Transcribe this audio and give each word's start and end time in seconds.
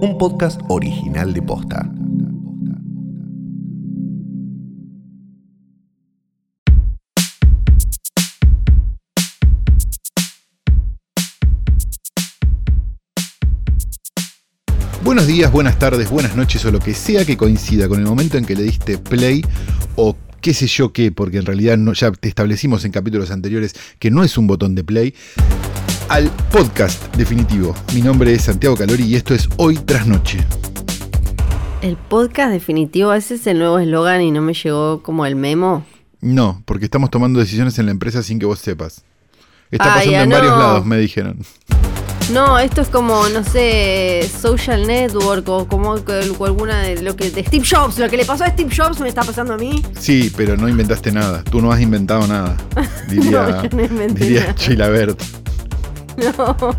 un 0.00 0.16
podcast 0.16 0.60
original 0.68 1.32
de 1.32 1.42
Posta. 1.42 1.90
Buenos 15.02 15.26
días, 15.26 15.50
buenas 15.50 15.78
tardes, 15.78 16.10
buenas 16.10 16.36
noches 16.36 16.64
o 16.64 16.70
lo 16.70 16.78
que 16.78 16.94
sea 16.94 17.24
que 17.24 17.36
coincida 17.36 17.88
con 17.88 17.98
el 17.98 18.06
momento 18.06 18.38
en 18.38 18.44
que 18.44 18.54
le 18.54 18.62
diste 18.62 18.98
play 18.98 19.42
o 19.96 20.16
qué 20.40 20.54
sé 20.54 20.68
yo 20.68 20.92
qué, 20.92 21.10
porque 21.10 21.38
en 21.38 21.46
realidad 21.46 21.76
ya 21.94 22.12
te 22.12 22.28
establecimos 22.28 22.84
en 22.84 22.92
capítulos 22.92 23.32
anteriores 23.32 23.74
que 23.98 24.10
no 24.10 24.22
es 24.22 24.38
un 24.38 24.46
botón 24.46 24.74
de 24.76 24.84
play, 24.84 25.14
al 26.08 26.30
podcast 26.50 27.14
definitivo. 27.16 27.74
Mi 27.94 28.00
nombre 28.02 28.32
es 28.32 28.42
Santiago 28.42 28.76
Calori 28.76 29.04
y 29.04 29.14
esto 29.16 29.34
es 29.34 29.48
Hoy 29.56 29.76
tras 29.76 30.06
Noche. 30.06 30.38
El 31.82 31.96
podcast 31.96 32.50
definitivo, 32.50 33.12
ese 33.12 33.34
es 33.34 33.46
el 33.46 33.58
nuevo 33.58 33.78
eslogan 33.78 34.20
y 34.22 34.30
no 34.30 34.42
me 34.42 34.54
llegó 34.54 35.02
como 35.02 35.26
el 35.26 35.36
memo. 35.36 35.84
No, 36.20 36.62
porque 36.64 36.86
estamos 36.86 37.10
tomando 37.10 37.38
decisiones 37.38 37.78
en 37.78 37.86
la 37.86 37.92
empresa 37.92 38.22
sin 38.22 38.38
que 38.38 38.46
vos 38.46 38.58
sepas. 38.58 39.04
Está 39.70 39.84
Ah, 39.92 39.96
pasando 39.98 40.18
en 40.22 40.28
no. 40.30 40.36
varios 40.36 40.58
lados, 40.58 40.86
me 40.86 40.98
dijeron. 40.98 41.38
No, 42.32 42.58
esto 42.58 42.82
es 42.82 42.88
como, 42.88 43.26
no 43.28 43.42
sé, 43.44 44.28
Social 44.42 44.86
Network 44.86 45.48
o 45.48 45.66
como 45.66 45.92
o 46.38 46.44
alguna 46.44 46.82
de 46.82 47.00
lo 47.02 47.16
que 47.16 47.30
de 47.30 47.42
Steve 47.44 47.64
Jobs, 47.70 47.98
lo 47.98 48.08
que 48.10 48.16
le 48.18 48.24
pasó 48.26 48.44
a 48.44 48.50
Steve 48.50 48.70
Jobs 48.74 49.00
me 49.00 49.08
está 49.08 49.22
pasando 49.22 49.54
a 49.54 49.56
mí. 49.56 49.82
Sí, 49.98 50.30
pero 50.36 50.56
no 50.56 50.68
inventaste 50.68 51.10
nada. 51.12 51.42
Tú 51.44 51.62
no 51.62 51.70
has 51.72 51.80
inventado 51.80 52.26
nada. 52.26 52.56
Diría, 53.08 53.30
No, 53.30 53.62
yo 53.62 53.68
no 53.76 53.84
inventé 53.84 54.24
diría 54.24 54.40
nada. 54.42 54.54
No. 56.18 56.56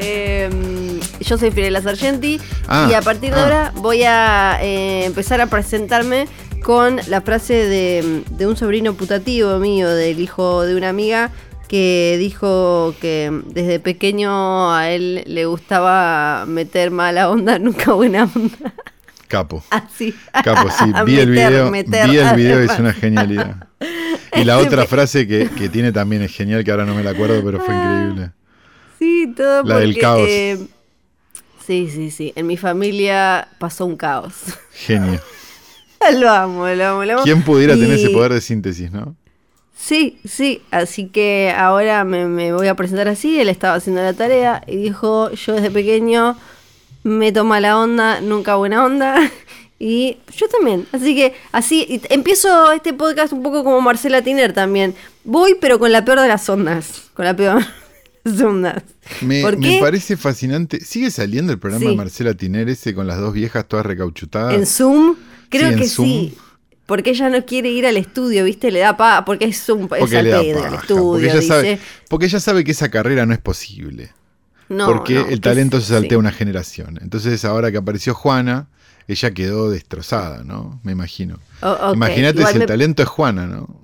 Em, 0.00 1.00
yo 1.20 1.38
soy 1.38 1.50
Firela 1.50 1.82
Sargenti 1.82 2.38
Ah, 2.68 2.86
y 2.88 2.94
a 2.94 3.02
partir 3.02 3.34
de 3.34 3.40
ah. 3.40 3.42
ahora 3.42 3.72
voy 3.76 4.04
a 4.04 4.58
eh, 4.62 5.04
empezar 5.04 5.40
a 5.40 5.46
presentarme 5.46 6.28
con 6.62 7.00
la 7.08 7.20
frase 7.20 7.54
de, 7.54 8.22
de 8.30 8.46
un 8.46 8.56
sobrino 8.56 8.94
putativo 8.94 9.58
mío, 9.58 9.88
del 9.88 10.20
hijo 10.20 10.62
de 10.62 10.76
una 10.76 10.90
amiga, 10.90 11.32
que 11.68 12.16
dijo 12.18 12.94
que 13.00 13.42
desde 13.46 13.80
pequeño 13.80 14.72
a 14.72 14.90
él 14.90 15.22
le 15.26 15.46
gustaba 15.46 16.44
meter 16.46 16.90
mala 16.90 17.30
onda, 17.30 17.58
nunca 17.60 17.92
buena 17.92 18.24
onda. 18.34 18.74
Capo. 19.28 19.62
Así. 19.70 20.14
Capo, 20.42 20.68
sí. 20.70 20.92
Vi 21.06 21.18
el 21.20 21.30
video. 21.30 21.70
meter, 21.70 22.08
vi 22.08 22.16
el 22.18 22.34
video, 22.34 22.60
es 22.60 22.78
una 22.78 22.92
genialidad. 22.92 23.68
Y 24.34 24.44
la 24.44 24.58
otra 24.58 24.84
frase 24.86 25.26
que, 25.26 25.48
que 25.48 25.68
tiene 25.68 25.90
también 25.90 26.22
es 26.22 26.32
genial, 26.32 26.62
que 26.62 26.70
ahora 26.70 26.84
no 26.84 26.94
me 26.94 27.02
la 27.02 27.10
acuerdo, 27.10 27.42
pero 27.42 27.58
fue 27.60 27.74
increíble. 27.74 28.30
Sí, 28.98 29.32
todo 29.36 29.62
La 29.64 29.78
del 29.78 29.98
caos. 29.98 30.28
eh, 30.28 30.58
sí, 31.66 31.88
sí, 31.92 32.10
sí. 32.10 32.32
En 32.36 32.46
mi 32.46 32.56
familia 32.56 33.48
pasó 33.58 33.86
un 33.86 33.96
caos. 33.96 34.34
Genio. 34.72 35.20
lo 36.18 36.30
amo, 36.30 36.68
lo 36.68 36.86
amo, 36.86 37.04
lo 37.04 37.12
amo. 37.14 37.22
¿Quién 37.24 37.42
pudiera 37.42 37.74
tener 37.74 37.92
ese 37.92 38.10
poder 38.10 38.32
de 38.32 38.40
síntesis, 38.40 38.92
no? 38.92 39.16
Sí, 39.76 40.20
sí. 40.24 40.62
Así 40.70 41.06
que 41.08 41.52
ahora 41.56 42.04
me, 42.04 42.26
me 42.26 42.52
voy 42.52 42.68
a 42.68 42.74
presentar 42.76 43.08
así. 43.08 43.40
Él 43.40 43.48
estaba 43.48 43.74
haciendo 43.76 44.02
la 44.02 44.12
tarea 44.12 44.62
y 44.66 44.76
dijo, 44.76 45.30
yo 45.32 45.54
desde 45.54 45.70
pequeño 45.70 46.36
me 47.02 47.32
toma 47.32 47.60
la 47.60 47.78
onda, 47.78 48.20
nunca 48.20 48.56
buena 48.56 48.84
onda. 48.84 49.16
Y 49.80 50.16
yo 50.36 50.48
también. 50.48 50.88
Así 50.90 51.14
que 51.14 51.34
así 51.52 52.00
empiezo 52.10 52.72
este 52.72 52.92
podcast 52.94 53.32
un 53.32 53.44
poco 53.44 53.62
como 53.62 53.80
Marcela 53.80 54.22
Tiner 54.22 54.52
también. 54.52 54.92
Voy, 55.22 55.54
pero 55.60 55.78
con 55.78 55.92
la 55.92 56.04
peor 56.04 56.20
de 56.20 56.26
las 56.26 56.48
ondas. 56.48 57.02
Con 57.14 57.24
la 57.26 57.36
peor 57.36 57.60
de 58.24 58.30
las 58.32 58.40
ondas. 58.42 58.82
Me, 59.20 59.40
¿Por 59.40 59.56
me 59.56 59.78
parece 59.80 60.16
fascinante. 60.16 60.80
¿Sigue 60.80 61.12
saliendo 61.12 61.52
el 61.52 61.60
programa 61.60 61.84
Sí. 61.84 61.90
de 61.92 61.96
Marcela 61.96 62.34
Tiner 62.34 62.68
ese 62.68 62.92
con 62.92 63.06
las 63.06 63.20
dos 63.20 63.32
viejas 63.32 63.68
todas 63.68 63.86
recauchutadas? 63.86 64.52
En 64.54 64.66
Zoom, 64.66 65.14
creo 65.48 65.70
Sí, 65.70 65.76
que 65.78 65.86
Zoom. 65.88 66.08
sí. 66.08 66.34
Porque 66.84 67.10
ella 67.10 67.28
no 67.30 67.46
quiere 67.46 67.68
ir 67.70 67.86
al 67.86 67.98
estudio, 67.98 68.42
¿viste? 68.46 68.72
Le 68.72 68.80
da 68.80 68.96
pa, 68.96 69.24
porque 69.24 69.44
es 69.44 69.62
Zoom, 69.62 69.82
es 69.84 69.88
porque 70.00 70.16
al 70.18 70.24
le 70.24 70.30
da 70.32 70.60
paja, 70.60 70.76
estudio, 70.80 71.04
porque, 71.12 71.26
ella 71.26 71.34
dice. 71.36 71.46
sabe, 71.46 71.78
porque 72.08 72.26
ella 72.26 72.40
sabe 72.40 72.64
que 72.64 72.72
esa 72.72 72.90
carrera 72.90 73.26
no 73.26 73.32
es 73.32 73.38
posible. 73.38 74.10
No, 74.68 74.86
porque 74.86 75.14
no, 75.14 75.26
el 75.28 75.40
talento 75.40 75.78
es- 75.78 75.84
se 75.84 75.92
saltea 75.94 76.10
sí. 76.10 76.16
una 76.16 76.32
generación. 76.32 76.98
Entonces, 77.02 77.44
ahora 77.44 77.70
que 77.72 77.78
apareció 77.78 78.14
Juana, 78.14 78.68
ella 79.06 79.30
quedó 79.32 79.70
destrozada, 79.70 80.44
¿no? 80.44 80.80
Me 80.82 80.92
imagino. 80.92 81.38
O- 81.62 81.70
ok, 81.70 81.94
Imagínate 81.94 82.44
si 82.46 82.56
el 82.58 82.66
talento 82.66 83.02
es 83.02 83.08
Juana, 83.08 83.46
¿no? 83.46 83.82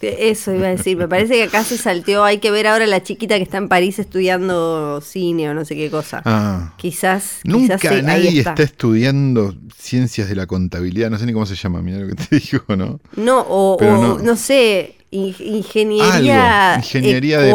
Eso 0.00 0.52
iba 0.52 0.66
a 0.66 0.70
decir, 0.70 0.96
me 0.96 1.06
parece 1.06 1.34
que 1.34 1.44
acá 1.44 1.62
se 1.62 1.78
salteó, 1.78 2.24
hay 2.24 2.38
que 2.38 2.50
ver 2.50 2.66
ahora 2.66 2.88
la 2.88 3.04
chiquita 3.04 3.36
que 3.36 3.44
está 3.44 3.58
en 3.58 3.68
París 3.68 4.00
estudiando 4.00 5.00
cine 5.00 5.48
o 5.48 5.54
no 5.54 5.64
sé 5.64 5.76
qué 5.76 5.90
cosa. 5.90 6.22
Ah. 6.24 6.74
Quizás, 6.76 7.38
Nunca 7.44 7.76
quizás 7.76 7.92
sí, 7.92 7.98
ahí 7.98 8.02
nadie 8.02 8.38
está. 8.38 8.50
está. 8.50 8.62
estudiando 8.64 9.54
ciencias 9.78 10.28
de 10.28 10.34
la 10.34 10.46
contabilidad, 10.48 11.08
no 11.08 11.18
sé 11.18 11.26
ni 11.26 11.32
cómo 11.32 11.46
se 11.46 11.54
llama, 11.54 11.82
mira 11.82 11.98
lo 11.98 12.08
que 12.08 12.16
te 12.16 12.36
digo, 12.40 12.64
¿no? 12.76 13.00
No, 13.14 13.42
o, 13.48 13.78
no. 13.80 14.18
no. 14.18 14.36
sé, 14.36 14.96
ingeniería, 15.12 16.74
Algo, 16.74 16.84
ingeniería 16.84 17.38
de 17.40 17.52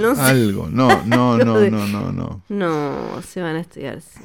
no 0.00 0.14
sé. 0.14 0.20
algo. 0.20 0.68
No, 0.68 1.02
no, 1.04 1.38
no, 1.44 1.60
no, 1.70 1.86
no, 1.86 2.12
no. 2.12 2.42
No, 2.48 3.22
se 3.22 3.40
van 3.40 3.56
a 3.56 3.60
estudiar. 3.60 4.00
sí. 4.00 4.20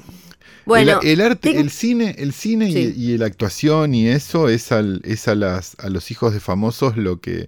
Bueno, 0.66 1.00
el, 1.04 1.10
el 1.10 1.22
arte, 1.22 1.60
el 1.60 1.70
cine, 1.70 2.16
el 2.18 2.34
cine 2.34 2.72
Sí. 2.72 2.94
y, 2.98 3.12
y 3.14 3.18
la 3.20 3.28
actuación 3.28 3.94
y 3.94 4.08
eso 4.08 4.50
es 4.50 4.72
al, 4.72 5.00
es 5.06 5.28
a 5.28 5.36
las 5.36 5.76
a 5.80 5.90
los 5.90 6.10
hijos 6.10 6.34
de 6.34 6.40
famosos 6.40 6.98
lo 6.98 7.22
que 7.22 7.48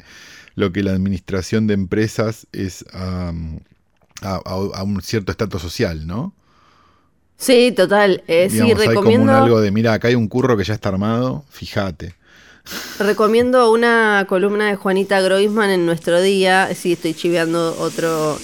lo 0.54 0.72
que 0.72 0.84
la 0.84 0.92
administración 0.92 1.66
de 1.66 1.74
empresas 1.74 2.46
es 2.52 2.86
a, 2.94 3.34
a- 4.22 4.42
a 4.46 4.84
un 4.84 5.02
cierto 5.02 5.32
estatus 5.32 5.62
social, 5.64 6.06
¿no? 6.06 6.34
sí, 7.38 7.72
total. 7.76 8.24
eh, 8.28 8.48
sí, 8.50 8.56
Digamos, 8.62 8.80
hay 8.82 8.88
como 8.88 9.00
un 9.00 9.06
recomiendo. 9.06 9.36
algo 9.36 9.62
de, 9.62 9.72
mira, 9.72 9.94
acá 9.94 10.08
hay 10.10 10.16
un 10.16 10.28
curro 10.28 10.56
que 10.58 10.64
ya 10.64 10.74
está 10.76 10.90
armado, 10.90 11.44
fíjate. 11.50 12.14
Recomiendo 13.00 13.72
una 13.72 14.26
columna 14.28 14.68
de 14.70 14.76
Juanita 14.76 15.22
Groisman 15.22 15.70
en 15.70 15.86
nuestro 15.86 16.22
día. 16.22 16.70
Sí, 16.76 16.94
estoy 16.94 17.14
chiveando 17.14 17.76
otro. 17.80 18.38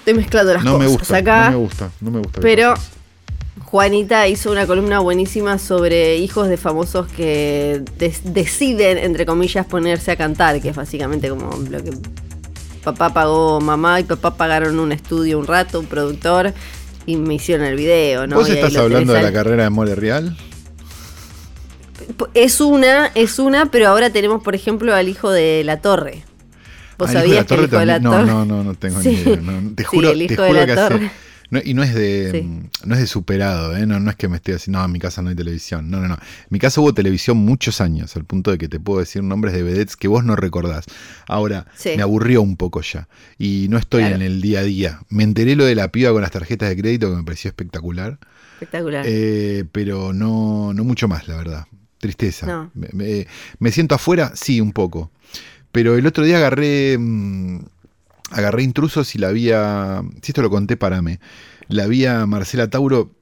Estoy 0.00 0.14
mezclando 0.14 0.54
las 0.54 0.64
No 0.64 0.72
cosas 0.74 0.86
me 0.86 0.96
gusta, 0.96 1.16
acá. 1.16 1.44
no 1.46 1.58
me 1.58 1.64
gusta, 1.64 1.90
no 2.00 2.10
me 2.10 2.18
gusta. 2.20 2.40
pero. 2.40 2.74
Juanita 3.64 4.28
hizo 4.28 4.52
una 4.52 4.64
columna 4.66 5.00
buenísima 5.00 5.58
sobre 5.58 6.18
hijos 6.18 6.48
de 6.48 6.56
famosos 6.56 7.08
que 7.08 7.82
deciden, 7.98 8.96
entre 8.98 9.26
comillas, 9.26 9.66
ponerse 9.66 10.12
a 10.12 10.16
cantar, 10.16 10.60
que 10.60 10.68
es 10.68 10.76
básicamente 10.76 11.28
como 11.30 11.50
lo 11.68 11.82
que 11.82 11.90
papá 12.84 13.12
pagó 13.12 13.60
mamá 13.60 13.98
y 13.98 14.04
papá 14.04 14.36
pagaron 14.36 14.78
un 14.78 14.92
estudio 14.92 15.38
un 15.40 15.46
rato, 15.48 15.80
un 15.80 15.86
productor, 15.86 16.52
y 17.06 17.16
me 17.16 17.34
hicieron 17.34 17.66
el 17.66 17.74
video, 17.76 18.26
¿no? 18.28 18.36
¿Vos 18.36 18.48
Y 18.48 18.52
estás 18.52 18.76
hablando 18.76 19.12
de 19.14 19.22
la 19.22 19.32
carrera 19.32 19.64
de 19.64 19.70
Mole 19.70 19.96
Real? 19.96 20.36
Es 22.34 22.60
una, 22.60 23.06
es 23.14 23.38
una, 23.38 23.66
pero 23.66 23.88
ahora 23.88 24.10
tenemos, 24.10 24.42
por 24.42 24.54
ejemplo, 24.54 24.94
al 24.94 25.08
hijo 25.08 25.30
de 25.30 25.62
la 25.64 25.80
torre. 25.80 26.24
¿Vos 26.98 27.10
Ah, 27.10 27.14
sabías 27.14 27.44
que 27.46 27.54
el 27.54 27.64
hijo 27.64 27.78
de 27.78 27.86
la 27.86 28.00
torre? 28.00 28.24
No, 28.26 28.44
no, 28.44 28.44
no, 28.44 28.64
no 28.64 28.74
tengo 28.74 29.02
Sí. 29.02 29.08
ni 29.08 29.14
idea. 29.32 29.36
no, 29.36 29.74
te 29.74 29.82
Sí, 29.82 29.88
juro, 29.88 30.12
te 30.12 30.24
hijo 30.24 30.42
de 30.42 30.52
la 30.52 30.66
que 30.66 30.72
hace- 30.72 30.94
torre. 30.94 31.10
no, 31.50 31.60
y 31.62 31.74
no 31.74 31.82
es 31.82 31.94
de 31.94 32.30
Sí. 32.32 32.42
mm, 32.42 32.70
no 32.84 32.94
es 32.94 33.00
de 33.02 33.06
superado, 33.06 33.76
¿eh? 33.76 33.84
no, 33.86 34.00
no 34.00 34.08
es 34.10 34.16
que 34.16 34.28
me 34.28 34.36
esté 34.36 34.52
diciendo, 34.54 34.78
no, 34.78 34.84
en 34.86 34.92
mi 34.92 34.98
casa 34.98 35.20
no 35.20 35.28
hay 35.28 35.34
televisión. 35.36 35.90
No, 35.90 36.00
no, 36.00 36.08
no. 36.08 36.14
En 36.14 36.20
mi 36.48 36.58
casa 36.58 36.80
hubo 36.80 36.94
televisión 36.94 37.36
muchos 37.36 37.80
años, 37.82 38.16
al 38.16 38.24
punto 38.24 38.50
de 38.50 38.56
que 38.58 38.68
te 38.68 38.80
puedo 38.80 39.00
decir 39.00 39.22
nombres 39.22 39.52
de 39.54 39.62
vedettes 39.62 39.94
que 39.96 40.08
vos 40.08 40.24
no 40.24 40.36
recordás. 40.36 40.86
Ahora, 41.28 41.66
Sí. 41.76 41.90
me 41.96 42.02
aburrió 42.02 42.40
un 42.40 42.56
poco 42.56 42.80
ya. 42.80 43.08
Y 43.38 43.66
no 43.68 43.76
estoy 43.76 44.02
Claro. 44.02 44.16
en 44.16 44.22
el 44.22 44.40
día 44.40 44.60
a 44.60 44.62
día. 44.62 45.00
Me 45.10 45.22
enteré 45.22 45.54
lo 45.54 45.64
de 45.66 45.74
la 45.74 45.92
piba 45.92 46.12
con 46.12 46.22
las 46.22 46.30
tarjetas 46.30 46.68
de 46.70 46.76
crédito 46.78 47.10
que 47.10 47.16
me 47.16 47.24
pareció 47.24 47.48
espectacular. 47.50 48.18
Espectacular. 48.54 49.04
Eh, 49.06 49.64
pero 49.70 50.14
no, 50.14 50.72
no 50.72 50.82
mucho 50.82 51.08
más, 51.08 51.28
la 51.28 51.36
verdad. 51.36 51.66
Tristeza. 52.06 52.46
No. 52.46 52.70
Me, 52.74 52.88
me- 52.92 53.26
me 53.58 53.70
siento 53.72 53.94
afuera, 53.94 54.32
sí, 54.34 54.60
un 54.60 54.72
poco. 54.72 55.10
Pero 55.72 55.96
el 55.96 56.06
otro 56.06 56.24
día 56.24 56.36
agarré. 56.38 56.96
mm, 56.98 57.58
agarré 58.30 58.62
intrusos 58.62 59.14
y 59.14 59.18
la 59.18 59.30
vi 59.32 59.50
a. 59.52 60.02
Si 60.22 60.30
esto 60.32 60.42
lo 60.42 60.50
conté, 60.50 60.76
parame. 60.76 61.20
La 61.68 61.86
vi 61.86 62.06
a 62.06 62.26
Marcela 62.26 62.68
Tauro. 62.70 63.12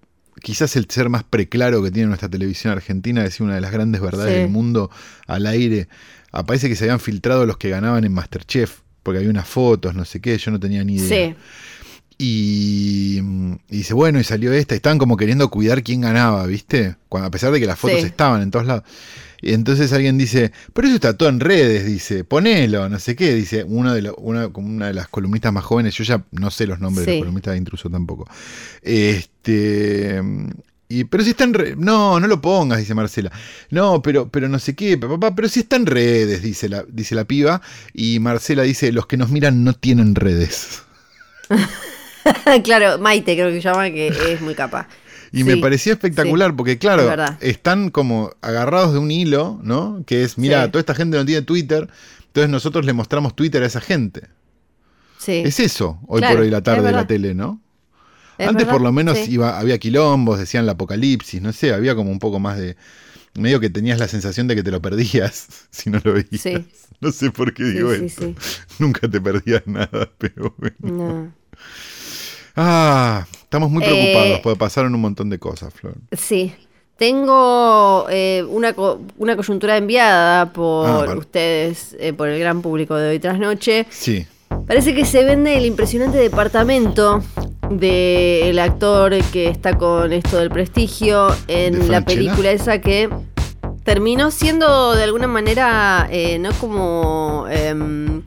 Quizás 0.42 0.76
el 0.76 0.86
ser 0.90 1.08
más 1.08 1.22
preclaro 1.24 1.82
que 1.82 1.90
tiene 1.90 2.08
nuestra 2.08 2.28
televisión 2.28 2.72
argentina, 2.72 3.22
decir 3.22 3.44
una 3.44 3.54
de 3.54 3.60
las 3.60 3.70
grandes 3.72 4.00
verdades 4.00 4.34
Sí. 4.34 4.40
del 4.40 4.50
mundo 4.50 4.90
al 5.26 5.46
aire. 5.46 5.88
Aparece 6.32 6.68
que 6.68 6.74
se 6.76 6.84
habían 6.84 6.98
filtrado 7.00 7.46
los 7.46 7.56
que 7.56 7.70
ganaban 7.70 8.04
en 8.04 8.12
Masterchef, 8.12 8.80
porque 9.04 9.18
había 9.18 9.30
unas 9.30 9.46
fotos, 9.48 9.94
no 9.94 10.04
sé 10.04 10.20
qué, 10.20 10.36
yo 10.36 10.50
no 10.50 10.58
tenía 10.60 10.82
ni 10.84 10.96
idea. 10.96 11.28
sí. 11.30 11.36
Y, 12.18 13.18
y 13.68 13.76
dice, 13.78 13.94
bueno, 13.94 14.20
y 14.20 14.24
salió 14.24 14.52
esta. 14.52 14.74
Estaban 14.74 14.98
como 14.98 15.16
queriendo 15.16 15.48
cuidar 15.50 15.82
quién 15.82 16.00
ganaba, 16.02 16.46
¿viste? 16.46 16.96
Cuando, 17.08 17.26
a 17.28 17.30
pesar 17.30 17.50
de 17.52 17.60
que 17.60 17.66
las 17.66 17.78
fotos 17.78 18.00
Sí. 18.00 18.06
estaban 18.06 18.42
en 18.42 18.50
todos 18.50 18.66
lados. 18.66 18.84
Y 19.42 19.52
entonces 19.52 19.92
alguien 19.92 20.16
dice, 20.16 20.52
pero 20.72 20.86
eso 20.88 20.94
está 20.94 21.18
todo 21.18 21.28
en 21.28 21.38
redes, 21.38 21.84
dice, 21.84 22.24
ponelo, 22.24 22.88
no 22.88 22.98
sé 22.98 23.14
qué. 23.14 23.34
Dice 23.34 23.64
una 23.64 23.92
de, 23.92 24.02
la- 24.02 24.14
una, 24.16 24.48
como 24.48 24.68
una 24.68 24.86
de 24.86 24.94
las 24.94 25.08
columnistas 25.08 25.52
más 25.52 25.64
jóvenes, 25.64 25.94
yo 25.94 26.04
ya 26.04 26.24
no 26.30 26.50
sé 26.50 26.66
los 26.66 26.80
nombres 26.80 27.04
de 27.06 27.12
los 27.14 27.20
columnistas 27.22 27.52
de 27.52 27.58
intruso 27.58 27.90
tampoco. 27.90 28.26
Este. 28.82 30.22
Y, 30.88 31.04
pero 31.04 31.24
si 31.24 31.30
está 31.30 31.44
en 31.44 31.54
redes. 31.54 31.76
No, 31.76 32.20
no 32.20 32.26
lo 32.26 32.40
pongas, 32.40 32.78
dice 32.78 32.94
Marcela. 32.94 33.32
No, 33.70 34.00
pero, 34.00 34.28
pero 34.28 34.48
no 34.48 34.58
sé 34.58 34.74
qué, 34.74 34.96
papá, 34.96 35.34
pero 35.34 35.48
si 35.48 35.60
está 35.60 35.76
en 35.76 35.86
redes, 35.86 36.40
dice 36.42 36.68
la, 36.68 36.84
dice 36.88 37.14
la 37.14 37.24
piba. 37.24 37.60
Y 37.92 38.20
Marcela 38.20 38.62
dice, 38.62 38.92
los 38.92 39.06
que 39.06 39.16
nos 39.16 39.30
miran 39.30 39.64
no 39.64 39.74
tienen 39.74 40.14
redes. 40.14 40.82
claro, 42.64 42.98
Maite 42.98 43.34
creo 43.34 43.48
que 43.48 43.54
se 43.56 43.60
llama, 43.60 43.90
que 43.90 44.08
es 44.08 44.40
muy 44.40 44.54
capaz. 44.54 44.88
Y 45.32 45.42
me 45.42 45.56
parecía 45.56 45.94
espectacular 45.94 46.50
sí, 46.50 46.54
porque, 46.56 46.78
claro, 46.78 47.12
están 47.40 47.90
como 47.90 48.30
agarrados 48.40 48.92
de 48.92 49.00
un 49.00 49.10
hilo, 49.10 49.58
¿no? 49.62 50.04
Que 50.06 50.22
es, 50.22 50.38
mira, 50.38 50.64
Sí. 50.64 50.70
toda 50.70 50.80
esta 50.80 50.94
gente 50.94 51.16
no 51.16 51.24
tiene 51.24 51.42
Twitter, 51.42 51.88
entonces 52.26 52.50
nosotros 52.50 52.84
le 52.84 52.92
mostramos 52.92 53.34
Twitter 53.34 53.62
a 53.62 53.66
esa 53.66 53.80
gente. 53.80 54.28
Sí. 55.18 55.42
Es 55.44 55.58
eso, 55.58 55.98
hoy 56.06 56.20
Claro, 56.20 56.36
por 56.36 56.44
hoy 56.44 56.50
la 56.50 56.62
tarde 56.62 56.86
de 56.86 56.92
la 56.92 57.06
tele, 57.06 57.34
¿no? 57.34 57.60
Es 58.38 58.48
Antes 58.48 58.66
por 58.66 58.80
lo 58.80 58.92
menos 58.92 59.28
iba, 59.28 59.58
había 59.58 59.78
quilombos, 59.78 60.38
decían 60.38 60.64
el 60.64 60.70
apocalipsis, 60.70 61.40
no 61.40 61.52
sé, 61.52 61.72
había 61.72 61.94
como 61.94 62.10
un 62.10 62.18
poco 62.18 62.38
más 62.38 62.58
de... 62.58 62.76
Medio 63.36 63.58
que 63.58 63.68
tenías 63.68 63.98
la 63.98 64.06
sensación 64.06 64.46
de 64.46 64.54
que 64.54 64.62
te 64.62 64.70
lo 64.70 64.80
perdías 64.80 65.48
si 65.70 65.90
no 65.90 66.00
lo 66.04 66.12
veías. 66.12 66.40
Sí. 66.40 66.64
No 67.00 67.10
sé 67.10 67.32
por 67.32 67.52
qué 67.52 67.64
digo 67.64 67.92
sí, 67.92 68.04
esto. 68.04 68.22
sí. 68.22 68.36
Nunca 68.78 69.08
te 69.10 69.20
perdías 69.20 69.66
nada, 69.66 70.08
pero 70.18 70.54
bueno. 70.58 70.76
No. 70.80 71.32
Ah, 72.56 73.26
estamos 73.42 73.70
muy 73.70 73.82
Eh, 73.82 73.86
preocupados 73.86 74.40
porque 74.42 74.58
pasaron 74.58 74.94
un 74.94 75.00
montón 75.00 75.30
de 75.30 75.38
cosas, 75.38 75.72
Flor. 75.74 75.94
Sí. 76.12 76.54
Tengo 76.96 78.06
eh, 78.08 78.44
una, 78.48 78.72
co- 78.72 79.00
una 79.18 79.34
coyuntura 79.34 79.76
enviada 79.76 80.52
por 80.52 80.88
Ah, 80.88 80.96
vale. 81.06 81.18
ustedes, 81.18 81.96
eh, 81.98 82.12
por 82.12 82.28
el 82.28 82.38
gran 82.38 82.62
público 82.62 82.94
de 82.94 83.10
hoy 83.10 83.18
tras 83.18 83.38
noche. 83.38 83.86
Sí. 83.90 84.26
Parece 84.68 84.94
que 84.94 85.04
se 85.04 85.24
vende 85.24 85.56
el 85.56 85.66
impresionante 85.66 86.16
departamento 86.18 87.20
del 87.70 88.56
actor 88.60 89.12
que 89.32 89.48
está 89.48 89.76
con 89.76 90.12
esto 90.12 90.38
del 90.38 90.50
prestigio 90.50 91.28
¿De 91.48 91.66
en 91.66 91.90
la 91.90 92.02
película 92.04 92.52
esa 92.52 92.80
que 92.80 93.08
terminó 93.82 94.30
siendo 94.30 94.94
de 94.94 95.02
alguna 95.02 95.26
manera 95.26 96.06
eh, 96.10 96.38
no 96.38 96.52
como 96.60 97.46
em, 97.50 98.22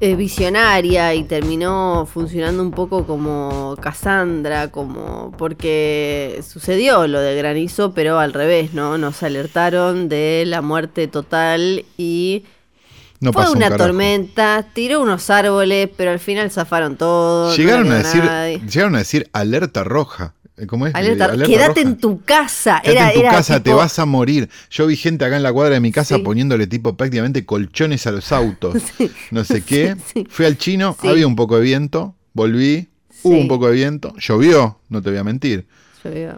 eh, 0.00 0.14
visionaria 0.14 1.12
y 1.14 1.24
terminó 1.24 2.06
funcionando 2.06 2.62
un 2.62 2.70
poco 2.70 3.04
como 3.04 3.76
Cassandra, 3.80 4.70
como 4.70 5.32
porque 5.36 6.40
sucedió 6.48 7.08
lo 7.08 7.20
de 7.20 7.34
granizo, 7.36 7.92
pero 7.92 8.18
al 8.18 8.32
revés, 8.32 8.74
¿no? 8.74 8.96
Nos 8.96 9.22
alertaron 9.24 10.08
de 10.08 10.44
la 10.46 10.62
muerte 10.62 11.08
total 11.08 11.84
y 11.96 12.44
No 13.18 13.32
fue 13.32 13.50
un 13.50 13.56
una 13.56 13.76
tormenta, 13.76 14.66
tiró 14.72 15.00
unos 15.00 15.30
árboles, 15.30 15.88
pero 15.96 16.12
al 16.12 16.20
final 16.20 16.50
zafaron 16.52 16.96
todo. 16.96 17.56
Llegaron, 17.56 17.88
la 17.88 17.96
a 17.96 17.98
vio 17.98 18.06
decir, 18.06 18.24
nadie. 18.24 18.60
llegaron 18.60 18.94
a 18.94 18.98
decir 18.98 19.28
alerta 19.32 19.82
roja. 19.82 20.34
Eh, 20.58 20.66
¿Cómo 20.66 20.86
es? 20.86 20.94
Alerta, 20.94 21.32
Eh, 21.34 21.42
quédate 21.46 21.80
roja. 21.80 21.90
en 21.92 21.96
tu 21.98 22.20
casa. 22.22 22.80
Quédate 22.82 22.98
era, 22.98 23.08
en 23.08 23.14
tu 23.14 23.20
era 23.20 23.30
casa, 23.30 23.62
te 23.62 23.72
vas 23.72 23.98
a 23.98 24.06
morir. 24.06 24.48
Yo 24.70 24.86
vi 24.86 24.96
gente 24.96 25.24
acá 25.24 25.36
en 25.36 25.42
la 25.42 25.52
cuadra 25.52 25.74
de 25.74 25.80
mi 25.80 25.92
casa 25.92 26.16
Sí. 26.16 26.22
poniéndole 26.22 26.66
tipo 26.66 26.96
prácticamente 26.96 27.44
colchones 27.46 28.06
a 28.06 28.10
los 28.12 28.32
autos. 28.32 28.74
Sí. 28.98 29.10
No 29.30 29.44
sé 29.44 29.62
qué. 29.62 29.96
Sí. 30.12 30.26
Fui 30.28 30.46
al 30.46 30.58
chino, 30.58 30.96
había 31.02 31.26
un 31.26 31.36
poco 31.36 31.56
de 31.56 31.62
viento, 31.62 32.14
volví, 32.32 32.88
hubo 33.22 33.36
un 33.38 33.48
poco 33.48 33.66
de 33.68 33.74
viento, 33.74 34.14
llovió, 34.18 34.78
no 34.88 35.00
te 35.02 35.10
voy 35.10 35.18
a 35.18 35.24
mentir. 35.24 35.66
Digo, 36.04 36.32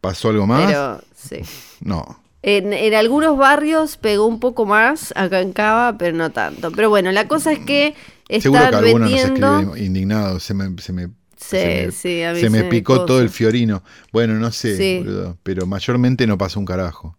¿Pasó 0.00 0.28
algo 0.28 0.46
más? 0.46 0.66
Pero, 0.66 1.00
sí. 1.16 1.36
No. 1.80 2.20
En, 2.42 2.74
en 2.74 2.92
algunos 2.94 3.38
barrios 3.38 3.96
pegó 3.96 4.26
un 4.26 4.38
poco 4.38 4.66
más, 4.66 5.14
acá 5.16 5.40
en 5.40 5.52
Cava, 5.54 5.96
pero 5.96 6.14
no 6.14 6.30
tanto. 6.30 6.70
Pero 6.72 6.90
bueno, 6.90 7.10
la 7.10 7.26
cosa 7.26 7.52
es 7.52 7.60
que 7.60 7.94
Seguro 8.40 8.60
que 8.60 8.66
están 8.66 8.84
alguno 8.84 8.98
nos 9.06 9.12
vendiendo. 9.12 9.58
escribe 9.60 9.84
indignado. 9.86 10.40
Se 10.40 10.52
me, 10.52 10.80
se 10.82 10.92
me, 10.92 11.08
Sí, 11.36 11.56
se 11.56 11.86
me, 11.86 11.90
sí, 11.92 12.22
a 12.22 12.32
mí 12.32 12.40
se 12.40 12.50
me 12.50 12.62
me 12.62 12.68
picó 12.70 12.94
cosa. 12.94 13.06
todo 13.06 13.20
el 13.20 13.30
fiorino. 13.30 13.82
Bueno, 14.12 14.34
no 14.34 14.50
sé, 14.52 14.76
Sí. 14.76 14.98
boludo, 14.98 15.38
pero 15.42 15.66
mayormente 15.66 16.26
no 16.26 16.38
pasó 16.38 16.58
un 16.60 16.66
carajo. 16.66 17.16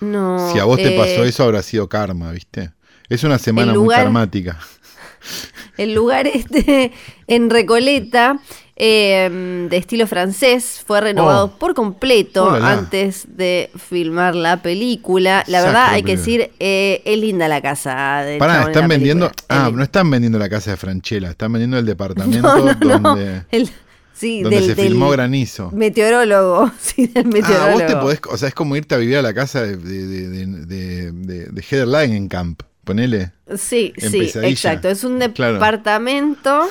No, 0.00 0.52
si 0.52 0.58
a 0.58 0.64
vos 0.64 0.76
te 0.76 0.94
eh, 0.94 0.98
pasó 0.98 1.24
eso, 1.24 1.42
habrá 1.44 1.62
sido 1.62 1.88
karma, 1.88 2.30
¿viste? 2.32 2.70
Es 3.08 3.24
una 3.24 3.38
semana 3.38 3.74
muy 3.74 3.94
karmática. 3.94 4.58
El 5.76 5.94
lugar 5.94 6.26
este 6.26 6.92
en 7.26 7.50
Recoleta, 7.50 8.40
eh, 8.80 9.66
de 9.68 9.76
estilo 9.76 10.06
francés, 10.06 10.82
fue 10.86 11.00
renovado 11.00 11.46
Oh. 11.46 11.58
por 11.58 11.74
completo 11.74 12.48
antes 12.50 13.26
de 13.36 13.70
filmar 13.76 14.34
la 14.36 14.62
película. 14.62 15.42
La 15.48 15.58
Sacre 15.58 15.72
verdad, 15.72 15.92
hay 15.94 16.02
que 16.04 16.16
decir, 16.16 16.50
eh, 16.60 17.02
es 17.04 17.18
linda 17.18 17.48
la 17.48 17.60
casa 17.60 18.22
de 18.24 18.38
Pará, 18.38 18.62
están 18.62 18.82
la 18.82 18.88
vendiendo. 18.88 19.32
Ah, 19.48 19.70
no 19.74 19.82
están 19.82 20.08
vendiendo 20.10 20.38
la 20.38 20.48
casa 20.48 20.70
de 20.70 20.76
Franchella, 20.76 21.30
están 21.30 21.52
vendiendo 21.52 21.76
el 21.78 21.86
departamento 21.86 22.40
No, 22.56 22.74
no, 22.74 22.98
no. 22.98 22.98
donde, 23.00 23.42
El- 23.50 23.68
sí, 24.14 24.42
donde 24.42 24.56
del, 24.60 24.66
se 24.68 24.74
del 24.76 24.86
filmó 24.88 25.10
Granizo. 25.10 25.70
meteorólogo. 25.72 26.70
Sí, 26.80 27.08
del 27.08 27.24
Ah, 27.26 27.28
meteorólogo. 27.28 27.72
vos 27.72 27.86
te 27.86 27.96
podés. 27.96 28.20
O 28.30 28.36
sea, 28.36 28.48
es 28.48 28.54
como 28.54 28.76
irte 28.76 28.94
a 28.94 28.98
vivir 28.98 29.16
a 29.16 29.22
la 29.22 29.34
casa 29.34 29.62
de, 29.62 29.76
de, 29.76 30.06
de, 30.28 31.12
de, 31.12 31.46
de, 31.46 31.62
Heather 31.62 31.88
Langenkamp. 31.88 32.62
Ponele. 32.84 33.32
Sí, 33.58 33.92
sí, 33.98 34.30
exacto. 34.42 34.88
Es 34.88 35.04
un 35.04 35.18
Claro. 35.34 35.54
departamento 35.54 36.68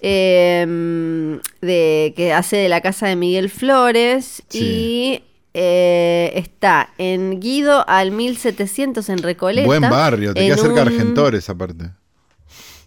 eh, 0.00 1.38
de, 1.60 2.12
que 2.16 2.32
hace 2.32 2.56
de 2.56 2.68
la 2.68 2.80
casa 2.80 3.06
de 3.08 3.16
Miguel 3.16 3.50
Flores 3.50 4.42
Sí. 4.48 4.58
y 4.64 5.22
eh, 5.54 6.32
está 6.36 6.90
en 6.98 7.40
Guido 7.40 7.84
al 7.88 8.12
1700 8.12 9.08
en 9.08 9.18
Recoleta. 9.18 9.66
Buen 9.66 9.82
barrio, 9.82 10.34
te 10.34 10.40
queda 10.46 10.56
cerca 10.56 10.74
de 10.74 10.82
un- 10.82 10.88
Argentores, 10.88 11.48
aparte. 11.50 11.90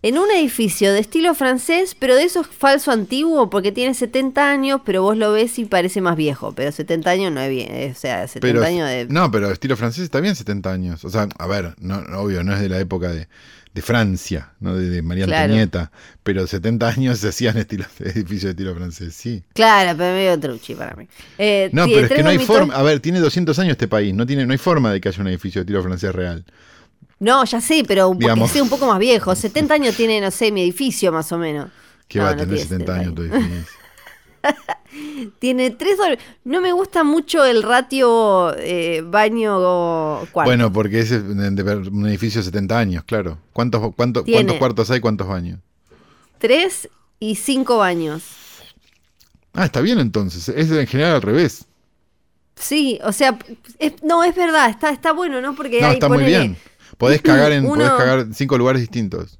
En 0.03 0.17
un 0.17 0.31
edificio 0.31 0.91
de 0.93 0.99
estilo 0.99 1.35
francés, 1.35 1.95
pero 1.99 2.15
de 2.15 2.23
esos 2.23 2.47
falso 2.47 2.89
antiguo, 2.91 3.51
porque 3.51 3.71
tiene 3.71 3.93
70 3.93 4.49
años, 4.49 4.81
pero 4.83 5.03
vos 5.03 5.15
lo 5.15 5.31
ves 5.31 5.59
y 5.59 5.65
parece 5.65 6.01
más 6.01 6.15
viejo. 6.15 6.53
Pero 6.53 6.71
70 6.71 7.07
años 7.11 7.31
no 7.31 7.39
es 7.39 7.49
bien, 7.51 7.67
eh, 7.71 7.93
o 7.95 7.99
sea, 7.99 8.27
70 8.27 8.39
Pero, 8.47 8.65
años 8.65 8.89
de... 8.89 9.05
No, 9.09 9.29
pero 9.29 9.51
estilo 9.51 9.77
francés 9.77 10.03
está 10.05 10.19
bien 10.19 10.35
70 10.35 10.71
años. 10.71 11.05
O 11.05 11.09
sea, 11.11 11.27
a 11.37 11.45
ver, 11.45 11.75
no, 11.79 11.97
obvio, 12.19 12.43
no 12.43 12.51
es 12.55 12.61
de 12.61 12.69
la 12.69 12.79
época 12.79 13.09
de, 13.09 13.27
de 13.73 13.81
Francia, 13.81 14.51
no 14.59 14.75
de, 14.75 14.89
de 14.89 15.01
María 15.01 15.25
Claro. 15.25 15.43
Antonieta. 15.45 15.91
Pero 16.23 16.45
70 16.45 16.87
años 16.89 17.19
se 17.19 17.29
hacían 17.29 17.57
estilo, 17.57 17.85
edificios 17.99 18.43
de 18.43 18.49
estilo 18.51 18.75
francés, 18.75 19.13
sí. 19.15 19.43
Claro, 19.53 19.97
pero 19.97 20.13
medio 20.13 20.39
truchi 20.39 20.75
para 20.75 20.95
mí. 20.95 21.07
Eh, 21.37 21.69
No, 21.73 21.85
pero 21.85 22.01
es 22.05 22.11
que 22.11 22.23
no 22.23 22.29
hay 22.29 22.37
forma. 22.39 22.73
A 22.75 22.81
ver, 22.83 22.99
tiene 22.99 23.19
200 23.19 23.57
años 23.59 23.71
este 23.71 23.87
país. 23.87 24.13
No, 24.13 24.25
tiene, 24.25 24.45
no 24.45 24.51
hay 24.51 24.57
forma 24.57 24.91
de 24.91 24.99
que 24.99 25.09
haya 25.09 25.21
un 25.21 25.27
edificio 25.27 25.59
de 25.59 25.63
estilo 25.63 25.81
francés 25.83 26.13
real. 26.13 26.43
No, 27.19 27.45
ya 27.45 27.61
sé, 27.61 27.83
pero 27.87 28.07
porque 28.07 28.25
Digamos. 28.25 28.51
sea 28.51 28.63
un 28.63 28.69
poco 28.69 28.87
más 28.87 28.97
viejo. 28.99 29.35
70 29.35 29.73
años 29.75 29.95
tiene, 29.95 30.19
no 30.19 30.31
sé, 30.31 30.51
mi 30.51 30.63
edificio 30.63 31.11
más 31.11 31.31
o 31.31 31.37
menos. 31.37 31.69
¿Qué 32.07 32.17
No, 32.19 32.25
va 32.25 32.31
a 32.31 32.35
no 32.35 32.39
tener 32.41 32.55
tiene 32.55 32.69
70 32.69 32.93
años 32.95 33.15
tu 33.15 33.21
edificio? 33.21 33.65
Tiene 35.39 35.71
tres 35.71 35.97
No 36.43 36.59
me 36.61 36.73
gusta 36.73 37.03
mucho 37.03 37.45
el 37.45 37.63
ratio 37.63 38.53
eh, 38.57 39.01
baño-cuarto. 39.05 40.49
Bueno, 40.49 40.71
porque 40.71 40.99
es 40.99 41.11
un 41.11 42.05
edificio 42.07 42.41
de 42.41 42.45
70 42.45 42.77
años, 42.77 43.03
claro. 43.05 43.37
¿Cuántos, 43.53 43.93
cuánto-. 43.95 44.23
¿Cuántos 44.25 44.57
cuartos 44.57 44.91
hay? 44.91 44.99
¿Cuántos 44.99 45.27
baños? 45.27 45.59
Tres 46.37 46.89
y 47.19 47.35
cinco 47.35 47.77
baños. 47.77 48.23
Ah, 49.53 49.65
está 49.65 49.81
bien 49.81 49.99
entonces. 49.99 50.49
Es 50.49 50.71
en 50.71 50.87
general 50.87 51.15
al 51.15 51.21
revés. 51.21 51.65
Sí, 52.55 52.99
o 53.03 53.11
sea, 53.11 53.37
es- 53.79 54.03
no, 54.03 54.23
es 54.23 54.35
verdad, 54.35 54.69
está, 54.69 54.89
está 54.91 55.13
bueno, 55.13 55.41
¿no? 55.41 55.55
Porque 55.55 55.81
No, 55.81 55.87
ahí 55.87 55.93
está 55.93 56.09
muy 56.09 56.23
bien. 56.23 56.57
Podés 56.97 57.21
cagar 57.21 57.51
en, 57.51 57.65
Uno- 57.69 57.75
podés 57.75 57.91
cagar 57.91 58.19
en 58.19 58.33
cinco 58.33 58.57
lugares 58.57 58.81
distintos. 58.81 59.39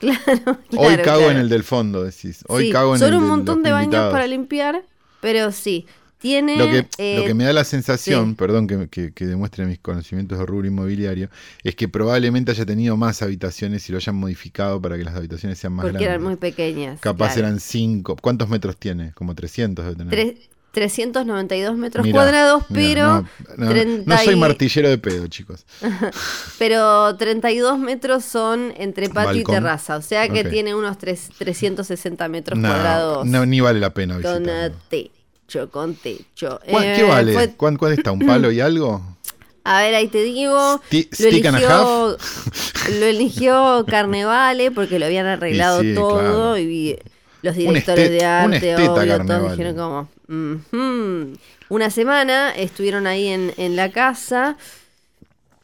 Claro, 0.00 0.58
Hoy 0.76 0.96
cago 0.96 1.18
claro. 1.18 1.30
en 1.30 1.36
el 1.38 1.48
del 1.48 1.62
fondo, 1.64 2.04
decís. 2.04 2.44
Hoy 2.48 2.66
Sí, 2.66 2.72
cago 2.72 2.94
en 2.94 2.98
son 3.00 3.08
el 3.14 3.18
un 3.18 3.26
montón 3.28 3.62
de 3.62 3.70
baños 3.72 3.84
invitados. 3.86 4.12
para 4.12 4.26
limpiar, 4.26 4.82
pero 5.20 5.52
sí. 5.52 5.86
Tiene. 6.18 6.56
Lo 6.56 6.66
que, 6.66 6.86
eh, 6.98 7.18
lo 7.18 7.24
que 7.26 7.34
me 7.34 7.44
da 7.44 7.52
la 7.52 7.62
sensación, 7.64 8.30
sí. 8.30 8.34
perdón 8.36 8.66
que, 8.66 8.88
que, 8.88 9.12
que 9.12 9.26
demuestre 9.26 9.66
mis 9.66 9.78
conocimientos 9.78 10.38
de 10.38 10.46
rubro 10.46 10.66
inmobiliario, 10.66 11.28
es 11.62 11.76
que 11.76 11.88
probablemente 11.88 12.50
haya 12.52 12.64
tenido 12.64 12.96
más 12.96 13.20
habitaciones 13.22 13.86
y 13.88 13.92
lo 13.92 13.98
hayan 13.98 14.16
modificado 14.16 14.80
para 14.80 14.96
que 14.96 15.04
las 15.04 15.14
habitaciones 15.14 15.58
sean 15.58 15.74
más 15.74 15.84
porque 15.84 15.92
grandes. 15.98 16.08
eran 16.08 16.22
muy 16.22 16.36
pequeñas. 16.36 17.00
Capaz 17.00 17.34
claro. 17.34 17.48
eran 17.48 17.60
cinco. 17.60 18.16
¿Cuántos 18.20 18.48
metros 18.48 18.76
tiene? 18.78 19.12
Como 19.12 19.34
300 19.34 19.84
debe 19.84 19.96
tener. 19.96 20.10
Tres- 20.14 20.48
392 20.76 21.74
metros 21.78 22.04
Mirá, 22.04 22.14
cuadrados, 22.16 22.64
mirá, 22.68 23.24
pero, 23.46 23.56
no, 23.56 23.64
no, 23.64 23.70
30 23.70 24.14
no 24.14 24.22
soy 24.22 24.36
martillero 24.36 24.90
de 24.90 24.98
pedo, 24.98 25.26
chicos. 25.26 25.64
pero 26.58 27.16
32 27.16 27.78
metros 27.78 28.24
son 28.26 28.74
entre 28.76 29.08
patio 29.08 29.28
Balcón. 29.36 29.54
y 29.54 29.56
terraza. 29.56 29.96
O 29.96 30.02
sea 30.02 30.28
que 30.28 30.44
tiene 30.44 30.74
unos 30.74 30.98
tres- 30.98 31.30
360 31.38 32.28
metros 32.28 32.58
No, 32.58 32.68
cuadrados 32.68 33.26
no, 33.26 33.46
ni 33.46 33.60
vale 33.60 33.80
la 33.80 33.94
pena 33.94 34.20
con 34.20 34.44
techo, 34.90 35.70
con 35.70 35.94
techo. 35.94 36.60
¿Cuán- 36.68 36.84
Eh, 36.84 36.92
¿Qué 36.96 37.02
vale? 37.04 37.32
fue- 37.32 37.54
¿Cuán, 37.56 37.76
cuán 37.76 37.92
está? 37.94 38.12
¿Un 38.12 38.20
palo 38.26 38.52
y 38.52 38.60
algo? 38.60 39.00
a 39.64 39.80
ver, 39.80 39.94
ahí 39.94 40.08
te 40.08 40.22
digo. 40.22 40.78
Sti- 40.90 41.08
Lo 41.10 41.30
stick 41.30 41.46
and 41.46 41.56
a 41.56 41.58
eligió, 41.58 42.16
lo 43.00 43.06
eligió 43.06 43.84
Carnevale 43.88 44.70
porque 44.72 44.98
lo 44.98 45.06
habían 45.06 45.24
arreglado 45.36 45.80
sí, 45.80 45.94
todo 45.94 46.18
claro. 46.18 46.58
y 46.58 46.98
los 47.42 47.54
directores 47.56 48.10
de 48.10 48.24
arte, 48.24 48.74
obvio, 48.76 48.94
todos 49.26 49.50
dijeron 49.50 49.76
como, 49.76 50.08
"Ujú". 50.28 51.32
Una 51.68 51.90
semana 51.90 52.50
estuvieron 52.54 53.06
ahí 53.06 53.26
en, 53.28 53.52
en 53.56 53.74
la 53.76 53.90
casa 53.90 54.56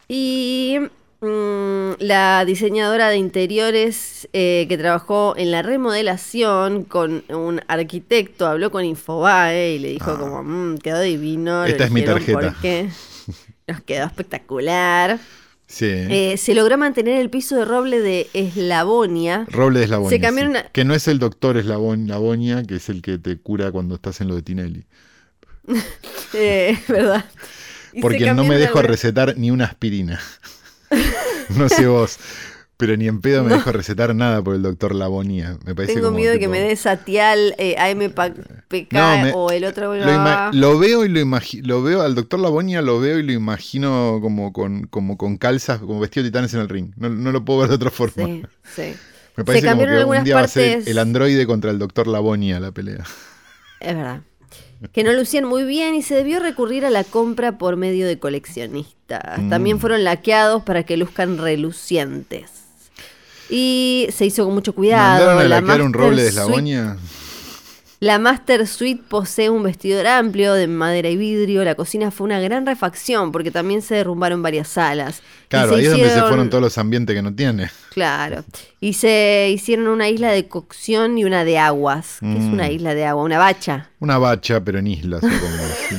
y 0.08 0.78
mm, 1.20 1.90
la 2.00 2.44
diseñadora 2.44 3.08
de 3.08 3.16
interiores 3.16 4.28
eh, 4.32 4.66
que 4.68 4.76
trabajó 4.78 5.34
en 5.36 5.50
la 5.50 5.62
remodelación 5.62 6.84
con 6.84 7.24
un 7.28 7.60
arquitecto 7.68 8.46
habló 8.46 8.70
con 8.70 8.84
Infobae 8.84 9.74
y 9.74 9.78
le 9.78 9.88
dijo 9.90 10.10
Ah. 10.10 10.18
como, 10.18 10.42
"Mm, 10.42 10.78
quedó 10.78 11.00
divino. 11.00 11.64
Esta 11.64 11.84
es 11.84 11.90
mi 11.90 12.02
tarjeta". 12.04 12.54
Nos 13.68 13.80
quedó 13.82 14.06
espectacular. 14.06 15.18
Sí. 15.74 15.86
Eh, 15.88 16.36
se 16.36 16.54
logró 16.54 16.76
mantener 16.76 17.18
el 17.18 17.30
piso 17.30 17.56
de 17.56 17.64
roble 17.64 18.00
de 18.00 18.28
Eslavonia. 18.34 19.46
Roble 19.48 19.78
de 19.78 19.86
Eslavonia. 19.86 20.10
se 20.10 20.20
cambiaron 20.20 20.52
sí. 20.52 20.58
a- 20.58 20.64
Que 20.70 20.84
no 20.84 20.92
es 20.94 21.08
el 21.08 21.18
doctor 21.18 21.56
Eslavon- 21.56 22.02
Eslavonia, 22.02 22.62
que 22.62 22.76
es 22.76 22.90
el 22.90 23.00
que 23.00 23.16
te 23.16 23.38
cura 23.38 23.72
cuando 23.72 23.94
estás 23.94 24.20
en 24.20 24.28
lo 24.28 24.34
de 24.34 24.42
Tinelli. 24.42 24.84
Eh, 26.34 26.78
¿Verdad? 26.88 27.24
Y 27.92 28.00
Porque 28.00 28.32
no 28.34 28.44
me 28.44 28.56
dejo 28.56 28.80
recetar 28.82 29.36
ni 29.36 29.50
una 29.50 29.64
aspirina. 29.66 30.18
no 31.56 31.68
sé 31.68 31.86
vos. 31.86 32.18
Pero 32.82 32.96
ni 32.96 33.06
en 33.06 33.20
pedo 33.20 33.44
me 33.44 33.50
No. 33.50 33.54
dejo 33.58 33.70
recetar 33.70 34.12
nada 34.12 34.42
por 34.42 34.56
el 34.56 34.62
doctor 34.62 34.92
Lavonia. 34.92 35.56
Me 35.64 35.72
parece 35.72 35.94
Tengo 35.94 36.06
como 36.08 36.18
miedo 36.18 36.32
de 36.32 36.40
que 36.40 36.48
me 36.48 36.58
dé 36.58 36.74
Satial, 36.74 37.54
eh, 37.56 37.76
AMPK 37.78 38.92
No, 38.92 39.22
me- 39.22 39.30
o 39.32 39.50
el 39.52 39.64
otro. 39.64 39.94
Lo, 39.94 40.50
lo 40.52 40.78
veo 40.80 41.04
y 41.04 41.08
lo 41.08 41.20
imagino. 41.20 41.68
Lo 41.68 41.82
veo 41.84 42.02
al 42.02 42.16
doctor 42.16 42.40
Lavonia, 42.40 42.82
lo 42.82 42.98
veo 42.98 43.20
y 43.20 43.22
lo 43.22 43.30
imagino 43.30 44.18
como 44.20 44.52
con, 44.52 44.88
como 44.88 45.16
con 45.16 45.36
calzas, 45.36 45.78
como 45.78 46.00
vestido 46.00 46.24
de 46.24 46.30
titanes 46.30 46.52
en 46.54 46.60
el 46.60 46.68
ring. 46.68 46.90
No, 46.96 47.08
no 47.08 47.30
lo 47.30 47.44
puedo 47.44 47.60
ver 47.60 47.68
de 47.68 47.76
otra 47.76 47.90
forma. 47.92 48.26
Sí, 48.26 48.42
sí. 48.74 48.94
Me 49.36 49.44
parece 49.44 49.64
como 49.64 49.70
cambiaron 49.70 49.94
que 49.94 50.00
algunas 50.00 50.18
un 50.22 50.24
día 50.24 50.34
va 50.34 50.40
a 50.40 50.48
ser 50.48 50.70
partes. 50.72 50.88
el 50.88 50.98
androide 50.98 51.46
contra 51.46 51.70
el 51.70 51.78
doctor 51.78 52.08
Lavonia 52.08 52.58
la 52.58 52.72
pelea. 52.72 53.04
Es 53.78 53.94
verdad. 53.94 54.22
Que 54.92 55.04
no 55.04 55.12
lucían 55.12 55.44
muy 55.44 55.62
bien 55.62 55.94
y 55.94 56.02
se 56.02 56.16
debió 56.16 56.40
recurrir 56.40 56.84
a 56.84 56.90
la 56.90 57.04
compra 57.04 57.58
por 57.58 57.76
medio 57.76 58.08
de 58.08 58.18
coleccionistas. 58.18 59.38
Mm. 59.38 59.50
También 59.50 59.78
fueron 59.78 60.02
laqueados 60.02 60.64
para 60.64 60.82
que 60.82 60.96
luzcan 60.96 61.38
relucientes. 61.38 62.61
Y 63.54 64.08
se 64.12 64.24
hizo 64.24 64.44
con 64.46 64.54
mucho 64.54 64.74
cuidado. 64.74 65.26
¿Mandaron 65.26 65.70
a 65.70 65.76
La 65.78 65.84
un 65.84 65.92
roble 65.92 66.22
de 66.22 66.30
Suite- 66.32 66.36
Lavonia? 66.48 66.96
La 68.00 68.18
Master 68.18 68.66
Suite 68.66 69.00
posee 69.08 69.48
un 69.48 69.62
vestidor 69.62 70.08
amplio 70.08 70.54
de 70.54 70.66
madera 70.66 71.08
y 71.08 71.16
vidrio. 71.16 71.62
La 71.62 71.76
cocina 71.76 72.10
fue 72.10 72.24
una 72.24 72.40
gran 72.40 72.66
refacción 72.66 73.30
porque 73.30 73.52
también 73.52 73.80
se 73.80 73.94
derrumbaron 73.94 74.42
varias 74.42 74.66
salas. 74.66 75.22
Claro, 75.46 75.76
ahí 75.76 75.84
es 75.84 75.90
donde 75.92 76.10
se 76.10 76.20
fueron 76.22 76.50
todos 76.50 76.62
los 76.62 76.78
ambientes 76.78 77.14
que 77.14 77.22
no 77.22 77.32
tiene. 77.32 77.70
Claro. 77.90 78.42
Y 78.80 78.94
se 78.94 79.50
hicieron 79.54 79.86
una 79.86 80.08
isla 80.08 80.32
de 80.32 80.48
cocción 80.48 81.16
y 81.16 81.24
una 81.24 81.44
de 81.44 81.58
aguas. 81.58 82.16
¿Qué 82.18 82.32
es 82.32 82.40
Mm. 82.44 82.52
una 82.54 82.70
isla 82.72 82.94
de 82.96 83.04
agua? 83.04 83.22
Una 83.22 83.38
bacha. 83.38 83.90
Una 84.00 84.18
bacha, 84.18 84.64
pero 84.64 84.80
en 84.80 84.86
islas, 84.88 85.20
supongo. 85.20 85.62
sí. 85.88 85.96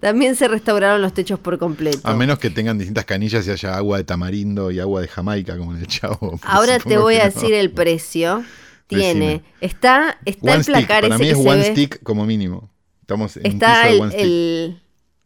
También 0.00 0.36
se 0.36 0.48
restauraron 0.48 1.00
los 1.02 1.12
techos 1.14 1.38
por 1.38 1.58
completo. 1.58 2.00
A 2.04 2.14
menos 2.14 2.38
que 2.38 2.50
tengan 2.50 2.78
distintas 2.78 3.04
canillas 3.04 3.46
y 3.46 3.50
haya 3.50 3.76
agua 3.76 3.98
de 3.98 4.04
tamarindo 4.04 4.70
y 4.70 4.80
agua 4.80 5.00
de 5.00 5.08
Jamaica, 5.08 5.56
como 5.56 5.74
en 5.74 5.80
el 5.80 5.86
chavo. 5.86 6.38
Ahora 6.42 6.78
te 6.84 6.98
voy 6.98 7.16
a 7.16 7.24
no. 7.24 7.24
decir 7.32 7.52
el 7.54 7.70
precio. 7.70 8.44
Decime. 8.88 9.12
Tiene. 9.14 9.42
Está, 9.60 10.18
está 10.24 10.52
One 10.52 10.56
el 10.56 10.62
stick, 10.64 10.86
placar 10.86 11.02
para 11.02 11.14
ese 11.16 11.24
mí 11.24 11.30
es 11.30 11.36
one 11.36 11.56
ve. 11.56 11.70
stick 11.72 12.02
como 12.02 12.26
mínimo. 12.26 12.70
Estamos 13.00 13.36
en 13.38 13.46
un 13.46 13.52
Está 13.52 13.82
piso 13.82 13.88
de 13.88 13.90
el, 13.94 14.00
one 14.00 14.12
stick. 14.12 14.24
el, 14.24 14.82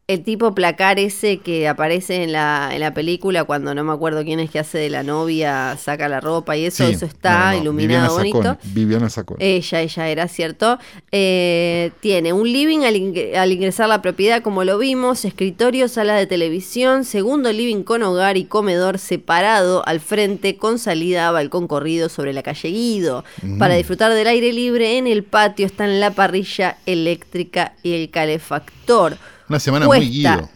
el 0.09 0.23
tipo 0.23 0.55
placar 0.55 1.01
ese 1.01 1.39
que 1.39 1.67
aparece 1.67 2.23
en 2.23 2.31
la, 2.31 2.71
en 2.73 2.79
la 2.79 2.95
película 2.95 3.43
cuando 3.43 3.75
no 3.75 3.83
me 3.83 3.93
acuerdo 3.93 4.23
quién 4.23 4.39
es 4.39 4.51
que 4.51 4.61
hace 4.61 4.79
de 4.79 4.89
la 4.89 5.03
novia, 5.03 5.77
saca 5.83 6.09
la 6.09 6.21
ropa 6.21 6.57
y 6.57 6.67
eso, 6.67 6.87
Sí, 6.87 6.93
eso 6.93 7.07
está 7.07 7.47
no, 7.51 7.57
no, 7.57 7.63
iluminado 7.63 8.17
Viviana 8.17 8.33
bonito. 8.33 8.43
Sacón, 8.61 8.73
Viviana 8.73 9.11
Sacón. 9.11 9.37
Ella, 9.41 9.81
ella 9.81 10.09
era, 10.09 10.29
¿cierto? 10.29 10.79
Eh, 11.11 11.91
tiene 11.99 12.33
un 12.33 12.53
living 12.53 12.85
al, 12.85 12.95
ing- 12.95 13.35
al 13.35 13.51
ingresar 13.51 13.89
la 13.89 14.01
propiedad, 14.01 14.43
como 14.43 14.63
lo 14.63 14.79
vimos, 14.79 15.25
escritorio, 15.25 15.89
sala 15.89 16.15
de 16.15 16.29
televisión, 16.29 17.05
segundo 17.05 17.51
living 17.53 17.83
con 17.83 18.05
hogar 18.05 18.37
y 18.37 18.45
comedor 18.45 19.01
separado 19.01 19.85
al 19.89 19.99
frente 19.99 20.57
con 20.57 20.79
salida 20.79 21.27
a 21.27 21.33
balcón 21.33 21.67
corrido 21.67 22.09
sobre 22.09 22.33
la 22.33 22.45
calle 22.45 22.69
Guido. 22.69 23.25
Mm. 23.43 23.59
Para 23.59 23.75
disfrutar 23.75 24.13
del 24.15 24.29
aire 24.29 24.53
libre 24.53 24.99
en 24.99 25.09
el 25.09 25.25
patio 25.25 25.67
están 25.67 25.99
la 25.99 26.13
parrilla 26.13 26.79
eléctrica 26.87 27.73
y 27.83 27.95
el 27.95 28.11
calefactor. 28.11 29.17
Una 29.49 29.61
semana 29.61 29.87
muy 29.87 30.09
guido. 30.09 30.49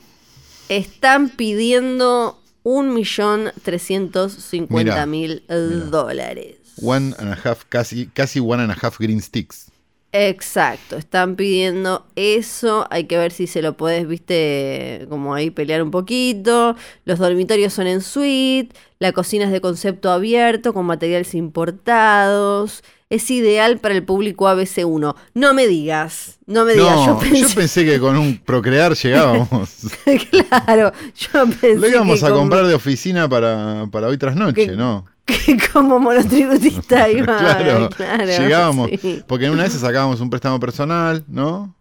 Están 0.68 1.28
pidiendo 1.30 2.40
un 2.62 2.92
millón 2.92 3.52
trescientos 3.62 4.32
cincuenta 4.32 4.92
Mirá, 4.92 5.06
mil 5.06 5.44
mirá. 5.48 5.84
dólares. 5.86 6.56
One 6.82 7.14
and 7.18 7.32
a 7.32 7.38
half, 7.44 7.64
casi, 7.68 8.06
casi 8.06 8.40
one 8.40 8.62
and 8.62 8.72
a 8.72 8.76
half 8.80 8.98
green 8.98 9.20
sticks. 9.20 9.70
Exacto, 10.12 10.96
están 10.96 11.36
pidiendo 11.36 12.04
eso, 12.16 12.88
hay 12.90 13.04
que 13.04 13.16
ver 13.16 13.30
si 13.30 13.46
se 13.46 13.62
lo 13.62 13.76
puedes, 13.76 14.08
viste, 14.08 15.06
como 15.08 15.34
ahí 15.34 15.50
pelear 15.50 15.84
un 15.84 15.92
poquito. 15.92 16.74
Los 17.04 17.20
dormitorios 17.20 17.72
son 17.72 17.86
en 17.86 18.00
suite, 18.00 18.74
la 18.98 19.12
cocina 19.12 19.44
es 19.44 19.52
de 19.52 19.60
concepto 19.60 20.10
abierto 20.10 20.74
con 20.74 20.84
materiales 20.86 21.34
importados. 21.34 22.82
Es 23.10 23.28
ideal 23.30 23.78
para 23.78 23.94
el 23.94 24.04
público 24.04 24.46
ABC1. 24.48 25.16
No 25.34 25.52
me 25.54 25.66
digas, 25.66 26.38
no 26.46 26.64
me 26.64 26.74
digas, 26.74 26.94
No, 26.94 27.06
yo 27.06 27.18
pensé, 27.18 27.40
yo 27.40 27.48
pensé 27.56 27.84
que 27.84 27.98
con 27.98 28.16
un 28.16 28.38
procrear 28.38 28.94
llegábamos. 28.94 29.68
claro, 30.30 30.92
yo 31.16 31.46
pensé 31.60 31.76
Lo 31.76 31.88
íbamos 31.88 32.20
que 32.20 32.26
a 32.26 32.30
con- 32.30 32.38
comprar 32.38 32.66
de 32.66 32.74
oficina 32.74 33.28
para, 33.28 33.86
para 33.90 34.06
hoy 34.06 34.16
tras 34.16 34.36
noche, 34.36 34.66
Que- 34.68 34.76
¿no? 34.76 35.04
que 35.24 35.56
como 35.72 35.98
monotributista 35.98 37.08
iba, 37.10 37.36
claro, 37.36 37.90
claro, 37.90 38.24
llegábamos. 38.26 38.90
sí. 39.02 39.22
Porque 39.26 39.46
en 39.46 39.52
una 39.52 39.64
vez 39.64 39.72
sacábamos 39.72 40.20
un 40.20 40.30
préstamo 40.30 40.60
personal, 40.60 41.24
¿no? 41.28 41.74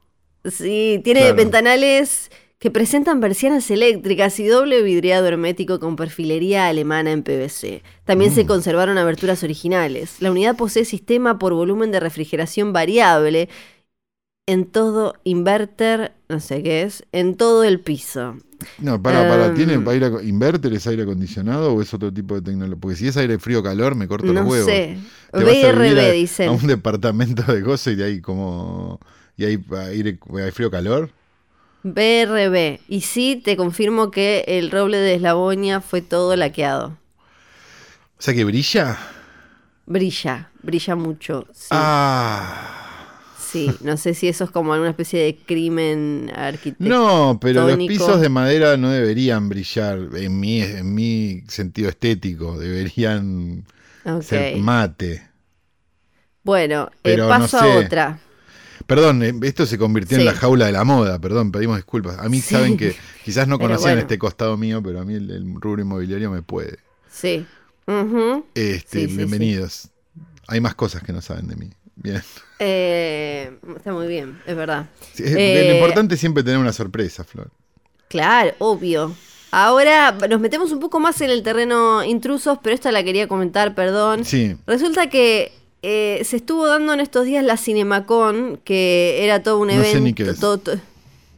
Sí, 0.45 0.99
tiene 1.03 1.19
Claro. 1.21 1.35
ventanales 1.35 2.31
que 2.59 2.71
presentan 2.71 3.21
persianas 3.21 3.71
eléctricas 3.71 4.37
y 4.39 4.45
doble 4.47 4.81
vidriado 4.81 5.25
hermético 5.27 5.79
con 5.79 5.95
perfilería 5.95 6.67
alemana 6.67 7.11
en 7.13 7.23
PVC. 7.23 7.81
También 8.03 8.31
Mm. 8.31 8.35
se 8.35 8.45
conservaron 8.45 8.97
aberturas 8.97 9.43
originales. 9.43 10.17
La 10.19 10.29
unidad 10.29 10.57
posee 10.57 10.83
sistema 10.83 11.39
por 11.39 11.53
volumen 11.53 11.91
de 11.91 12.01
refrigeración 12.01 12.73
variable 12.73 13.47
en 14.45 14.65
todo 14.65 15.13
inverter, 15.23 16.13
no 16.27 16.39
sé 16.39 16.63
qué 16.63 16.81
es, 16.81 17.05
en 17.11 17.35
todo 17.35 17.63
el 17.63 17.79
piso. 17.79 18.35
No, 18.79 19.01
para, 19.01 19.29
para, 19.29 19.45
Em. 19.47 19.55
¿tiene 19.55 19.73
aire, 19.89 20.07
ac- 20.07 20.27
inverter 20.27 20.73
es 20.73 20.85
aire 20.87 21.03
acondicionado 21.03 21.73
o 21.73 21.81
es 21.81 21.93
otro 21.93 22.11
tipo 22.11 22.35
de 22.35 22.41
tecnología? 22.41 22.77
Porque 22.81 22.97
si 22.97 23.07
es 23.07 23.15
aire 23.15 23.39
frío 23.39 23.63
calor, 23.63 23.95
me 23.95 24.07
corto 24.07 24.25
No 24.27 24.41
los 24.41 24.49
huevos. 24.51 24.65
sé. 24.69 24.97
Te 25.31 25.43
BRB 25.45 25.97
a, 25.99 26.11
dicen. 26.11 26.49
a 26.49 26.51
un 26.51 26.67
departamento 26.67 27.43
de 27.43 27.61
gozo 27.61 27.91
y 27.91 27.95
de 27.95 28.03
ahí 28.03 28.21
como 28.21 28.99
y 29.37 29.45
ahí 29.45 29.63
aire, 29.91 30.19
hay 30.43 30.51
frío 30.51 30.69
calor. 30.69 31.11
BRB. 31.83 32.79
Y 32.87 33.01
sí, 33.01 33.41
te 33.43 33.57
confirmo 33.57 34.11
que 34.11 34.43
el 34.47 34.71
roble 34.71 34.97
de 34.97 35.15
Eslavonia 35.15 35.81
fue 35.81 36.01
todo 36.01 36.35
laqueado. 36.35 36.97
O 38.17 38.21
sea 38.21 38.33
que 38.33 38.43
brilla. 38.43 38.97
Brilla, 39.85 40.49
brilla 40.61 40.95
mucho. 40.95 41.47
Sí. 41.53 41.69
Ah. 41.71 42.75
Sí, 43.39 43.71
no 43.81 43.97
sé 43.97 44.13
si 44.13 44.27
eso 44.27 44.43
es 44.43 44.51
como 44.51 44.73
alguna 44.73 44.91
especie 44.91 45.23
de 45.23 45.35
crimen 45.35 46.31
arquitectónico. 46.35 46.95
No, 46.95 47.39
pero 47.41 47.67
los 47.67 47.77
pisos 47.77 48.21
de 48.21 48.29
madera 48.29 48.77
no 48.77 48.91
deberían 48.91 49.49
brillar 49.49 49.97
en 50.13 50.39
mi, 50.39 50.61
en 50.61 50.93
mi 50.93 51.43
sentido 51.47 51.89
estético, 51.89 52.59
deberían 52.59 53.65
ser 54.21 54.57
mate. 54.57 55.27
Bueno, 56.43 56.91
eh, 57.03 57.17
paso 57.17 57.59
no 57.59 57.71
a 57.71 57.77
otra. 57.77 58.19
Perdón, 58.89 59.23
eh, 59.23 59.33
esto 59.43 59.65
se 59.65 59.77
convirtió 59.77 60.17
Sí. 60.17 60.21
en 60.21 60.25
la 60.25 60.33
jaula 60.33 60.65
de 60.65 60.71
la 60.73 60.83
moda, 60.83 61.19
perdón, 61.19 61.51
pedimos 61.51 61.77
disculpas. 61.77 62.17
A 62.19 62.27
mí 62.27 62.41
Sí. 62.41 62.55
saben 62.55 62.75
que 62.75 62.95
quizás 63.23 63.47
no 63.47 63.59
conocían 63.59 63.91
bueno. 63.91 64.01
este 64.01 64.17
costado 64.19 64.57
mío, 64.57 64.81
pero 64.83 64.99
a 64.99 65.05
mí 65.05 65.13
el, 65.13 65.29
el 65.29 65.45
rubro 65.61 65.81
inmobiliario 65.81 66.31
me 66.31 66.41
puede. 66.41 66.79
Sí. 67.09 67.45
Este, 68.55 69.07
Sí, 69.07 69.15
bienvenidos. 69.15 69.89
Hay 70.47 70.59
más 70.59 70.75
cosas 70.75 71.03
que 71.03 71.13
no 71.13 71.21
saben 71.21 71.47
de 71.47 71.55
mí. 71.55 71.69
Bien. 71.95 72.21
Eh, 72.59 73.57
está 73.77 73.93
muy 73.93 74.07
bien, 74.07 74.39
es 74.47 74.55
verdad. 74.55 74.87
Es- 75.15 75.21
Eh, 75.35 75.65
lo 75.67 75.73
importante 75.75 76.15
es 76.15 76.19
siempre 76.19 76.43
tener 76.43 76.57
una 76.59 76.73
sorpresa, 76.73 77.23
Flor. 77.23 77.51
Claro, 78.07 78.53
obvio. 78.57 79.15
Ahora 79.51 80.11
nos 80.29 80.39
metemos 80.39 80.71
un 80.71 80.79
poco 80.79 80.99
más 80.99 81.19
en 81.21 81.29
el 81.29 81.43
terreno 81.43 82.03
intrusos, 82.03 82.57
pero 82.63 82.73
esta 82.75 82.91
la 82.91 83.03
quería 83.03 83.27
comentar, 83.27 83.75
perdón. 83.75 84.23
Sí. 84.25 84.55
Resulta 84.67 85.09
que 85.09 85.51
eh, 85.81 86.21
se 86.25 86.35
estuvo 86.37 86.67
dando 86.67 86.93
en 86.93 86.99
estos 86.99 87.25
días 87.25 87.43
la 87.43 87.57
Cinemacon, 87.57 88.59
que 88.63 89.23
era 89.23 89.41
todo 89.43 89.59
un 89.59 89.67
No 89.67 89.73
evento. 89.73 89.91
sé 89.91 90.01
ni 90.01 90.13
qué 90.13 90.23
es. 90.23 90.39
todo- 90.39 90.57
to- 90.57 90.77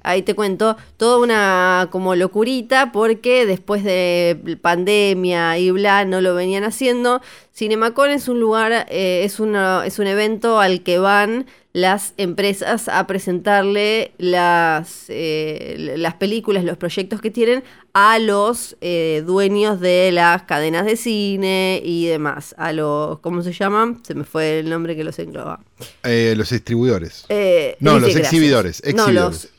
ahí 0.03 0.23
te 0.23 0.33
cuento, 0.33 0.77
toda 0.97 1.19
una 1.19 1.87
como 1.91 2.15
locurita, 2.15 2.91
porque 2.91 3.45
después 3.45 3.83
de 3.83 4.57
pandemia 4.61 5.57
y 5.59 5.69
bla, 5.71 6.05
no 6.05 6.21
lo 6.21 6.33
venían 6.33 6.63
haciendo. 6.63 7.21
Cinemacon 7.55 8.09
es 8.09 8.27
un 8.27 8.39
lugar, 8.39 8.87
eh, 8.89 9.21
es, 9.23 9.39
una- 9.39 9.85
es 9.85 9.99
un 9.99 10.07
evento 10.07 10.59
al 10.59 10.81
que 10.81 10.97
van 10.97 11.45
las 11.73 12.13
empresas 12.17 12.87
a 12.89 13.07
presentarle 13.07 14.11
las, 14.17 15.05
eh, 15.07 15.95
las 15.97 16.15
películas, 16.15 16.63
los 16.63 16.77
proyectos 16.77 17.21
que 17.21 17.31
tienen 17.31 17.63
a 17.93 18.19
los 18.19 18.77
eh, 18.81 19.23
dueños 19.25 19.79
de 19.79 20.11
las 20.11 20.43
cadenas 20.43 20.85
de 20.85 20.97
cine 20.97 21.81
y 21.83 22.07
demás. 22.07 22.55
A 22.57 22.73
los, 22.73 23.19
¿cómo 23.19 23.41
se 23.41 23.53
llaman? 23.53 24.01
Se 24.05 24.15
me 24.15 24.23
fue 24.23 24.59
el 24.59 24.69
nombre 24.69 24.95
que 24.95 25.03
los 25.03 25.17
engloba. 25.19 25.61
Eh, 26.03 26.33
los 26.35 26.49
distribuidores. 26.49 27.25
Eh, 27.29 27.77
no, 27.79 27.99
los 27.99 28.15
exhibidores. 28.15 28.81
No, 28.83 28.89
exhibidores. 28.89 29.43
los 29.43 29.49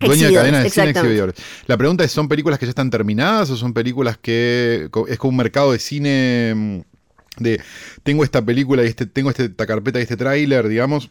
Dueño 0.00 0.22
de 0.22 0.28
exhibidores, 0.28 0.50
cadena 0.50 0.64
de 0.64 0.70
cine, 0.70 0.90
exhibidores. 0.90 1.34
La 1.66 1.76
pregunta 1.76 2.04
es, 2.04 2.10
¿son 2.10 2.28
películas 2.28 2.58
que 2.58 2.66
ya 2.66 2.70
están 2.70 2.90
terminadas 2.90 3.50
o 3.50 3.56
son 3.56 3.72
películas 3.72 4.18
que 4.18 4.88
es 5.08 5.18
como 5.18 5.30
un 5.30 5.36
mercado 5.36 5.72
de 5.72 5.78
cine 5.78 6.52
mm, 6.56 6.80
de 7.38 7.60
tengo 8.02 8.24
esta 8.24 8.44
película 8.44 8.82
y 8.82 8.88
este 8.88 9.06
tengo 9.06 9.30
esta 9.30 9.66
carpeta 9.66 10.00
y 10.00 10.02
este 10.02 10.16
tráiler, 10.16 10.68
digamos? 10.68 11.08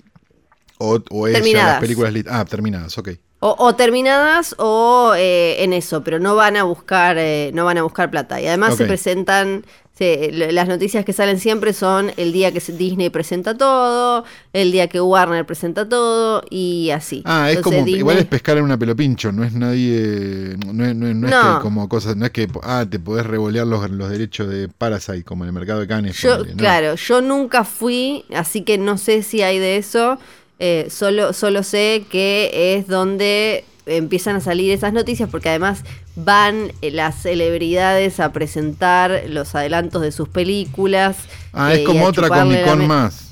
O, 0.83 0.99
o 1.11 1.25
Terminadas. 1.27 1.73
las 1.73 1.79
películas 1.79 2.13
lit- 2.13 2.27
ah, 2.29 2.43
terminadas, 2.45 2.97
ok. 2.97 3.09
O, 3.43 3.73
terminadas 3.75 4.53
o 4.59 5.13
eh, 5.17 5.63
en 5.63 5.73
eso, 5.73 6.03
pero 6.03 6.19
no 6.19 6.35
van 6.35 6.57
a 6.57 6.63
buscar, 6.63 7.17
eh, 7.17 7.49
no 7.55 7.65
van 7.65 7.79
a 7.79 7.81
buscar 7.83 8.11
plata. 8.11 8.39
Y 8.39 8.45
además 8.45 8.75
se 8.75 8.85
presentan 8.85 9.63
las 9.99 10.67
noticias 10.67 11.05
que 11.05 11.13
salen 11.13 11.39
siempre 11.39 11.73
son 11.73 12.11
el 12.17 12.31
día 12.33 12.51
que 12.51 12.59
Disney 12.59 13.09
presenta 13.09 13.55
todo, 13.55 14.25
el 14.51 14.71
día 14.71 14.87
que 14.87 14.99
Warner 14.99 15.45
presenta 15.45 15.87
todo 15.87 16.43
y 16.49 16.89
así. 16.89 17.21
Ah, 17.25 17.51
es 17.51 17.59
como, 17.59 17.85
igual 17.87 18.17
es 18.17 18.25
pescar 18.25 18.57
en 18.57 18.63
una 18.63 18.77
pelopincho, 18.77 19.31
no 19.31 19.43
es 19.43 19.53
nadie, 19.53 20.55
no 20.65 20.85
es, 20.85 20.95
no 20.95 21.27
es, 21.27 21.35
que 21.35 21.61
como 21.61 21.87
cosas, 21.87 22.15
no 22.15 22.25
es 22.25 22.31
que, 22.31 22.47
ah, 22.63 22.85
te 22.89 22.99
podés 22.99 23.25
revolear 23.27 23.67
los, 23.67 23.89
los 23.91 24.09
derechos 24.09 24.49
de 24.49 24.69
Parasite 24.69 25.23
como 25.23 25.43
en 25.43 25.49
el 25.49 25.53
mercado 25.53 25.81
de 25.81 25.87
Cannes. 25.87 26.17
Yo, 26.17 26.45
Claro, 26.57 26.95
yo 26.95 27.21
nunca 27.21 27.63
fui, 27.63 28.25
así 28.33 28.63
que 28.63 28.77
no 28.79 28.97
sé 28.97 29.21
si 29.21 29.43
hay 29.43 29.59
de 29.59 29.77
eso. 29.77 30.17
Eh, 30.63 30.89
solo, 30.91 31.33
solo 31.33 31.63
sé 31.63 32.05
que 32.11 32.75
es 32.77 32.85
donde 32.85 33.65
empiezan 33.87 34.35
a 34.35 34.41
salir 34.41 34.71
esas 34.71 34.93
noticias 34.93 35.27
porque 35.27 35.49
además 35.49 35.83
van 36.15 36.71
eh, 36.83 36.91
las 36.91 37.19
celebridades 37.19 38.19
a 38.19 38.31
presentar 38.31 39.23
los 39.27 39.55
adelantos 39.55 40.03
de 40.03 40.11
sus 40.11 40.29
películas. 40.29 41.17
Ah, 41.51 41.73
es 41.73 41.79
eh, 41.79 41.83
como 41.83 42.05
otra 42.05 42.29
Comic 42.29 42.63
Con 42.63 42.85
más. 42.85 43.31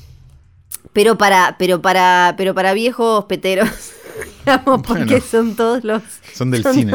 Pero 0.92 1.16
para, 1.18 1.54
pero 1.56 1.80
para, 1.80 2.34
pero 2.36 2.52
para 2.52 2.74
viejos 2.74 3.26
peteros, 3.26 3.68
digamos, 4.44 4.82
porque 4.82 5.20
son 5.20 5.56
todos 5.56 5.84
los. 5.84 6.02
Son 6.34 6.50
del 6.50 6.64
cine. 6.64 6.92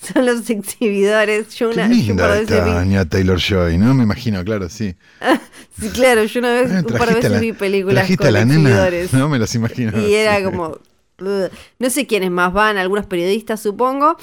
son 0.00 0.26
los 0.26 0.48
exhibidores. 0.50 1.54
Yo 1.54 1.70
una, 1.70 1.88
Qué 1.88 1.94
linda 1.94 2.38
esta 2.38 3.04
Taylor 3.08 3.38
Joy, 3.38 3.78
¿no? 3.78 3.94
Me 3.94 4.02
imagino, 4.02 4.44
claro, 4.44 4.68
sí. 4.68 4.94
sí, 5.80 5.88
claro, 5.90 6.24
yo 6.24 6.40
una 6.40 6.52
vez, 6.52 6.70
un 6.70 6.98
par 6.98 7.08
de 7.08 7.14
veces 7.14 7.40
vi 7.40 7.52
películas 7.52 8.08
con 8.16 8.32
la 8.32 8.44
nena, 8.44 8.90
No 9.12 9.28
me 9.28 9.38
las 9.38 9.54
imagino. 9.54 9.98
Y 10.00 10.14
era 10.14 10.42
como, 10.42 10.78
no 11.18 11.90
sé 11.90 12.06
quiénes 12.06 12.30
más 12.30 12.52
van, 12.52 12.78
algunos 12.78 13.06
periodistas 13.06 13.60
supongo. 13.60 14.16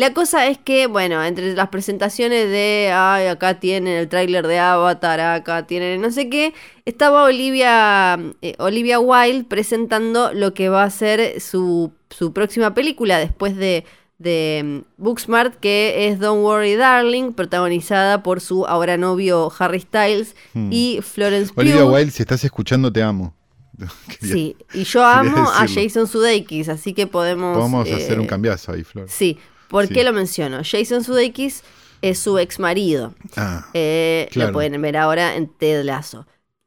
La 0.00 0.14
cosa 0.14 0.46
es 0.46 0.56
que, 0.56 0.86
bueno, 0.86 1.22
entre 1.22 1.52
las 1.52 1.68
presentaciones 1.68 2.48
de, 2.48 2.90
ay, 2.90 3.26
acá 3.26 3.60
tienen 3.60 3.98
el 3.98 4.08
tráiler 4.08 4.46
de 4.46 4.58
Avatar, 4.58 5.20
acá 5.20 5.66
tienen 5.66 6.00
no 6.00 6.10
sé 6.10 6.30
qué, 6.30 6.54
estaba 6.86 7.24
Olivia, 7.24 8.18
eh, 8.40 8.54
Olivia 8.56 8.98
Wilde 8.98 9.44
presentando 9.44 10.32
lo 10.32 10.54
que 10.54 10.70
va 10.70 10.84
a 10.84 10.90
ser 10.90 11.38
su, 11.38 11.92
próxima 12.32 12.72
película 12.72 13.18
después 13.18 13.56
de, 13.56 13.84
de 14.16 14.62
mm, 14.64 15.02
Booksmart, 15.02 15.56
que 15.56 16.08
es 16.08 16.18
Don't 16.18 16.42
Worry 16.44 16.76
Darling, 16.76 17.34
protagonizada 17.34 18.22
por 18.22 18.40
su 18.40 18.64
ahora 18.64 18.96
novio 18.96 19.52
Harry 19.58 19.80
Styles 19.80 20.34
hmm. 20.54 20.72
y 20.72 21.00
Florence 21.02 21.52
Pugh. 21.52 21.60
Olivia 21.60 21.84
Wilde, 21.84 22.10
si 22.10 22.22
estás 22.22 22.42
escuchando, 22.42 22.90
te 22.90 23.02
amo. 23.02 23.34
sí, 24.22 24.56
y 24.72 24.84
yo 24.84 25.04
amo 25.04 25.46
a 25.50 25.66
Jason 25.68 26.06
Sudeikis, 26.06 26.70
así 26.70 26.94
que 26.94 27.06
podemos... 27.06 27.54
Podemos 27.54 27.86
hacer 27.86 28.18
un 28.18 28.24
eh, 28.24 28.28
cambiazo 28.28 28.72
ahí, 28.72 28.82
Flor. 28.82 29.06
Sí, 29.06 29.38
¿por 29.70 29.88
qué 29.88 30.04
lo 30.04 30.12
menciono? 30.12 30.60
Jason 30.62 31.02
Sudeikis 31.02 31.62
es 32.02 32.18
su 32.18 32.38
ex 32.38 32.58
marido. 32.58 33.14
Ah, 33.36 33.68
eh, 33.72 34.28
Lo 34.34 34.52
pueden 34.52 34.80
ver 34.82 34.96
ahora 34.96 35.36
en 35.36 35.48
Ted 35.48 35.84
Lasso. 35.84 36.26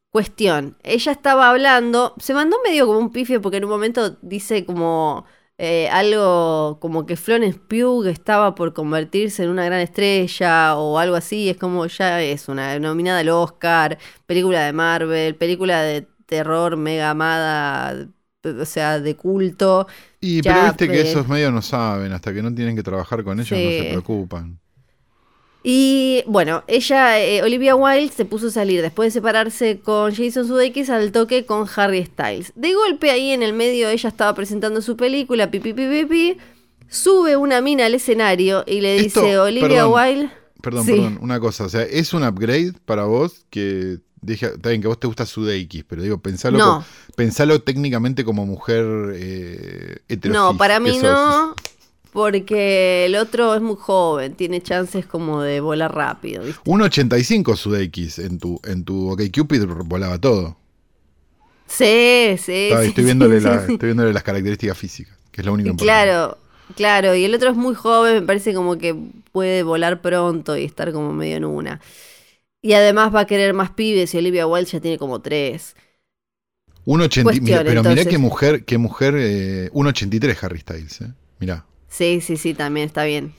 Cuestión, 0.10 0.77
ella 0.83 1.12
estaba 1.12 1.50
hablando, 1.50 2.13
se 2.19 2.33
mandó 2.33 2.57
medio 2.63 2.86
como 2.88 3.00
un 3.00 3.12
pifio 3.12 3.41
porque 3.41 3.57
en 3.57 3.65
un 3.65 3.69
momento 3.69 4.17
dice 4.22 4.65
como... 4.65 5.25
Eh, 5.60 5.88
algo 5.89 6.79
como 6.81 7.05
que 7.05 7.15
Florence 7.15 7.60
Pugh 7.60 8.07
estaba 8.07 8.55
por 8.55 8.74
convertirse 8.74 9.43
en 9.43 9.50
una 9.50 9.63
gran 9.63 9.81
estrella 9.81 10.75
o 10.75 10.98
algo 10.98 11.15
así, 11.15 11.48
es 11.48 11.57
como 11.57 11.86
ya 11.86 12.24
es 12.24 12.48
una 12.50 12.79
nominada 12.79 13.19
al 13.19 13.29
Oscar, 13.29 14.00
película 14.25 14.65
de 14.65 14.74
Marvel, 14.74 15.36
película 15.36 15.83
de 15.83 16.07
terror 16.25 16.75
mega 16.75 17.12
amada, 17.12 18.07
o 18.43 18.65
sea, 18.65 19.00
de 19.00 19.15
culto. 19.15 19.88
Y 20.19 20.41
pero 20.41 20.63
viste 20.63 20.88
que 20.88 21.01
esos 21.01 21.27
medios 21.27 21.53
no 21.53 21.62
saben, 21.62 22.12
hasta 22.12 22.33
que 22.33 22.41
no 22.41 22.53
tienen 22.53 22.75
que 22.75 22.83
trabajar 22.83 23.23
con 23.23 23.39
ellos 23.39 23.51
no 23.51 23.57
se 23.57 23.88
preocupan. 23.89 24.59
Y 25.65 26.23
bueno, 26.27 26.65
ella, 26.67 27.21
eh, 27.23 27.41
Olivia 27.41 27.73
Wilde, 27.73 28.12
se 28.12 28.25
puso 28.25 28.47
a 28.47 28.51
salir 28.51 28.81
después 28.81 29.07
de 29.07 29.19
separarse 29.19 29.79
con 29.79 30.13
Jason 30.13 30.45
Sudeikis 30.45 30.89
al 30.89 31.13
toque 31.13 31.45
con 31.45 31.67
Harry 31.77 32.05
Styles. 32.05 32.51
De 32.55 32.73
golpe 32.73 33.12
ahí 33.12 33.31
en 33.31 33.43
el 33.43 33.53
medio 33.53 33.88
ella 33.88 34.09
estaba 34.09 34.36
presentando 34.36 34.82
su 34.82 34.97
película, 34.97 35.49
pipi, 35.49 35.73
pipi, 35.73 36.03
pipi, 36.03 36.38
sube 36.89 37.38
una 37.38 37.62
mina 37.62 37.86
al 37.86 37.95
escenario 37.95 38.65
y 38.67 38.82
le 38.82 38.99
dice, 38.99 39.39
Olivia 39.39 39.88
Wilde... 39.88 40.29
Perdón, 40.62 40.86
perdón, 40.86 41.19
una 41.21 41.39
cosa, 41.39 41.65
o 41.65 41.69
sea, 41.69 41.84
¿es 41.84 42.13
un 42.13 42.23
upgrade 42.23 42.73
para 42.86 43.03
vos 43.03 43.45
que 43.49 43.99
Dije, 44.23 44.47
está 44.47 44.69
bien 44.69 44.81
que 44.81 44.88
a 44.88 44.89
vos 44.89 44.99
te 44.99 45.07
gusta 45.07 45.25
Sudeikis, 45.25 45.83
pero 45.83 46.01
digo, 46.01 46.17
pensalo, 46.17 46.83
pensalo 47.15 47.62
técnicamente 47.62 48.23
como 48.23 48.45
mujer 48.45 49.13
eh, 49.15 49.97
No, 50.23 50.57
para 50.57 50.79
mí 50.79 50.97
no, 50.97 51.53
porque 52.13 53.05
el 53.05 53.15
otro 53.15 53.53
es 53.53 53.62
muy 53.62 53.75
joven, 53.75 54.36
tiene 54.36 54.62
chances 54.62 55.05
como 55.05 55.41
de 55.41 55.59
volar 55.59 55.93
rápido. 55.93 56.43
1.85 56.43 57.57
Sudeikis 57.57 58.19
en 58.19 58.39
tu, 58.39 58.62
en 58.63 58.86
tu 58.86 59.12
OK 59.12 59.23
Cupid 59.36 59.65
volaba 59.65 60.17
todo. 60.19 60.55
Sí, 61.67 62.36
sí. 62.38 62.69
estoy, 62.71 63.03
viéndole 63.03 63.38
estoy 63.38 63.77
viéndole 63.77 64.13
las 64.13 64.23
características 64.23 64.77
físicas, 64.77 65.17
que 65.31 65.41
es 65.41 65.45
lo 65.45 65.53
único 65.53 65.69
importante. 65.69 66.03
Claro, 66.03 66.38
claro, 66.75 67.15
y 67.15 67.25
el 67.25 67.33
otro 67.33 67.49
es 67.49 67.55
muy 67.55 67.73
joven, 67.73 68.15
me 68.15 68.21
parece 68.21 68.53
como 68.53 68.77
que 68.77 68.95
puede 69.31 69.63
volar 69.63 70.01
pronto 70.01 70.55
y 70.55 70.63
estar 70.63 70.93
como 70.93 71.12
medio 71.13 71.38
en 71.38 71.45
una. 71.45 71.81
Y 72.63 72.73
además 72.73 73.13
va 73.13 73.19
a 73.19 73.28
querer 73.28 73.54
más 73.54 73.71
pibes 73.71 74.13
y 74.13 74.17
Olivia 74.17 74.47
Wilde 74.47 74.71
ya 74.71 74.80
tiene 74.80 74.97
como 74.97 75.21
tres. 75.21 75.76
1.80, 76.86 77.63
pero 77.65 77.84
mirá 77.84 78.06
qué 78.06 78.17
mujer, 78.17 78.63
qué 78.63 78.78
mujer, 78.78 79.13
1.83 79.13 80.30
eh, 80.30 80.38
Harry 80.41 80.60
Styles, 80.60 81.02
eh. 81.02 81.12
Mirá. 81.39 81.65
Sí, 81.89 82.21
sí, 82.21 82.38
sí, 82.38 82.54
también 82.54 82.88
está 82.88 83.04
bien. 83.04 83.34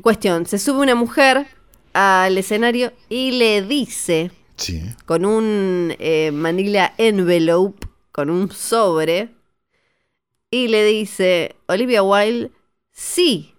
Cuestión, 0.00 0.46
se 0.46 0.60
sube 0.60 0.78
una 0.78 0.94
mujer 0.94 1.48
al 1.92 2.38
escenario 2.38 2.92
y 3.08 3.32
le 3.32 3.62
dice, 3.62 4.30
sí. 4.56 4.80
con 5.04 5.24
un 5.24 5.92
eh, 5.98 6.30
manila 6.32 6.94
envelope, 6.98 7.84
con 8.12 8.30
un 8.30 8.52
sobre, 8.52 9.30
y 10.52 10.68
le 10.68 10.84
dice, 10.84 11.56
Olivia 11.66 12.04
Wilde, 12.04 12.52
sí. 12.92 13.54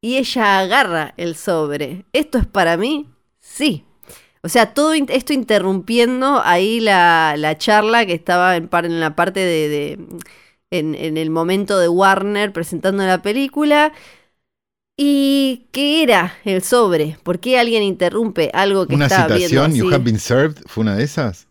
Y 0.00 0.16
ella 0.16 0.60
agarra 0.60 1.12
el 1.18 1.36
sobre. 1.36 2.06
¿Esto 2.14 2.38
es 2.38 2.46
para 2.46 2.78
mí? 2.78 3.06
Sí. 3.56 3.84
O 4.42 4.48
sea, 4.48 4.74
todo 4.74 4.92
esto 4.92 5.32
interrumpiendo 5.32 6.42
ahí 6.44 6.78
la, 6.78 7.56
charla 7.58 8.04
que 8.04 8.12
estaba 8.12 8.56
en, 8.56 8.68
en 8.70 9.00
la 9.00 9.16
parte 9.16 9.40
de, 9.40 9.98
en, 10.70 11.16
el 11.16 11.30
momento 11.30 11.78
de 11.78 11.88
Warner 11.88 12.52
presentando 12.52 13.04
la 13.04 13.22
película. 13.22 13.92
¿Y 14.98 15.66
qué 15.72 16.02
era 16.02 16.34
el 16.44 16.62
sobre? 16.62 17.18
¿Por 17.22 17.40
qué 17.40 17.58
alguien 17.58 17.82
interrumpe 17.82 18.50
algo 18.52 18.86
que 18.86 18.94
¿Una 18.94 19.06
estaba 19.06 19.34
citación, 19.36 19.74
You 19.74 19.88
have 19.88 20.04
been 20.04 20.18
served, 20.18 20.56
fue 20.66 20.82
una 20.82 20.96
de 20.96 21.04
esas? 21.04 21.46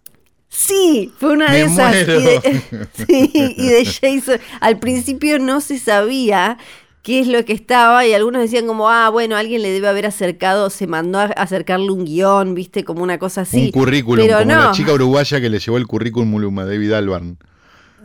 Sí, 0.48 1.12
fue 1.18 1.32
una 1.34 1.52
de 1.52 1.62
esas. 1.64 1.96
sí, 3.08 3.32
y 3.34 3.68
de 3.68 3.86
Jason. 3.86 4.40
Al 4.62 4.80
principio 4.80 5.38
no 5.40 5.60
se 5.60 5.80
sabía 5.80 6.58
qué 7.06 7.20
es 7.20 7.28
lo 7.28 7.46
que 7.46 7.54
estaba 7.54 8.04
y 8.08 8.14
algunos 8.14 8.42
decían 8.42 8.66
como, 8.66 8.90
ah, 8.90 9.10
bueno, 9.10 9.38
alguien 9.38 9.62
le 9.62 9.70
debe 9.70 9.88
haber 9.88 10.08
acercado, 10.08 10.72
se 10.72 10.88
mandó 10.88 11.20
a 11.20 11.26
acercarle 11.26 11.92
un 11.92 12.04
guion, 12.04 12.56
viste, 12.56 12.84
como 12.84 13.04
una 13.04 13.20
cosa 13.20 13.42
así. 13.42 13.66
Un 13.66 13.72
currículum, 13.72 14.28
como 14.28 14.44
la 14.44 14.72
chica 14.72 14.92
uruguaya 14.92 15.40
que 15.40 15.52
le 15.52 15.60
llevó 15.60 15.78
el 15.78 15.86
currículum 15.86 16.60
a 16.60 16.66
David 16.66 16.94
Albarn. 16.94 17.38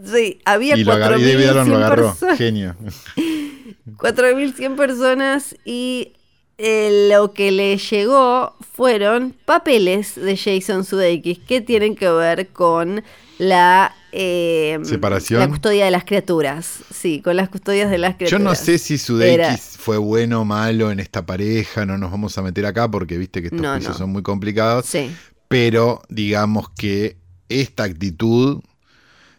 Sí, 0.04 0.38
había 0.44 0.76
y, 0.76 0.84
lo 0.84 0.92
agarró, 0.92 1.18
y 1.18 1.24
David 1.24 1.46
Albarn 1.46 1.70
lo 1.70 1.76
agarró, 1.76 2.16
genio. 2.36 2.76
4.100 3.96 4.76
personas 4.76 5.56
y 5.64 6.12
eh, 6.58 7.08
lo 7.10 7.32
que 7.32 7.52
le 7.52 7.78
llegó 7.78 8.54
fueron 8.60 9.34
papeles 9.46 10.14
de 10.14 10.36
Jason 10.36 10.84
Sudeikis 10.84 11.38
que 11.38 11.62
tienen 11.62 11.96
que 11.96 12.10
ver 12.10 12.48
con 12.48 13.02
la 13.40 13.94
eh, 14.12 14.78
separación. 14.82 15.40
La 15.40 15.48
custodia 15.48 15.86
de 15.86 15.90
las 15.90 16.04
criaturas. 16.04 16.80
Sí, 16.94 17.22
con 17.22 17.36
las 17.36 17.48
custodias 17.48 17.90
de 17.90 17.96
las 17.96 18.16
criaturas. 18.16 18.38
Yo 18.38 18.44
no 18.44 18.54
sé 18.54 18.76
si 18.78 18.98
Sudeikis 18.98 19.78
fue 19.78 19.96
bueno 19.96 20.42
o 20.42 20.44
malo 20.44 20.90
en 20.90 21.00
esta 21.00 21.24
pareja, 21.24 21.86
no 21.86 21.96
nos 21.96 22.10
vamos 22.10 22.36
a 22.36 22.42
meter 22.42 22.66
acá 22.66 22.90
porque 22.90 23.16
viste 23.16 23.40
que 23.40 23.48
estos 23.48 23.66
juicios 23.66 23.96
son 23.96 24.10
muy 24.10 24.22
complicados. 24.22 24.84
Sí. 24.84 25.10
Pero 25.48 26.02
digamos 26.10 26.68
que 26.76 27.16
esta 27.48 27.84
actitud, 27.84 28.60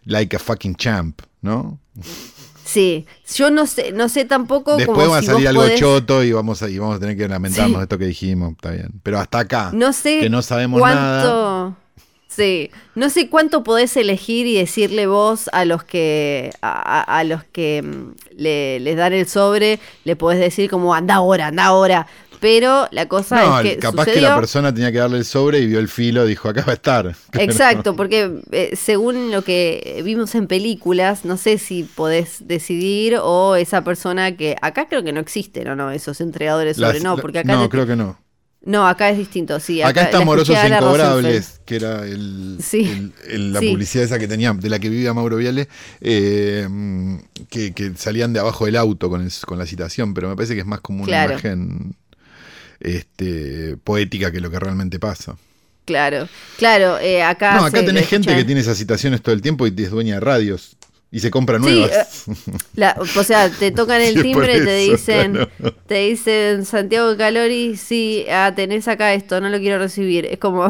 like 0.06 0.36
a 0.36 0.40
fucking 0.40 0.76
champ, 0.76 1.22
¿no? 1.42 1.80
Sí, 2.66 3.06
yo 3.36 3.52
no 3.52 3.68
sé, 3.68 3.92
no 3.92 4.10
sé 4.10 4.26
tampoco. 4.26 4.78
Después 4.78 5.10
va 5.10 5.20
a 5.20 5.22
salir 5.22 5.48
algo 5.48 5.64
choto 5.76 6.24
y 6.24 6.32
vamos 6.32 6.64
a, 6.64 6.70
y 6.70 6.80
vamos 6.80 6.98
a 6.98 7.00
tener 7.00 7.16
que 7.16 7.28
lamentarnos 7.28 7.78
de 7.78 7.84
esto 7.84 7.98
que 8.00 8.06
dijimos, 8.06 8.54
está 8.54 8.72
bien. 8.72 9.00
Pero 9.04 9.20
hasta 9.20 9.40
acá, 9.40 9.72
no 9.74 9.94
sé 9.94 10.22
que 10.22 10.30
no 10.30 10.42
sabemos 10.42 10.82
nada. 10.82 11.78
Sí, 12.34 12.72
no 12.96 13.10
sé 13.10 13.30
cuánto 13.30 13.62
podés 13.64 13.98
elegir 13.98 14.48
y 14.48 14.56
decirle 14.56 15.06
vos 15.06 15.50
a 15.52 15.66
los 15.66 15.84
que 15.84 16.52
a, 16.62 17.02
a 17.02 17.24
los 17.26 17.44
que 17.44 17.82
mm, 17.84 18.14
le, 18.38 18.80
les 18.80 18.96
dan 18.96 19.12
el 19.12 19.28
sobre, 19.28 19.80
le 20.06 20.16
podés 20.16 20.40
decir 20.40 20.70
como 20.70 20.94
anda 20.96 21.16
ahora, 21.16 21.48
anda 21.48 21.66
ahora. 21.66 22.08
Pero 22.40 22.88
la 22.92 23.08
cosa 23.08 23.36
No, 23.46 23.60
es 23.60 23.70
que 23.76 23.78
capaz 23.78 24.06
que 24.06 24.20
la 24.20 24.36
persona 24.36 24.74
tenía 24.74 24.92
que 24.92 24.98
darle 24.98 25.18
el 25.20 25.26
sobre 25.26 25.60
y 25.60 25.68
vio 25.68 25.78
el 25.78 25.88
filo, 25.90 26.26
dijo, 26.26 26.50
acá 26.50 26.64
va 26.66 26.72
a 26.72 26.76
estar. 26.76 27.16
Exacto, 27.34 27.96
porque 27.96 28.40
eh, 28.52 28.76
según 28.76 29.30
lo 29.30 29.44
que 29.44 30.02
vimos 30.04 30.34
en 30.34 30.48
películas, 30.48 31.24
no 31.26 31.38
sé 31.38 31.58
si 31.60 31.84
podés 31.84 32.48
decidir 32.48 33.18
o 33.22 33.56
esa 33.56 33.84
persona 33.84 34.36
que 34.38 34.56
acá 34.62 34.88
creo 34.88 35.04
que 35.04 35.12
no 35.12 35.20
existen 35.20 35.68
o 35.68 35.76
no 35.76 35.92
esos 35.92 36.20
entregadores 36.22 36.78
sobre 36.78 36.94
Las- 36.94 37.04
no, 37.04 37.18
porque 37.18 37.40
acá 37.40 37.54
no, 37.54 37.64
te- 37.64 37.70
creo 37.70 37.86
que 37.86 37.96
no. 37.96 38.18
No, 38.64 38.88
acá 38.88 39.10
es 39.10 39.18
distinto, 39.18 39.60
sí. 39.60 39.82
Acá, 39.82 40.04
está 40.04 40.20
la 40.20 40.26
Morosos 40.26 40.56
Incobrables, 40.66 41.62
que 41.66 41.76
era 41.78 42.06
el, 42.06 42.58
Sí. 42.62 42.82
el- 42.84 43.14
el- 43.34 43.54
la 43.54 43.60
Sí. 43.60 43.70
publicidad 43.72 44.06
esa 44.06 44.20
que 44.20 44.28
tenía, 44.28 44.54
de 44.54 44.70
la 44.70 44.78
que 44.80 44.90
vivía 44.90 45.14
Mauro 45.14 45.38
Viale, 45.38 45.68
eh, 46.00 46.68
que, 47.50 47.74
que 47.74 47.94
salían 47.96 48.34
de 48.34 48.40
abajo 48.40 48.66
del 48.66 48.76
auto 48.76 49.10
con, 49.10 49.22
el- 49.22 49.32
con 49.46 49.58
la 49.58 49.66
citación, 49.66 50.14
pero 50.14 50.30
me 50.30 50.36
parece 50.36 50.54
que 50.54 50.60
es 50.62 50.66
más 50.68 50.82
como 50.82 51.00
una 51.04 51.08
Claro. 51.08 51.32
imagen 51.34 51.96
este, 52.80 53.78
poética 53.84 54.32
que 54.32 54.40
lo 54.40 54.50
que 54.50 54.60
realmente 54.60 55.00
pasa. 55.00 55.38
Claro, 55.86 56.28
claro, 56.58 57.00
eh, 57.00 57.22
acá. 57.24 57.56
no, 57.56 57.66
acá 57.66 57.84
tenés 57.84 58.08
gente 58.08 58.34
que 58.36 58.44
tiene 58.44 58.62
esas 58.62 58.78
citaciones 58.78 59.22
todo 59.22 59.34
el 59.34 59.42
tiempo 59.42 59.66
y 59.68 59.74
es 59.78 59.90
dueña 59.92 60.16
de 60.16 60.20
radios 60.20 60.78
y 61.12 61.20
se 61.20 61.30
compra 61.30 61.58
Sí, 61.58 61.64
nuevas. 61.64 62.24
La- 62.76 62.96
o 63.00 63.24
sea, 63.24 63.50
te 63.50 63.72
tocan 63.72 64.02
el 64.02 64.16
Sí, 64.16 64.22
timbre 64.24 64.58
y 64.58 64.64
te 64.64 64.76
dicen, 64.78 65.34
claro. 65.34 65.76
te 65.86 65.96
dicen 66.08 66.66
Santiago 66.66 67.16
Calori, 67.18 67.76
sí, 67.76 68.26
ah, 68.32 68.54
tenés 68.56 68.88
acá 68.88 69.14
esto, 69.14 69.42
no 69.42 69.50
lo 69.50 69.60
quiero 69.60 69.78
recibir. 69.78 70.26
Es 70.26 70.40
como. 70.40 70.68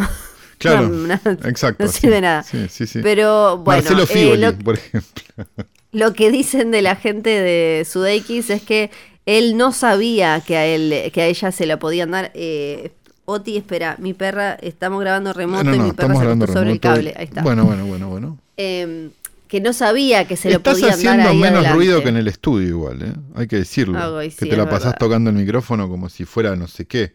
Claro, 0.58 0.88
no, 0.90 1.08
no, 1.24 1.32
exacto. 1.48 1.86
no 1.86 1.92
sí. 1.92 2.02
sirve 2.02 2.22
nada. 2.22 2.44
Sí, 2.44 2.68
sí, 2.70 2.88
sí. 2.88 3.00
Pero 3.04 3.60
bueno, 3.60 3.82
Marcelo 3.84 4.06
eh, 4.10 4.38
lo, 4.38 4.58
por 4.58 4.76
ejemplo. 4.76 5.24
lo 5.92 6.14
que 6.14 6.32
dicen 6.32 6.72
de 6.72 6.82
la 6.82 6.96
gente 6.96 7.30
de 7.30 7.86
Sudeikis 7.86 8.50
es 8.50 8.64
que 8.64 8.90
él 9.28 9.58
no 9.58 9.72
sabía 9.72 10.42
que 10.46 10.58
a 10.58 10.66
él, 10.66 11.12
que 11.14 11.22
a 11.22 11.26
ella 11.28 11.52
se 11.52 11.68
la 11.68 11.78
podían 11.78 12.12
dar. 12.12 12.32
Eh, 12.34 12.92
Oti, 13.26 13.56
espera, 13.58 13.96
mi 14.00 14.14
perra, 14.16 14.54
estamos 14.56 15.00
grabando 15.00 15.32
remoto 15.32 15.64
No, 15.64 15.76
y 15.76 15.78
no, 15.78 15.86
mi 15.86 15.92
perra 15.92 16.16
se 16.16 16.22
acostó 16.24 16.54
sobre 16.54 16.72
el 16.72 16.80
cable. 16.80 17.14
Ahí 17.16 17.26
está. 17.26 17.44
Bueno, 17.44 17.64
bueno, 17.66 17.86
bueno, 17.86 18.10
bueno. 18.10 18.38
Eh, 18.58 19.10
que 19.52 19.60
no 19.62 19.74
sabía 19.74 20.28
que 20.28 20.38
se 20.38 20.50
lo 20.52 20.58
Estás 20.58 20.80
podían 20.80 21.04
dar 21.04 21.22
haciendo 21.22 21.30
ahí 21.30 21.38
menos 21.38 21.68
adelante. 21.68 21.74
ruido 21.76 22.02
que 22.04 22.10
en 22.10 22.18
el 22.18 22.28
estudio 22.30 22.70
igual, 22.70 23.02
¿eh? 23.04 23.14
Hay 23.36 23.48
que 23.48 23.58
decirlo. 23.58 24.00
Ah, 24.00 24.22
que 24.38 24.46
te 24.48 24.58
la 24.58 24.70
pasás 24.70 24.94
verdad. 24.94 25.00
tocando 25.00 25.30
el 25.30 25.36
micrófono 25.36 25.90
como 25.90 26.10
si 26.10 26.26
fuera 26.26 26.56
no 26.56 26.68
sé 26.68 26.88
qué. 26.88 27.14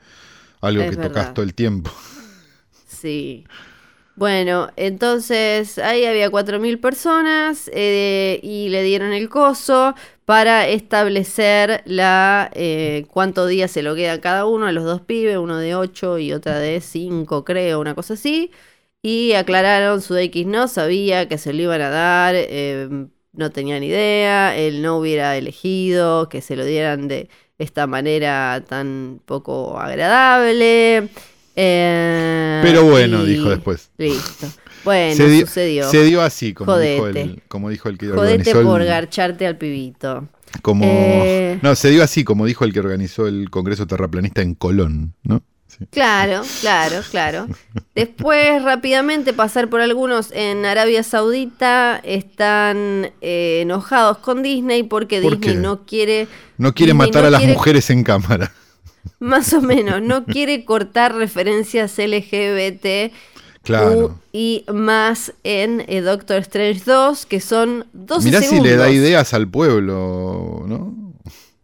Algo 0.60 0.84
Es 0.84 0.90
que 0.90 0.96
verdad. 0.96 1.10
tocas 1.10 1.34
todo 1.34 1.44
el 1.44 1.54
tiempo. 1.54 1.90
Sí. 2.86 3.44
Bueno, 4.16 4.70
entonces 4.76 5.78
ahí 5.78 6.06
había 6.06 6.30
4.000 6.30 6.80
personas 6.80 7.70
eh, 7.74 8.40
y 8.42 8.68
le 8.70 8.82
dieron 8.82 9.12
el 9.12 9.28
coso 9.28 9.94
para 10.24 10.68
establecer 10.68 11.82
la 11.86 12.50
eh, 12.54 13.06
cuántos 13.10 13.48
días 13.50 13.70
se 13.70 13.82
lo 13.82 13.94
queda 13.94 14.20
cada 14.20 14.46
uno 14.46 14.66
a 14.66 14.72
los 14.72 14.84
dos 14.84 15.02
pibes, 15.02 15.36
uno 15.38 15.58
de 15.58 15.74
8 15.76 16.18
y 16.18 16.32
otra 16.32 16.58
de 16.58 16.80
5 16.80 17.44
creo, 17.44 17.80
una 17.80 17.94
cosa 17.94 18.14
así. 18.14 18.50
Y 19.08 19.34
aclararon, 19.34 20.02
Sudeikis 20.02 20.48
no 20.48 20.66
sabía 20.66 21.28
que 21.28 21.38
se 21.38 21.52
lo 21.52 21.62
iban 21.62 21.80
a 21.80 21.90
dar, 21.90 22.34
eh, 22.36 22.88
no 23.32 23.50
tenía 23.52 23.78
ni 23.78 23.86
idea, 23.86 24.56
él 24.56 24.82
no 24.82 24.96
hubiera 24.98 25.36
elegido 25.36 26.28
que 26.28 26.40
se 26.40 26.56
lo 26.56 26.64
dieran 26.64 27.06
de 27.06 27.28
esta 27.56 27.86
manera 27.86 28.64
tan 28.68 29.20
poco 29.24 29.78
agradable. 29.78 31.08
eh, 31.54 32.60
Pero 32.64 32.82
bueno, 32.82 33.22
y- 33.22 33.28
dijo 33.36 33.48
después. 33.50 33.90
Listo. 33.96 34.48
Bueno, 34.84 35.14
se, 35.14 35.28
dio, 35.28 35.46
sucedió. 35.46 35.88
se 35.88 36.02
dio 36.02 36.20
así, 36.22 36.52
como 36.52 36.76
dijo, 36.76 37.06
el, 37.06 37.42
como 37.46 37.70
dijo 37.70 37.88
el 37.88 37.98
que 37.98 38.06
Jodete 38.08 38.20
organizó 38.50 38.62
por 38.64 38.80
el, 38.82 38.88
garcharte 38.88 39.46
al 39.46 39.56
pibito. 39.56 40.26
como 40.62 40.84
Eh. 40.84 41.60
No, 41.62 41.76
se 41.76 41.90
dio 41.90 42.02
así, 42.02 42.24
como 42.24 42.44
dijo 42.44 42.64
el 42.64 42.72
que 42.72 42.80
organizó 42.80 43.28
el 43.28 43.50
Congreso 43.50 43.86
Terraplanista 43.86 44.42
en 44.42 44.54
Colón, 44.54 45.14
¿no? 45.22 45.42
Sí. 45.68 45.84
Claro, 45.90 46.42
claro, 46.60 47.00
claro. 47.10 47.46
Después, 47.94 48.62
rápidamente, 48.62 49.32
pasar 49.32 49.68
por 49.68 49.80
algunos 49.80 50.30
en 50.32 50.64
Arabia 50.64 51.02
Saudita. 51.02 52.00
Están 52.02 53.10
eh, 53.20 53.60
enojados 53.62 54.18
con 54.18 54.42
Disney 54.42 54.82
porque 54.84 55.20
¿Por 55.20 55.38
Disney 55.38 55.54
qué? 55.56 55.60
no 55.60 55.84
quiere. 55.84 56.28
No 56.58 56.72
quiere 56.72 56.92
Disney 56.92 57.08
matar 57.08 57.22
no 57.22 57.28
a 57.28 57.30
las 57.30 57.40
quiere- 57.40 57.54
mujeres 57.54 57.90
en 57.90 58.04
cámara. 58.04 58.52
Más 59.18 59.52
o 59.52 59.60
menos, 59.60 60.00
no 60.02 60.24
quiere 60.26 60.64
cortar 60.64 61.14
referencias 61.14 61.96
LGBT. 61.98 63.12
Claro. 63.62 64.20
y 64.32 64.64
más 64.72 65.32
en 65.42 65.84
eh, 65.88 66.00
Doctor 66.00 66.36
Strange 66.42 66.82
2, 66.86 67.26
que 67.26 67.40
son 67.40 67.84
12 67.94 68.28
Mirá 68.28 68.38
si 68.40 68.46
segundos. 68.46 68.68
le 68.68 68.76
da 68.76 68.90
ideas 68.90 69.34
al 69.34 69.48
pueblo, 69.48 70.62
¿no? 70.68 70.94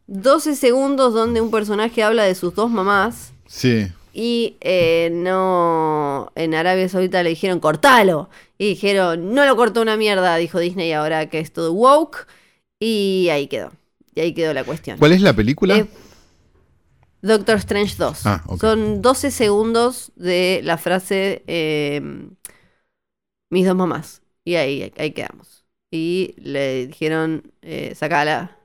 12 0.09 0.57
segundos 0.57 1.15
donde 1.15 1.41
un 1.41 1.53
personaje 1.53 2.03
habla 2.03 2.25
de 2.25 2.35
sus 2.35 2.57
dos 2.57 2.73
mamás. 2.73 3.33
Sí. 3.53 3.93
Y 4.15 4.57
eh, 4.61 5.11
no. 5.13 6.33
En 6.35 6.55
Arabia 6.55 6.89
Saudita 6.89 7.23
le 7.23 7.31
dijeron, 7.31 7.61
cortalo. 7.61 8.31
Y 8.57 8.71
dijeron, 8.71 9.35
no 9.35 9.45
lo 9.45 9.57
cortó 9.57 9.83
una 9.83 9.97
mierda, 9.97 10.37
dijo 10.37 10.59
Disney 10.59 10.93
ahora 10.93 11.29
que 11.29 11.39
es 11.39 11.53
todo 11.53 11.73
woke. 11.73 12.27
Y 12.81 13.29
ahí 13.31 13.47
quedó. 13.49 13.71
Y 14.15 14.21
ahí 14.21 14.33
quedó 14.33 14.55
la 14.55 14.65
cuestión. 14.65 14.99
¿Cuál 14.99 15.13
es 15.13 15.21
la 15.21 15.35
película? 15.35 15.77
Eh, 15.77 15.87
Doctor 17.21 17.57
Strange 17.57 17.97
2. 17.99 18.27
Ah, 18.27 18.43
ok. 18.47 18.61
Son 18.61 19.03
12 19.03 19.31
segundos 19.31 20.13
de 20.17 20.61
la 20.65 20.79
frase 20.79 21.43
eh, 21.47 22.01
mis 23.51 23.67
dos 23.67 23.77
mamás. 23.77 24.23
Y 24.45 24.55
ahí, 24.55 24.93
ahí 24.97 25.13
quedamos. 25.13 25.65
Y 25.91 26.35
le 26.39 26.87
dijeron, 26.87 27.53
eh, 27.61 27.95
sacala. 27.95 28.57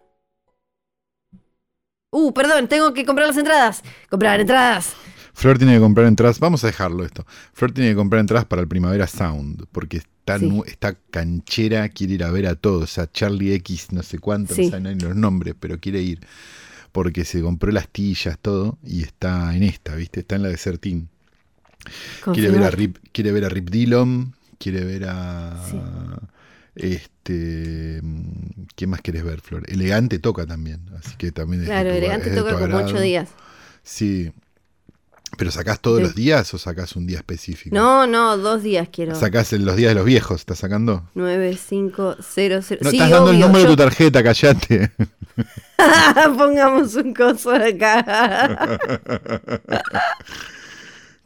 Uh, 2.19 2.34
perdón, 2.34 2.67
tengo 2.67 2.93
que 2.93 3.06
comprar 3.06 3.27
las 3.27 3.38
entradas. 3.38 3.84
Comprar 4.10 4.39
entradas. 4.39 4.93
Flor 5.34 5.58
tiene 5.60 5.75
que 5.75 5.80
comprar 5.80 6.08
entradas. 6.08 6.39
Vamos 6.39 6.63
a 6.63 6.67
dejarlo 6.67 7.03
esto. 7.06 7.25
Flor 7.53 7.71
tiene 7.71 7.91
que 7.91 7.95
comprar 7.95 8.19
entradas 8.21 8.45
para 8.45 8.62
el 8.62 8.67
Primavera 8.67 9.06
Sound. 9.06 9.65
Porque 9.71 9.97
está, 9.97 10.39
Sí. 10.39 10.47
nu- 10.49 10.63
está 10.65 10.95
canchera, 11.12 11.89
quiere 11.89 12.13
ir 12.13 12.23
a 12.23 12.32
ver 12.32 12.47
a 12.47 12.56
todos. 12.56 12.97
A 12.97 13.12
Charlie 13.12 13.53
X, 13.53 13.91
no 13.91 14.01
sé 14.01 14.17
cuánto, 14.17 14.56
Sí. 14.56 14.65
no 14.65 14.71
saben 14.71 14.97
los 14.97 15.15
nombres, 15.15 15.53
pero 15.60 15.80
quiere 15.80 16.01
ir. 16.01 16.21
Porque 16.91 17.23
se 17.23 17.41
compró 17.41 17.71
las 17.71 17.88
tillas, 17.88 18.39
todo. 18.41 18.80
Y 18.84 19.03
está 19.03 19.56
en 19.56 19.62
esta, 19.62 19.93
¿viste? 19.93 20.21
Está 20.21 20.36
en 20.38 20.41
la 20.43 20.49
de 20.49 20.58
Sertín. 20.58 21.10
Quiere 22.34 22.49
ver, 22.49 22.63
a. 22.63 22.71
Rip, 22.71 22.97
quiere 23.12 23.32
ver 23.32 23.45
a 23.45 23.49
Rip 23.49 23.69
Dillon. 23.69 24.34
Quiere 24.58 24.84
ver 24.84 25.06
a. 25.08 25.63
Sí. 25.69 25.77
Este. 26.77 28.01
¿Qué 28.75 28.87
más 28.87 29.01
querés 29.01 29.23
ver, 29.23 29.41
Flor? 29.41 29.63
Elegante 29.69 30.19
toca 30.19 30.45
también. 30.45 30.81
Así 30.97 31.15
que 31.17 31.31
también 31.31 31.61
es 31.63 31.67
de 31.67 31.73
Claro, 31.73 31.89
tu- 31.91 31.95
elegante 31.97 32.29
es 32.29 32.35
de 32.35 32.41
toca 32.41 32.53
como 32.53 32.65
agrado. 32.65 32.85
ocho 32.85 32.99
días. 33.01 33.29
Sí. 33.83 34.31
¿Pero 35.37 35.51
sacás 35.51 35.81
todos 35.81 35.97
Sí. 35.97 36.03
los 36.03 36.15
días 36.15 36.53
o 36.53 36.57
sacás 36.57 36.95
un 36.95 37.05
día 37.05 37.17
específico? 37.17 37.75
No, 37.75 38.07
no, 38.07 38.37
dos 38.37 38.63
días 38.63 38.87
quiero. 38.91 39.13
¿Sacás 39.13 39.51
en 39.51 39.65
los 39.65 39.75
días 39.75 39.89
de 39.91 39.95
los 39.95 40.05
viejos? 40.05 40.39
¿Estás 40.39 40.59
sacando? 40.59 41.09
9, 41.15 41.57
5, 41.57 42.15
0, 42.21 42.59
0. 42.63 42.81
No, 42.83 42.89
sí, 42.89 42.95
estás 42.95 43.09
dando 43.11 43.31
el 43.31 43.39
número 43.39 43.59
yo- 43.59 43.69
de 43.71 43.75
tu 43.75 43.75
tarjeta, 43.75 44.23
callate. 44.23 44.91
Pongamos 46.37 46.95
un 46.95 47.13
coso 47.13 47.51
acá. 47.53 48.79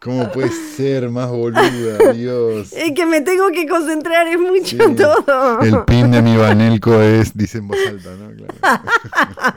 ¿Cómo 0.02 0.32
puede 0.32 0.50
ser 0.76 1.10
más 1.10 1.30
boluda, 1.30 2.12
Dios? 2.14 2.74
es 2.76 2.92
que 2.94 3.06
me 3.06 3.22
tengo 3.22 3.50
que 3.52 3.68
concentrar, 3.68 4.28
es 4.28 4.40
mucho 4.40 4.76
Sí. 4.78 4.96
todo. 4.96 5.62
El 5.62 5.86
pin 5.86 6.10
de 6.10 6.22
mi 6.24 6.36
Banelco 6.38 7.00
es, 7.02 7.38
dice 7.38 7.60
en 7.60 7.68
voz 7.68 7.78
alta, 7.88 8.10
¿no? 8.16 8.32
Claro. 8.36 8.84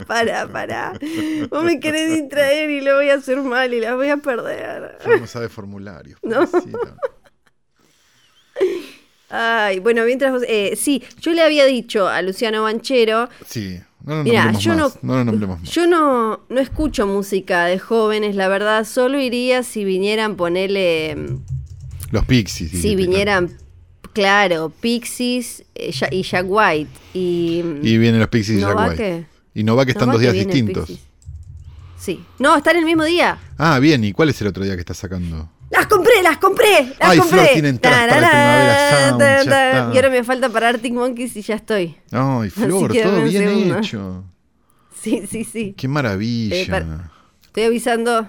Pará, 0.07 0.47
pará. 0.47 0.93
Vos 1.49 1.63
me 1.63 1.79
querés 1.79 2.11
distraer 2.21 2.69
y 2.69 2.81
lo 2.81 2.95
voy 2.97 3.09
a 3.09 3.15
hacer 3.15 3.41
mal 3.41 3.73
y 3.73 3.79
la 3.81 3.95
voy 3.95 4.09
a 4.09 4.17
perder. 4.17 4.99
No 5.19 5.25
sabe 5.25 5.49
formularios. 5.49 6.19
No. 6.21 6.47
Ay, 9.29 9.79
bueno, 9.79 10.03
mientras 10.05 10.31
vos. 10.31 10.43
eh, 10.47 10.75
sí, 10.77 11.03
yo 11.19 11.31
le 11.33 11.41
había 11.41 11.65
dicho 11.65 12.07
a 12.07 12.21
Luciano 12.21 12.63
Banchero. 12.63 13.27
Sí, 13.47 13.79
no 14.05 14.23
Mirá, 14.23 14.45
nombremos 14.51 14.63
yo 14.63 14.75
más. 14.75 15.03
no- 15.03 15.23
No, 15.23 15.47
más. 15.47 15.61
Yo 15.63 15.87
no, 15.87 16.39
no 16.49 16.59
escucho 16.59 17.07
música 17.07 17.65
de 17.65 17.79
jóvenes, 17.79 18.35
la 18.35 18.47
verdad. 18.47 18.85
Solo 18.85 19.19
iría 19.19 19.63
si 19.63 19.83
vinieran, 19.83 20.35
ponerle. 20.35 21.37
Los 22.11 22.25
Pixies. 22.25 22.69
Si 22.71 22.77
dijiste, 22.77 22.95
vinieran, 22.95 23.51
claro, 24.13 24.71
Pixies 24.79 25.63
eh, 25.75 25.91
y 26.11 26.21
Jack 26.23 26.45
White. 26.47 26.91
Y. 27.13 27.61
¿no? 27.63 27.79
Y 27.87 27.97
vienen 27.97 28.19
los 28.19 28.29
Pixies 28.29 28.59
y 28.59 28.61
¿No 28.61 28.69
Jack 28.69 28.89
White. 28.89 28.95
que? 28.95 29.25
Y 29.59 29.63
no 29.63 29.75
va 29.75 29.85
que 29.85 29.91
están 29.91 30.07
¿No 30.07 30.13
dos 30.13 30.21
días 30.21 30.33
distintos. 30.33 30.91
Sí. 31.97 32.23
No, 32.37 32.55
están 32.55 32.75
el 32.77 32.85
mismo 32.85 33.03
día. 33.03 33.39
Ah, 33.57 33.79
bien. 33.79 34.03
¿Y 34.03 34.11
cuál 34.11 34.29
es 34.29 34.39
el 34.41 34.47
otro 34.47 34.63
día 34.63 34.75
que 34.75 34.81
estás 34.81 34.97
sacando? 34.97 35.49
¡Las 35.75 35.87
compré, 35.87 36.23
las 36.23 36.37
compré! 36.37 36.93
¡Las 36.99 37.09
Ay, 37.09 37.17
compré! 37.19 37.37
Flor 37.39 37.49
tiene 37.53 37.69
entradas 37.69 38.07
para 38.07 38.29
Primavera 38.29 38.89
Sound, 39.09 39.19
ya 39.21 39.39
está. 39.41 39.89
Y 39.93 39.95
ahora 39.97 40.09
me 40.09 40.23
falta 40.23 40.49
para 40.49 40.69
Arctic 40.69 40.93
Monkeys 40.93 41.35
y 41.37 41.41
ya 41.41 41.55
estoy. 41.55 41.95
Ay, 42.11 42.49
Flor, 42.49 42.93
todo 42.93 43.23
bien 43.23 43.43
segundo. 43.47 43.77
hecho. 43.79 44.23
Sí, 45.01 45.23
sí, 45.29 45.43
sí. 45.43 45.73
Qué 45.77 45.87
maravilla. 45.87 46.55
Eh, 46.55 46.67
para- 46.69 47.11
Estoy 47.45 47.63
avisando. 47.63 48.27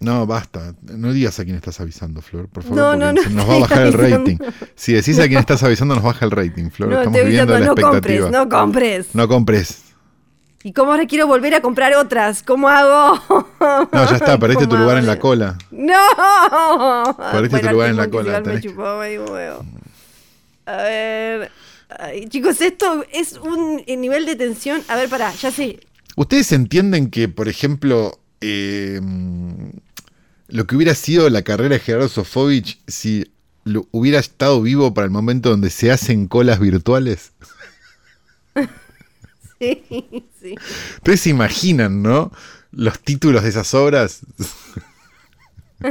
No, 0.00 0.26
basta. 0.26 0.74
No 0.82 1.12
digas 1.12 1.38
a 1.38 1.44
quién 1.44 1.54
estás 1.56 1.78
avisando, 1.80 2.22
Flor, 2.22 2.48
por 2.48 2.62
favor. 2.62 2.76
No, 2.78 2.96
no, 2.96 3.12
no 3.12 3.22
nos 3.30 3.48
va 3.48 3.54
a 3.54 3.58
bajar 3.60 3.86
el 3.86 3.92
rating. 3.92 4.36
Si 4.74 4.92
decís 4.94 5.18
a 5.18 5.26
quién 5.28 5.38
estás 5.38 5.62
avisando, 5.62 5.94
nos 5.94 6.02
baja 6.04 6.24
el 6.24 6.30
rating, 6.30 6.70
Flor. 6.70 6.88
No, 6.90 6.98
Estamos 6.98 7.20
viviendo 7.24 7.52
la 7.58 7.66
no 7.66 7.74
compres, 7.74 7.94
expectativa. 7.94 8.30
no 8.30 8.48
compres. 8.48 9.14
No 9.14 9.28
compres. 9.28 9.82
¿Y 10.68 10.72
cómo 10.74 10.90
ahora 10.90 11.06
quiero 11.06 11.26
volver 11.26 11.54
a 11.54 11.62
comprar 11.62 11.94
otras? 11.94 12.42
¿Cómo 12.42 12.68
hago? 12.68 13.18
No, 13.90 14.10
ya 14.10 14.16
está, 14.16 14.38
perdiste 14.40 14.66
tu 14.66 14.76
lugar 14.76 14.98
en 14.98 15.06
la 15.06 15.18
cola. 15.18 15.56
¡No! 15.70 17.16
Perdiste 17.32 17.60
tu 17.60 17.70
lugar 17.70 17.88
en 17.88 17.96
la 17.96 18.10
cola. 18.10 18.42
Me 18.42 18.60
chupó 18.60 18.98
medio 18.98 19.24
huevo. 19.24 19.64
A 20.66 20.76
ver. 20.76 21.50
Ay, 21.98 22.28
chicos, 22.28 22.60
esto 22.60 23.02
es 23.10 23.38
un 23.38 23.82
nivel 23.86 24.26
de 24.26 24.36
tensión. 24.36 24.82
A 24.88 24.96
ver, 24.96 25.08
pará, 25.08 25.32
ya 25.36 25.50
sé. 25.50 25.80
¿Ustedes 26.16 26.52
entienden 26.52 27.08
que, 27.08 27.30
por 27.30 27.48
ejemplo, 27.48 28.20
eh, 28.42 29.00
lo 30.48 30.66
que 30.66 30.76
hubiera 30.76 30.94
sido 30.94 31.30
la 31.30 31.40
carrera 31.40 31.76
de 31.76 31.80
Gerardo 31.80 32.08
Sofovich 32.08 32.78
si 32.86 33.32
lo, 33.64 33.86
hubiera 33.90 34.18
estado 34.18 34.60
vivo 34.60 34.92
para 34.92 35.06
el 35.06 35.10
momento 35.12 35.48
donde 35.48 35.70
se 35.70 35.90
hacen 35.90 36.28
colas 36.28 36.60
virtuales? 36.60 37.32
Sí, 39.60 39.82
sí. 40.40 40.54
Ustedes 40.96 41.20
se 41.20 41.30
imaginan, 41.30 42.02
¿no? 42.02 42.30
Los 42.70 43.00
títulos 43.00 43.42
de 43.42 43.48
esas 43.48 43.72
obras. 43.74 44.20
listo, 45.80 45.90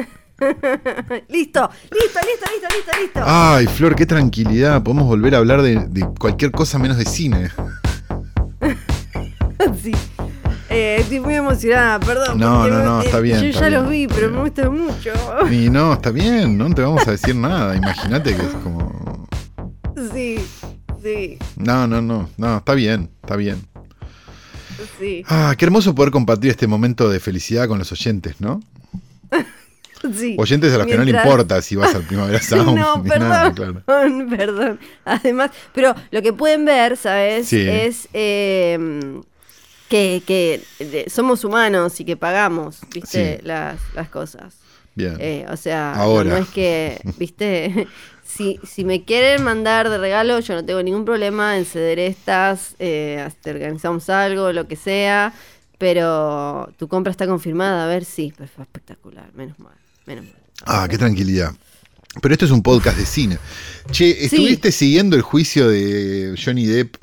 listo, 1.29 1.69
listo, 1.91 2.19
listo, 2.21 2.67
listo, 2.75 2.91
listo. 3.01 3.21
Ay, 3.25 3.67
Flor, 3.67 3.95
qué 3.95 4.05
tranquilidad. 4.05 4.83
Podemos 4.83 5.05
volver 5.05 5.35
a 5.35 5.39
hablar 5.39 5.61
de, 5.61 5.87
de 5.87 6.07
cualquier 6.19 6.51
cosa 6.51 6.77
menos 6.79 6.97
de 6.97 7.05
cine. 7.05 7.49
sí. 9.81 9.91
Eh, 10.69 10.97
estoy 10.99 11.19
muy 11.21 11.33
emocionada, 11.35 11.99
perdón. 11.99 12.37
No, 12.37 12.67
no, 12.67 12.77
me- 12.77 12.83
no, 12.83 13.01
está 13.01 13.17
eh, 13.17 13.21
bien, 13.21 13.39
Yo 13.41 13.47
está 13.47 13.61
ya 13.61 13.67
bien, 13.69 13.81
los 13.81 13.89
vi, 13.89 14.03
está 14.03 14.15
pero 14.15 14.31
me 14.31 14.41
gusta 14.41 14.69
mucho. 14.69 15.13
Y 15.51 15.69
no, 15.69 15.93
está 15.93 16.11
bien, 16.11 16.57
no 16.57 16.69
te 16.73 16.81
vamos 16.81 17.07
a 17.07 17.11
decir 17.11 17.35
nada. 17.35 17.75
Imagínate 17.75 18.35
que 18.35 18.41
es 18.41 18.53
como. 18.63 19.27
Sí, 20.13 20.45
sí, 21.01 21.37
No, 21.55 21.87
no, 21.87 22.01
no, 22.01 22.29
no, 22.37 22.57
está 22.57 22.73
bien, 22.73 23.09
está 23.21 23.35
bien. 23.35 23.65
sí, 24.99 25.23
Ah, 25.27 25.55
qué 25.57 25.65
hermoso 25.65 25.93
poder 25.95 26.11
compartir 26.11 26.51
este 26.51 26.67
momento 26.67 27.09
de 27.09 27.19
felicidad 27.19 27.67
con 27.67 27.79
los 27.79 27.91
oyentes, 27.91 28.35
¿no? 28.39 28.61
sí. 30.15 30.35
Oyentes 30.37 30.73
a 30.73 30.77
los 30.79 30.87
que 30.87 30.97
no 30.97 31.03
le 31.03 31.11
importa 31.11 31.61
si 31.61 31.75
vas 31.75 31.93
al 31.95 32.03
Primavera 32.03 32.41
Sound. 32.41 32.77
No, 32.77 33.03
perdón, 33.03 33.29
nada, 33.29 33.53
claro. 33.53 33.83
perdón. 33.85 34.79
Además, 35.05 35.51
pero 35.73 35.95
lo 36.11 36.21
que 36.21 36.33
pueden 36.33 36.65
ver, 36.65 36.97
¿sabes? 36.97 37.47
Sí. 37.47 37.67
Es 37.67 38.07
eh, 38.13 39.21
que, 39.89 40.21
que 40.25 41.05
somos 41.09 41.43
humanos 41.43 41.99
y 41.99 42.05
que 42.05 42.17
pagamos, 42.17 42.79
¿viste? 42.93 43.37
Sí. 43.37 43.43
Las, 43.45 43.79
las 43.95 44.09
cosas. 44.09 44.55
Bien. 44.95 45.15
Eh, 45.19 45.45
o 45.49 45.55
sea. 45.57 45.93
No, 45.95 46.35
es 46.37 46.47
que, 46.49 46.99
¿viste? 47.17 47.87
Si, 48.27 48.59
si 48.63 48.83
me 48.83 49.03
quieren 49.05 49.43
mandar 49.43 49.89
de 49.89 49.97
regalo, 49.97 50.39
yo 50.39 50.53
no 50.53 50.65
tengo 50.65 50.83
ningún 50.83 51.05
problema 51.05 51.57
en 51.57 51.65
ceder 51.65 51.97
estas, 51.97 52.75
eh, 52.77 53.23
hasta 53.25 53.51
organizamos 53.51 54.09
algo, 54.09 54.51
lo 54.51 54.67
que 54.67 54.75
sea. 54.75 55.33
Pero 55.77 56.73
tu 56.77 56.87
compra 56.87 57.11
está 57.11 57.27
confirmada, 57.27 57.85
a 57.85 57.87
ver, 57.87 58.03
sí, 58.03 58.33
fue 58.35 58.63
espectacular, 58.63 59.31
menos 59.33 59.59
mal, 59.59 59.75
menos 60.05 60.25
mal. 60.25 60.41
Ah, 60.65 60.87
qué 60.89 60.97
tranquilidad. 60.97 61.53
Pero 62.21 62.33
esto 62.33 62.45
es 62.45 62.51
un 62.51 62.63
podcast 62.63 62.97
de 62.97 63.05
cine. 63.05 63.37
Che, 63.91 64.25
¿estuviste 64.25 64.71
siguiendo 64.71 65.15
el 65.15 65.21
juicio 65.21 65.69
de 65.69 66.35
Johnny 66.43 66.65
Depp, 66.65 66.95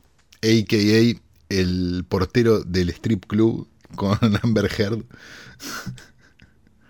a.k.a. 0.43 1.21
el 1.49 2.05
portero 2.09 2.61
del 2.65 2.91
strip 2.91 3.27
club 3.27 3.69
con 3.95 4.19
Amber 4.43 4.69
Heard? 4.77 5.05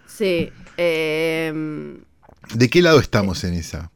Sí. 0.06 0.50
eh, 0.78 2.02
¿De 2.54 2.70
qué 2.70 2.80
lado 2.82 2.98
estamos 2.98 3.44
en 3.44 3.54
esa? 3.54 3.90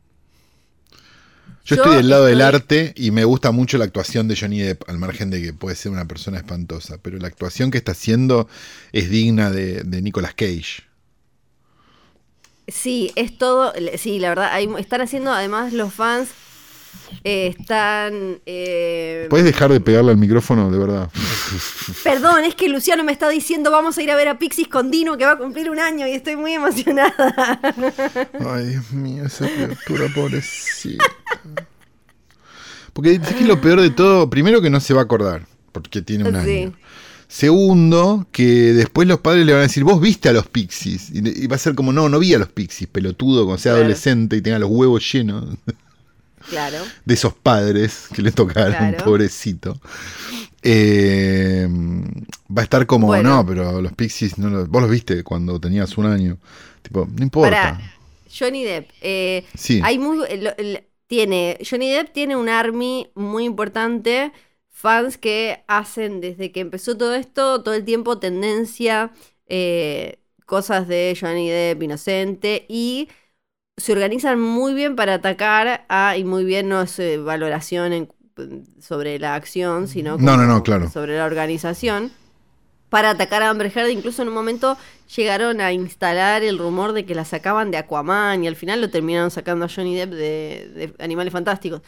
Yo, 1.69 1.77
Yo 1.77 1.83
estoy 1.83 1.97
del 1.97 2.09
lado 2.09 2.25
del 2.25 2.41
arte 2.41 2.95
y 2.97 3.11
me 3.11 3.25
gusta 3.25 3.51
mucho 3.51 3.77
la 3.77 3.85
actuación 3.85 4.27
de 4.27 4.37
Johnny 4.37 4.61
Depp, 4.61 4.89
al 4.89 4.99
margen 4.99 5.29
de 5.31 5.43
que 5.43 5.53
puede 5.53 5.77
ser 5.77 5.93
una 5.93 6.07
persona 6.07 6.39
espantosa, 6.39 6.99
pero 7.03 7.19
la 7.19 7.29
actuación 7.29 7.71
que 7.71 7.77
está 7.79 7.93
haciendo 7.93 8.49
es 8.93 9.11
digna 9.11 9.51
de, 9.51 9.83
de 9.85 10.01
Nicolas 10.03 10.33
Cage. 10.35 10.83
sí, 12.67 13.13
es 13.17 13.37
todo. 13.39 13.73
Sí, 13.97 14.19
la 14.19 14.31
verdad, 14.31 14.49
hay- 14.53 14.69
están 14.79 15.01
haciendo, 15.01 15.33
además, 15.33 15.73
los 15.73 15.93
fans 15.95 16.31
eh, 17.25 17.55
están. 17.59 18.39
eh, 18.47 19.27
¿Puedes 19.31 19.47
dejar 19.47 19.73
de 19.73 19.81
pegarle 19.81 20.13
al 20.13 20.17
micrófono, 20.19 20.71
de 20.71 20.79
verdad? 20.79 21.11
Perdón, 22.05 22.45
es 22.45 22.55
que 22.55 22.69
Luciano 22.69 23.03
me 23.05 23.13
está 23.13 23.29
diciendo 23.29 23.71
vamos 23.71 23.97
a 23.99 24.03
ir 24.03 24.11
a 24.11 24.17
ver 24.17 24.29
a 24.29 24.39
Pixies 24.39 24.69
con 24.69 24.91
Dino 24.91 25.17
que 25.17 25.25
va 25.25 25.33
a 25.33 25.39
cumplir 25.39 25.71
un 25.71 25.79
año 25.79 26.07
y 26.07 26.13
estoy 26.13 26.37
muy 26.37 26.53
emocionada. 26.55 27.61
Ay, 28.47 28.67
Dios 28.67 28.91
mío, 28.93 29.25
esa 29.27 29.49
criatura 29.49 30.07
pobrecita. 30.15 31.05
Porque 32.93 33.13
es 33.15 33.35
que 33.35 33.45
lo 33.45 33.61
peor 33.61 33.81
de 33.81 33.91
todo, 33.91 34.29
primero 34.29 34.61
que 34.61 34.71
no 34.71 34.81
se 34.81 34.93
va 34.95 35.01
a 35.03 35.05
acordar, 35.05 35.47
porque 35.73 36.03
tiene 36.03 36.29
un 36.29 36.35
Sí. 36.45 36.51
año. 36.63 36.73
Segundo, 37.31 38.27
que 38.33 38.73
después 38.73 39.07
los 39.07 39.21
padres 39.21 39.45
le 39.45 39.53
van 39.53 39.61
a 39.61 39.65
decir, 39.65 39.85
vos 39.85 40.01
viste 40.01 40.31
a 40.31 40.33
los 40.33 40.47
pixies. 40.49 41.11
Y, 41.13 41.45
y 41.45 41.47
va 41.47 41.57
a 41.57 41.59
ser 41.59 41.75
como, 41.75 41.93
no, 41.93 42.09
no 42.09 42.19
vi 42.19 42.33
a 42.33 42.39
los 42.39 42.49
pixies, 42.49 42.89
pelotudo, 42.91 43.45
cuando 43.45 43.59
sea 43.63 43.73
Claro. 43.73 43.85
adolescente 43.85 44.37
y 44.37 44.41
tenga 44.41 44.59
los 44.59 44.71
huevos 44.71 45.13
llenos 45.13 45.45
Claro. 46.51 46.79
de 47.05 47.15
esos 47.15 47.35
padres 47.35 48.07
que 48.15 48.23
le 48.23 48.33
tocaron, 48.33 48.73
Claro. 48.73 49.05
pobrecito. 49.05 49.79
Eh, 50.63 51.67
va 52.51 52.63
a 52.63 52.65
estar 52.65 52.87
como, 52.87 53.07
Bueno. 53.09 53.37
no, 53.37 53.47
pero 53.47 53.81
los 53.81 53.93
pixies, 53.93 54.39
no 54.39 54.49
los- 54.51 54.69
vos 54.69 54.83
los 54.83 54.91
viste 54.91 55.23
cuando 55.23 55.61
tenías 55.61 55.97
un 55.99 56.07
año. 56.07 56.39
Tipo, 56.83 57.07
no 57.11 57.23
importa. 57.23 57.51
Para 57.51 57.81
Johnny 58.37 58.65
Depp, 58.65 58.91
eh, 59.01 59.45
Sí. 59.55 59.81
hay 59.83 59.99
muy, 59.99 60.25
el- 60.29 60.85
tiene, 61.07 61.59
Johnny 61.69 61.91
Depp 61.91 62.13
tiene 62.13 62.37
un 62.37 62.49
army 62.49 63.09
muy 63.15 63.45
importante, 63.45 64.33
fans 64.71 65.17
que 65.17 65.65
hacen 65.69 66.21
desde 66.21 66.53
que 66.53 66.61
empezó 66.61 66.97
todo 66.97 67.15
esto, 67.15 67.63
todo 67.63 67.75
el 67.75 67.85
tiempo 67.85 68.19
tendencia, 68.19 69.11
eh, 69.49 70.19
cosas 70.45 70.87
de 70.89 71.17
Johnny 71.19 71.49
Depp 71.49 71.83
inocente 71.83 72.67
y 72.69 73.09
se 73.79 73.93
organizan 73.93 74.39
muy 74.39 74.75
bien 74.75 74.95
para 74.97 75.15
atacar 75.15 75.85
a, 75.89 76.17
y 76.19 76.25
muy 76.25 76.45
bien 76.45 76.69
no 76.69 76.83
es 76.83 76.99
eh, 76.99 77.17
valoración 77.17 77.93
en- 77.93 78.09
sobre 78.81 79.19
la 79.19 79.35
acción, 79.35 79.89
sino 79.89 80.17
No, 80.19 80.37
no, 80.37 80.45
no, 80.45 80.63
claro. 80.63 80.89
sobre 80.91 81.17
la 81.17 81.25
organización 81.25 82.13
para 82.89 83.11
atacar 83.11 83.43
a 83.43 83.51
Amber 83.51 83.73
Heard. 83.75 83.89
Incluso 83.91 84.23
en 84.23 84.29
un 84.29 84.35
momento 84.35 84.77
llegaron 85.17 85.61
a 85.61 85.73
instalar 85.73 86.43
el 86.45 86.57
rumor 86.59 86.93
de 86.93 87.05
que 87.05 87.15
la 87.17 87.25
sacaban 87.25 87.71
de 87.73 87.79
Aquaman 87.79 88.45
y 88.45 88.47
al 88.49 88.55
final 88.57 88.81
lo 88.81 88.91
terminaron 88.91 89.31
sacando 89.31 89.65
a 89.65 89.69
Johnny 89.69 89.97
Depp 89.97 90.11
de, 90.11 90.71
de 90.75 90.95
Animales 91.01 91.33
Fantásticos. 91.33 91.83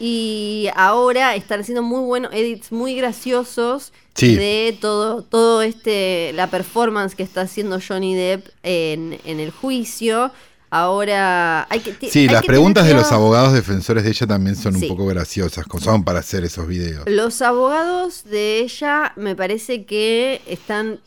Y 0.00 0.68
ahora 0.74 1.34
están 1.36 1.60
haciendo 1.60 1.82
muy 1.82 2.00
buenos 2.04 2.32
edits, 2.34 2.72
muy 2.72 2.96
graciosos 2.96 3.92
Sí. 4.16 4.36
de 4.36 4.76
todo, 4.80 5.22
todo 5.22 5.62
este, 5.62 6.32
la 6.34 6.48
performance 6.48 7.14
que 7.16 7.22
está 7.24 7.40
haciendo 7.42 7.78
Johnny 7.80 8.14
Depp 8.14 8.46
en, 8.62 9.18
en 9.24 9.40
el 9.40 9.50
juicio. 9.50 10.30
Ahora 10.74 11.68
hay 11.70 11.78
que 11.78 12.10
Sí, 12.10 12.20
hay 12.20 12.28
las 12.28 12.40
que 12.42 12.48
preguntas 12.48 12.84
de 12.84 12.94
los 12.94 13.12
abogados 13.12 13.52
defensores 13.52 14.02
de 14.02 14.10
ella 14.10 14.26
también 14.26 14.56
son 14.56 14.74
Sí. 14.74 14.86
un 14.86 14.88
poco 14.88 15.06
graciosas, 15.06 15.66
como 15.66 15.80
son 15.80 16.02
para 16.02 16.18
hacer 16.18 16.42
esos 16.44 16.66
videos. 16.66 17.08
Los 17.08 17.42
abogados 17.42 18.24
de 18.24 18.58
ella 18.58 19.12
me 19.14 19.36
parece 19.36 19.84
que 19.84 20.42
están 20.46 20.98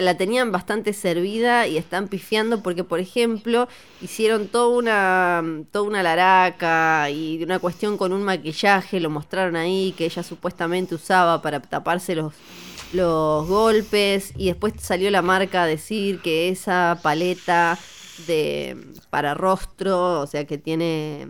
la 0.00 0.16
tenían 0.16 0.52
bastante 0.52 0.94
servida 0.94 1.66
y 1.66 1.76
están 1.76 2.08
pifiando 2.08 2.62
porque, 2.62 2.82
por 2.82 2.98
ejemplo, 2.98 3.68
hicieron 4.00 4.48
toda 4.48 4.68
una, 4.76 5.44
toda 5.70 5.84
una 5.86 6.02
laraca 6.02 7.10
y 7.10 7.42
una 7.42 7.58
cuestión 7.58 7.98
con 7.98 8.12
un 8.14 8.22
maquillaje, 8.22 9.00
lo 9.00 9.10
mostraron 9.10 9.56
ahí, 9.56 9.94
que 9.98 10.06
ella 10.06 10.22
supuestamente 10.22 10.94
usaba 10.94 11.42
para 11.42 11.60
taparse 11.60 12.14
los, 12.14 12.32
los 12.94 13.46
golpes 13.46 14.32
y 14.36 14.46
después 14.46 14.72
salió 14.80 15.10
la 15.10 15.20
marca 15.20 15.64
a 15.64 15.66
decir 15.66 16.20
que 16.20 16.48
esa 16.48 16.98
paleta 17.02 17.78
de 18.26 18.76
para 19.10 19.34
rostro, 19.34 20.20
o 20.20 20.26
sea 20.26 20.44
que 20.46 20.58
tiene 20.58 21.28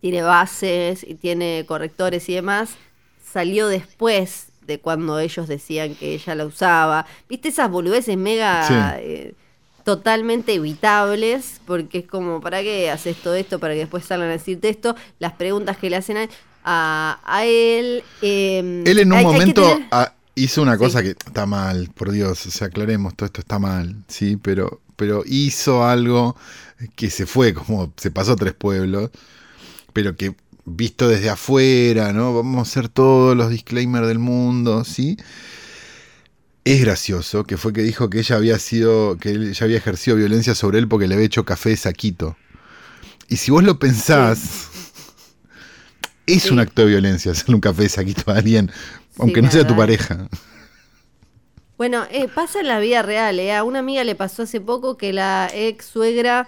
tiene 0.00 0.22
bases 0.22 1.02
y 1.02 1.14
tiene 1.14 1.64
correctores 1.66 2.28
y 2.28 2.34
demás, 2.34 2.70
salió 3.32 3.68
después 3.68 4.48
de 4.66 4.78
cuando 4.78 5.18
ellos 5.18 5.48
decían 5.48 5.94
que 5.94 6.14
ella 6.14 6.34
la 6.34 6.44
usaba. 6.44 7.06
¿Viste 7.28 7.48
esas 7.48 7.70
boludeces 7.70 8.16
mega 8.18 8.66
Sí. 8.68 8.74
eh, 9.02 9.34
totalmente 9.82 10.54
evitables? 10.54 11.60
Porque 11.66 11.98
es 12.00 12.06
como, 12.06 12.40
¿para 12.42 12.62
qué 12.62 12.90
haces 12.90 13.16
todo 13.16 13.34
esto? 13.34 13.58
Para 13.58 13.72
que 13.74 13.80
después 13.80 14.04
salgan 14.04 14.28
a 14.28 14.32
decirte 14.32 14.68
esto. 14.68 14.94
Las 15.18 15.32
preguntas 15.32 15.76
que 15.78 15.88
le 15.90 15.96
hacen 15.96 16.18
a, 16.18 16.28
a- 16.64 17.20
a 17.24 17.44
él. 17.46 18.02
eh, 18.22 18.82
Él 18.86 18.98
en 18.98 19.08
un 19.12 19.18
hay- 19.18 19.24
hay 19.24 19.24
que 19.24 19.32
momento 19.32 19.62
tener- 19.62 19.88
hizo 20.34 20.60
una 20.62 20.72
Sí. 20.74 20.78
cosa 20.78 21.02
que 21.02 21.10
está 21.10 21.46
mal, 21.46 21.88
por 21.94 22.10
Dios, 22.10 22.44
o 22.46 22.50
sea, 22.50 22.66
aclaremos, 22.66 23.14
todo 23.14 23.26
esto 23.26 23.40
está 23.40 23.58
mal, 23.58 23.96
sí, 24.08 24.36
pero, 24.36 24.80
pero 24.96 25.22
hizo 25.26 25.84
algo 25.84 26.36
que 26.96 27.10
se 27.10 27.26
fue, 27.26 27.54
como 27.54 27.92
se 27.96 28.10
pasó 28.10 28.32
a 28.32 28.36
tres 28.36 28.54
pueblos, 28.54 29.10
pero 29.92 30.16
que 30.16 30.36
visto 30.66 31.08
desde 31.08 31.30
afuera, 31.30 32.12
¿no? 32.12 32.34
Vamos 32.34 32.58
a 32.58 32.70
hacer 32.70 32.88
todos 32.88 33.36
los 33.36 33.50
disclaimers 33.50 34.08
del 34.08 34.18
mundo, 34.18 34.84
¿sí? 34.84 35.16
Es 36.64 36.80
gracioso, 36.80 37.44
que 37.44 37.56
fue 37.58 37.72
que 37.74 37.82
dijo 37.82 38.08
que 38.08 38.20
ella 38.20 38.36
había 38.36 38.58
sido, 38.58 39.18
que 39.18 39.30
ella 39.30 39.64
había 39.64 39.76
ejercido 39.76 40.16
violencia 40.16 40.54
sobre 40.54 40.78
él 40.78 40.88
porque 40.88 41.06
le 41.06 41.14
había 41.14 41.26
hecho 41.26 41.44
café 41.44 41.70
de 41.70 41.76
saquito. 41.76 42.36
Y 43.28 43.36
si 43.36 43.50
vos 43.50 43.64
lo 43.64 43.78
pensás, 43.78 44.70
Es 46.26 46.50
un 46.50 46.58
acto 46.58 46.82
de 46.82 46.88
violencia 46.88 47.32
hacerle 47.32 47.54
un 47.56 47.60
café 47.60 47.82
de 47.82 47.88
saquito 47.88 48.30
a 48.30 48.36
alguien, 48.38 48.70
aunque 49.18 49.42
no 49.42 49.50
sea 49.50 49.66
tu 49.66 49.76
pareja. 49.76 50.28
Bueno, 51.76 52.04
eh, 52.10 52.28
pasa 52.28 52.60
en 52.60 52.68
la 52.68 52.78
vida 52.78 53.02
real. 53.02 53.38
Eh. 53.40 53.52
A 53.52 53.64
una 53.64 53.80
amiga 53.80 54.04
le 54.04 54.14
pasó 54.14 54.42
hace 54.42 54.60
poco 54.60 54.96
que 54.96 55.12
la 55.12 55.50
ex 55.52 55.86
suegra 55.86 56.46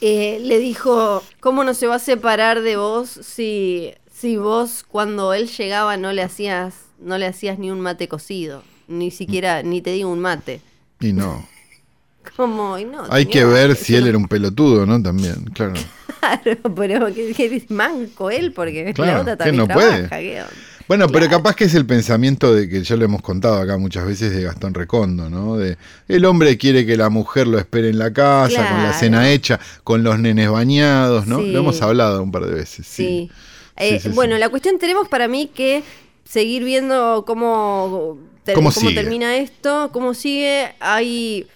eh, 0.00 0.38
le 0.42 0.58
dijo, 0.58 1.22
¿cómo 1.40 1.64
no 1.64 1.74
se 1.74 1.86
va 1.86 1.96
a 1.96 2.00
separar 2.00 2.62
de 2.62 2.76
vos 2.76 3.08
si, 3.08 3.92
si 4.12 4.36
vos 4.36 4.84
cuando 4.86 5.32
él 5.34 5.48
llegaba 5.48 5.96
no 5.96 6.12
le 6.12 6.22
hacías, 6.22 6.74
no 6.98 7.16
le 7.16 7.26
hacías 7.26 7.58
ni 7.58 7.70
un 7.70 7.80
mate 7.80 8.08
cocido? 8.08 8.62
Ni 8.88 9.10
siquiera, 9.10 9.62
ni 9.62 9.82
te 9.82 9.92
digo 9.92 10.10
un 10.10 10.20
mate. 10.20 10.60
Y 11.00 11.12
no. 11.12 11.46
¿Cómo? 12.36 12.78
Y 12.78 12.84
no, 12.84 13.04
Hay 13.10 13.26
que 13.26 13.44
ver 13.44 13.76
si 13.76 13.94
él 13.94 14.06
era 14.06 14.18
un 14.18 14.28
pelotudo, 14.28 14.84
¿no? 14.84 15.02
También, 15.02 15.44
claro. 15.54 15.74
Claro, 16.18 16.74
pero 16.74 17.14
que, 17.14 17.30
es 17.30 17.70
manco 17.70 18.28
él, 18.28 18.52
porque 18.52 18.92
la 18.96 19.20
otra 19.20 19.36
también 19.36 19.56
no 19.56 19.66
trabaja. 19.68 20.08
Puede. 20.08 20.44
Bueno, 20.88 21.06
pero 21.08 21.28
capaz 21.28 21.54
que 21.54 21.64
es 21.64 21.74
el 21.74 21.84
pensamiento 21.84 22.54
de 22.54 22.66
que 22.66 22.82
ya 22.82 22.96
lo 22.96 23.04
hemos 23.04 23.20
contado 23.20 23.60
acá 23.60 23.76
muchas 23.76 24.06
veces 24.06 24.34
de 24.34 24.42
Gastón 24.42 24.72
Recondo, 24.72 25.28
¿no? 25.28 25.58
De 25.58 25.76
el 26.08 26.24
hombre 26.24 26.56
quiere 26.56 26.86
que 26.86 26.96
la 26.96 27.10
mujer 27.10 27.46
lo 27.46 27.58
espere 27.58 27.90
en 27.90 27.98
la 27.98 28.10
casa, 28.10 28.66
con 28.66 28.82
la 28.82 28.94
cena 28.94 29.30
hecha, 29.30 29.60
con 29.84 30.02
los 30.02 30.18
nenes 30.18 30.50
bañados, 30.50 31.26
¿no? 31.26 31.42
Lo 31.42 31.58
hemos 31.58 31.82
hablado 31.82 32.22
un 32.22 32.32
par 32.32 32.46
de 32.46 32.54
veces. 32.54 32.86
Sí. 32.86 33.30
Eh, 33.76 34.00
bueno, 34.14 34.38
la 34.38 34.48
cuestión 34.48 34.78
tenemos 34.78 35.08
para 35.08 35.28
mí 35.28 35.50
que 35.54 35.82
seguir 36.24 36.64
viendo 36.64 37.24
cómo, 37.26 38.18
cómo, 38.54 38.72
termina 38.72 39.36
esto, 39.36 39.90
cómo 39.92 40.14
sigue. 40.14 40.72
Hay, 40.80 41.46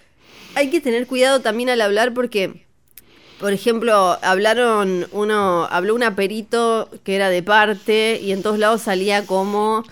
hay 0.53 0.69
que 0.69 0.79
tener 0.79 1.07
cuidado 1.07 1.41
también 1.41 1.69
al 1.69 1.81
hablar 1.81 2.13
porque 2.13 2.62
por 3.43 3.51
ejemplo, 3.51 4.17
hablaron 4.21 5.05
uno, 5.11 5.67
habló 5.69 5.95
un 5.95 6.03
aperito 6.03 6.89
que 7.03 7.13
era 7.13 7.27
de 7.27 7.43
parte 7.43 8.17
y 8.23 8.31
en 8.31 8.41
todos 8.41 8.57
lados 8.57 8.83
salía 8.83 9.25
como 9.25 9.83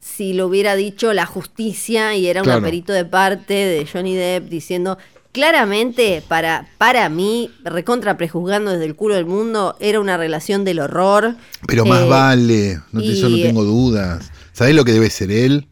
si 0.00 0.32
lo 0.32 0.46
hubiera 0.46 0.74
dicho 0.74 1.12
la 1.12 1.26
justicia 1.26 2.16
y 2.16 2.28
era 2.28 2.42
un 2.42 2.48
aperito 2.48 2.94
de 2.94 3.04
parte 3.04 3.52
de 3.52 3.86
Johnny 3.86 4.14
Depp 4.14 4.48
diciendo 4.48 4.96
claramente 5.32 6.22
para, 6.26 6.66
para 6.78 7.10
mí, 7.10 7.50
recontra 7.62 8.16
prejuzgando 8.16 8.70
desde 8.70 8.86
el 8.86 8.96
culo 8.96 9.16
del 9.16 9.26
mundo, 9.26 9.76
era 9.80 10.00
una 10.00 10.16
relación 10.16 10.64
del 10.64 10.78
horror. 10.78 11.36
Pero 11.66 11.84
más 11.84 12.04
eh, 12.04 12.08
vale, 12.08 12.80
no, 12.90 13.02
eso 13.02 13.28
no 13.28 13.36
tengo 13.36 13.64
dudas. 13.64 14.32
¿Sabés 14.54 14.74
lo 14.74 14.86
que 14.86 14.92
debe 14.92 15.10
ser 15.10 15.30
él? 15.30 15.68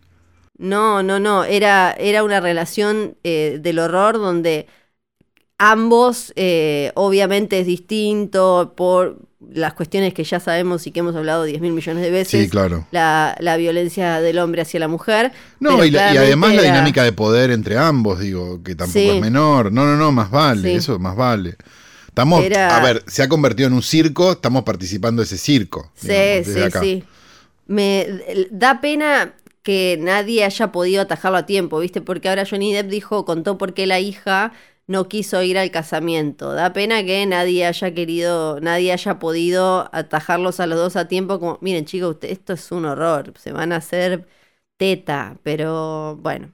No, 0.59 1.03
no, 1.03 1.19
no, 1.19 1.45
era, 1.45 1.93
era 1.93 2.25
una 2.25 2.41
relación 2.41 3.17
eh, 3.25 3.59
del 3.59 3.79
horror 3.79 4.19
donde 4.19 4.67
Ambos, 5.65 6.33
eh, 6.35 6.91
obviamente, 6.97 7.61
es 7.61 7.67
distinto 7.69 8.73
por 8.77 9.17
las 9.49 9.75
cuestiones 9.75 10.13
que 10.13 10.25
ya 10.25 10.41
sabemos 10.41 10.89
y 10.89 10.91
que 10.91 10.99
hemos 10.99 11.15
hablado 11.15 11.45
10 11.45 11.61
mil 11.61 11.73
millones 11.73 12.03
de 12.03 12.11
veces. 12.11 12.43
Sí, 12.43 12.51
claro. 12.51 12.85
La, 12.91 13.57
violencia 13.57 14.21
del 14.21 14.41
hombre 14.41 14.63
hacia 14.63 14.81
la 14.81 14.89
mujer. 14.89 15.31
No, 15.61 15.85
y, 15.85 15.97
además 15.97 16.57
la 16.57 16.63
dinámica 16.63 17.05
de 17.05 17.13
poder 17.13 17.53
entre 17.53 17.79
ambos, 17.79 18.19
digo, 18.19 18.61
que 18.65 18.75
tampoco 18.75 18.99
es 18.99 19.21
menor. 19.21 19.71
No, 19.71 19.85
no, 19.85 19.97
no, 19.97 20.11
más 20.11 20.33
vale, 20.33 20.75
eso 20.75 20.99
más 20.99 21.15
vale. 21.15 21.55
Estamos, 22.09 22.45
a 22.45 22.83
ver, 22.83 23.05
se 23.07 23.23
ha 23.23 23.29
convertido 23.29 23.69
en 23.69 23.75
un 23.75 23.85
circo, 23.85 24.33
estamos 24.33 24.65
participando 24.65 25.23
de 25.23 25.27
ese 25.27 25.39
circo. 25.39 25.93
Sí, 25.95 26.43
sí, 26.45 26.61
sí. 26.81 27.05
Me 27.69 28.09
da 28.51 28.81
pena 28.81 29.33
que 29.63 29.97
nadie 30.01 30.45
haya 30.45 30.73
podido 30.73 31.03
atajarlo 31.03 31.39
a 31.39 31.47
tiempo, 31.47 31.79
¿viste? 31.79 32.01
Porque 32.01 32.29
ahora 32.29 32.45
Johnny 32.51 32.73
Depp 32.73 32.89
dijo, 32.89 33.25
contó 33.25 33.59
por 33.59 33.75
qué 33.75 33.87
la 33.87 34.01
hija 34.01 34.53
no 34.93 35.09
quiso 35.09 35.43
ir 35.43 35.59
al 35.59 35.71
casamiento. 35.71 36.53
Da 36.53 36.73
pena 36.73 37.05
que 37.05 37.27
nadie 37.27 37.67
haya 37.67 37.95
querido, 37.95 38.61
nadie 38.61 38.93
haya 38.93 39.19
podido 39.19 39.89
atajarlos 39.95 40.61
a 40.61 40.67
los 40.67 40.79
dos 40.79 40.97
a 40.97 41.09
tiempo. 41.09 41.41
Como, 41.41 41.59
miren 41.63 41.85
chicos, 41.87 42.19
esto 42.23 42.53
es 42.55 42.73
un 42.73 42.85
horror, 42.87 43.35
se 43.39 43.53
van 43.53 43.73
a 43.73 43.77
hacer 43.77 44.27
teta, 44.77 45.39
pero 45.43 46.17
bueno. 46.19 46.53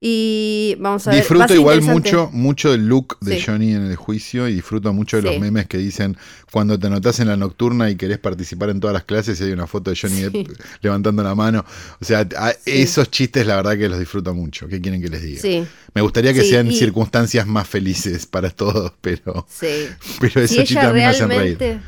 Y 0.00 0.76
vamos 0.78 1.06
a 1.08 1.10
ver. 1.10 1.20
Disfruto 1.20 1.54
igual 1.54 1.82
mucho, 1.82 2.30
mucho 2.32 2.70
del 2.70 2.86
look 2.86 3.18
de 3.20 3.42
Johnny 3.42 3.72
en 3.74 3.86
el 3.86 3.96
juicio 3.96 4.46
y 4.48 4.54
disfruto 4.54 4.92
mucho 4.92 5.16
de 5.16 5.24
los 5.24 5.40
memes 5.40 5.66
que 5.66 5.76
dicen 5.76 6.16
cuando 6.52 6.78
te 6.78 6.86
anotás 6.86 7.18
en 7.18 7.26
la 7.26 7.36
nocturna 7.36 7.90
y 7.90 7.96
querés 7.96 8.18
participar 8.18 8.70
en 8.70 8.78
todas 8.78 8.94
las 8.94 9.02
clases 9.02 9.40
y 9.40 9.44
hay 9.44 9.52
una 9.52 9.66
foto 9.66 9.90
de 9.90 9.96
Johnny 10.00 10.46
levantando 10.82 11.24
la 11.24 11.34
mano. 11.34 11.64
O 12.00 12.04
sea, 12.04 12.28
esos 12.64 13.10
chistes 13.10 13.44
la 13.44 13.56
verdad 13.56 13.76
que 13.76 13.88
los 13.88 13.98
disfruto 13.98 14.34
mucho. 14.34 14.68
¿Qué 14.68 14.80
quieren 14.80 15.02
que 15.02 15.08
les 15.08 15.22
diga? 15.22 15.66
Me 15.94 16.00
gustaría 16.00 16.32
que 16.32 16.44
sean 16.44 16.70
circunstancias 16.72 17.44
más 17.46 17.66
felices 17.66 18.24
para 18.26 18.50
todos, 18.50 18.92
pero, 19.00 19.46
pero 20.20 20.40
esos 20.40 20.64
chistes 20.64 20.92
me 20.92 21.06
hacen 21.06 21.28
reír 21.28 21.80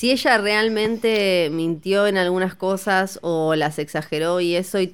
si 0.00 0.10
ella 0.10 0.38
realmente 0.38 1.50
mintió 1.52 2.06
en 2.06 2.16
algunas 2.16 2.54
cosas 2.54 3.18
o 3.20 3.54
las 3.54 3.78
exageró 3.78 4.40
y 4.40 4.54
eso 4.54 4.78
y, 4.80 4.88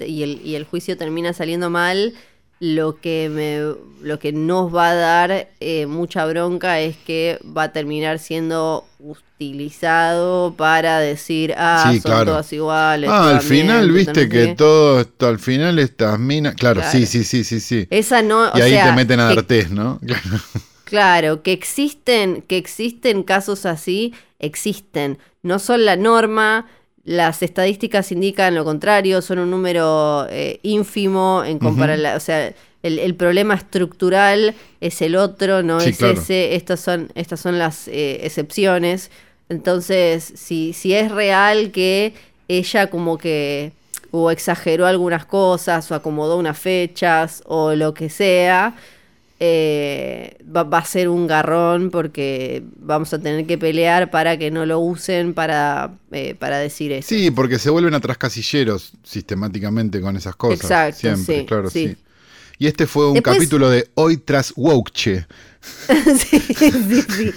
el, 0.57 0.65
juicio 0.65 0.97
termina 0.97 1.33
saliendo 1.33 1.71
mal, 1.71 2.13
lo 2.59 3.01
que, 3.01 3.31
me, 3.33 4.05
lo 4.05 4.19
que 4.19 4.33
nos 4.33 4.75
va 4.75 4.91
a 4.91 4.95
dar 4.97 5.49
eh, 5.61 5.87
mucha 5.87 6.27
bronca 6.27 6.81
es 6.81 6.97
que 6.97 7.39
va 7.57 7.65
a 7.65 7.73
terminar 7.73 8.19
siendo 8.19 8.85
utilizado 8.99 10.57
para 10.57 10.99
decir, 10.99 11.55
ah, 11.57 11.95
son 12.03 12.25
todas 12.25 12.53
iguales. 12.53 13.09
Ah, 13.09 13.37
al 13.37 13.43
final, 13.43 13.93
viste 13.93 14.29
que 14.29 14.57
todo 14.57 15.03
esto, 15.03 15.29
al 15.29 15.39
final 15.39 15.79
estas 15.79 16.19
minas, 16.19 16.57
claro, 16.57 16.83
sí, 16.91 17.07
sí, 17.07 17.23
sí, 17.23 17.45
sí, 17.45 17.61
sí. 17.61 17.87
Esa 17.91 18.23
no, 18.23 18.51
y 18.57 18.61
ahí 18.61 18.73
te 18.73 18.93
meten 18.97 19.21
a 19.21 19.27
dar 19.27 19.45
test, 19.45 19.71
¿no? 19.71 20.01
Claro, 20.87 21.43
que 21.43 21.53
existen, 21.53 22.43
que 22.43 22.57
existen 22.57 23.25
casos 23.25 23.67
así, 23.67 24.15
existen. 24.39 25.19
No 25.43 25.59
son 25.59 25.85
la 25.85 25.97
norma, 25.97 26.67
las 27.05 27.43
estadísticas 27.43 28.11
indican 28.13 28.55
lo 28.55 28.65
contrario, 28.65 29.23
son 29.23 29.39
un 29.39 29.51
número 29.51 30.27
eh, 30.29 30.59
ínfimo 30.63 31.43
en 31.45 31.59
comparación, 31.59 32.17
o 32.17 32.21
sea, 32.21 32.53
el, 32.83 33.15
problema 33.15 33.55
estructural 33.55 34.55
es 34.81 35.03
el 35.03 35.17
otro, 35.17 35.63
no 35.63 35.79
es 35.81 36.01
ese, 36.01 36.55
estas 36.55 36.81
son, 36.81 37.11
estas 37.15 37.41
son 37.41 37.59
las 37.59 37.89
eh, 37.89 38.21
excepciones. 38.23 39.11
Entonces, 39.49 40.33
si, 40.37 40.73
si 40.73 40.95
es 40.95 41.11
real 41.11 41.71
que 41.71 42.15
ella 42.49 42.89
como 42.89 43.19
que 43.19 43.73
o 44.11 44.31
exageró 44.31 44.87
algunas 44.87 45.27
cosas 45.27 45.91
o 45.91 45.95
acomodó 45.95 46.39
unas 46.39 46.59
fechas 46.59 47.43
o 47.47 47.75
lo 47.75 47.93
que 47.93 48.09
sea, 48.09 48.75
eh, 49.39 50.39
va, 50.45 50.63
a 50.63 50.85
ser 50.85 51.09
un 51.09 51.27
garrón 51.27 51.91
porque 51.91 52.63
vamos 52.79 53.13
a 53.13 53.19
tener 53.19 53.47
que 53.47 53.59
pelear 53.59 54.11
para 54.11 54.39
que 54.39 54.51
no 54.51 54.65
lo 54.65 54.81
usen 54.81 55.35
para, 55.35 55.93
eh, 56.11 56.35
para 56.35 56.59
decir 56.59 56.93
eso. 56.93 57.09
Sí, 57.09 57.31
porque 57.31 57.59
se 57.59 57.69
vuelven 57.69 57.95
atrás 57.95 58.17
casilleros 58.17 58.93
sistemáticamente 59.03 60.01
con 60.01 60.17
esas 60.17 60.37
cosas. 60.37 60.63
Exacto, 60.63 61.01
siempre, 61.01 61.45
claro, 61.45 61.71
sí. 61.71 61.97
Y 62.59 62.67
este 62.67 62.87
fue 62.87 63.11
un 63.11 63.21
capítulo 63.21 63.69
de 63.69 63.91
Hoy 63.95 64.17
tras 64.17 64.55
Wokche. 64.57 65.27
sí, 66.17 66.41
sí, 66.41 67.03
sí. 67.03 67.31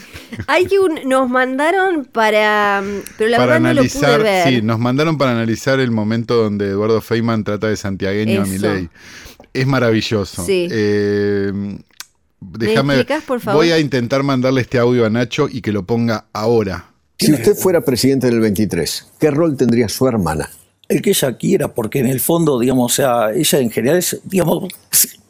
Hay 0.47 0.67
un, 0.77 1.09
nos 1.09 1.29
mandaron 1.29 2.05
para, 2.05 2.81
pero 3.17 3.29
la 3.29 3.39
verdad 3.39 3.57
analizar, 3.57 4.01
no 4.01 4.07
lo 4.09 4.23
pude 4.23 4.31
ver. 4.31 4.47
Sí, 4.47 4.61
nos 4.61 4.79
mandaron 4.79 5.17
para 5.17 5.31
analizar 5.31 5.81
el 5.81 5.91
momento 5.91 6.35
donde 6.35 6.67
Eduardo 6.67 7.01
Feynman 7.01 7.43
trata 7.43 7.67
de 7.67 7.75
santiagueño 7.75 8.43
a 8.43 8.45
Milei. 8.45 8.89
Es 9.53 9.67
maravilloso. 9.67 10.45
Sí. 10.45 10.69
Eh, 10.71 11.51
déjame. 12.39 13.05
por 13.25 13.39
favor? 13.39 13.61
Voy 13.61 13.71
a 13.71 13.79
intentar 13.79 14.23
mandarle 14.23 14.61
este 14.61 14.79
audio 14.79 15.05
a 15.05 15.09
Nacho 15.09 15.47
y 15.49 15.61
que 15.61 15.71
lo 15.71 15.85
ponga 15.85 16.25
ahora. 16.33 16.89
Si 17.17 17.33
usted 17.33 17.55
fuera 17.55 17.81
presidente 17.81 18.27
del 18.27 18.39
23, 18.39 19.11
¿qué 19.19 19.31
rol 19.31 19.57
tendría 19.57 19.89
su 19.89 20.07
hermana? 20.07 20.49
El 20.87 21.01
que 21.01 21.09
ella 21.09 21.37
quiera, 21.37 21.67
porque 21.67 21.99
en 21.99 22.07
el 22.07 22.19
fondo, 22.19 22.57
digamos, 22.59 22.93
o 22.93 22.95
sea, 22.95 23.31
ella 23.31 23.59
en 23.59 23.69
general 23.69 23.97
es, 23.97 24.19
digamos, 24.23 24.73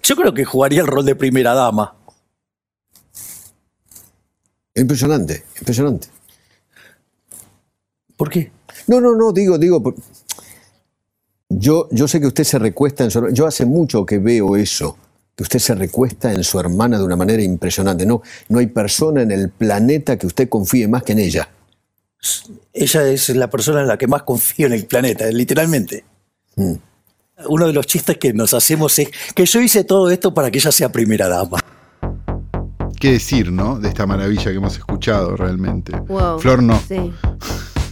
yo 0.04 0.16
creo 0.16 0.34
que 0.34 0.46
jugaría 0.46 0.82
el 0.82 0.88
rol 0.88 1.04
de 1.04 1.16
primera 1.16 1.54
dama. 1.54 1.96
Impresionante, 4.76 5.44
impresionante. 5.60 6.08
¿Por 8.16 8.30
qué? 8.30 8.52
No, 8.88 9.02
no, 9.02 9.16
no, 9.16 9.32
digo, 9.32 9.58
digo, 9.58 9.96
yo, 11.50 11.88
yo 11.92 12.08
sé 12.08 12.20
que 12.22 12.28
usted 12.28 12.44
se 12.44 12.60
recuesta 12.60 13.04
en 13.04 13.12
su 13.12 13.30
Yo 13.30 13.48
hace 13.48 13.66
mucho 13.66 14.06
que 14.06 14.20
veo 14.20 14.56
eso, 14.56 14.98
usted 15.44 15.60
se 15.60 15.76
recuesta 15.76 16.32
en 16.32 16.44
su 16.44 16.60
hermana 16.60 16.98
de 16.98 17.04
una 17.04 17.16
manera 17.16 17.42
impresionante. 17.42 18.06
No, 18.06 18.22
no 18.50 18.60
hay 18.60 18.68
persona 18.68 19.22
en 19.22 19.32
el 19.32 19.50
planeta 19.50 20.18
que 20.18 20.28
usted 20.28 20.50
confíe 20.50 20.88
más 20.88 21.04
que 21.04 21.14
en 21.14 21.20
ella. 21.20 21.50
Ella 22.74 23.08
es 23.08 23.30
la 23.30 23.50
persona 23.50 23.82
en 23.82 23.88
la 23.88 23.98
que 23.98 24.08
más 24.08 24.24
confío 24.24 24.68
en 24.68 24.74
el 24.74 24.86
planeta, 24.86 25.26
literalmente. 25.28 26.04
Mm. 26.56 26.74
Uno 27.48 27.68
de 27.68 27.74
los 27.74 27.88
chistes 27.88 28.18
que 28.18 28.34
nos 28.34 28.54
hacemos 28.54 29.00
es 29.00 29.10
que 29.34 29.46
yo 29.46 29.62
hice 29.62 29.86
todo 29.86 30.12
esto 30.12 30.34
para 30.34 30.52
que 30.52 30.58
ella 30.58 30.72
sea 30.72 30.92
primera 30.92 31.30
dama. 31.30 31.60
¿Qué 33.00 33.14
decir, 33.14 33.50
no? 33.52 33.80
De 33.80 33.88
esta 33.88 34.06
maravilla 34.06 34.44
que 34.44 34.58
hemos 34.58 34.76
escuchado 34.76 35.38
realmente. 35.38 35.94
Flor, 36.40 36.62
no. 36.62 36.82
Sí. 36.86 37.14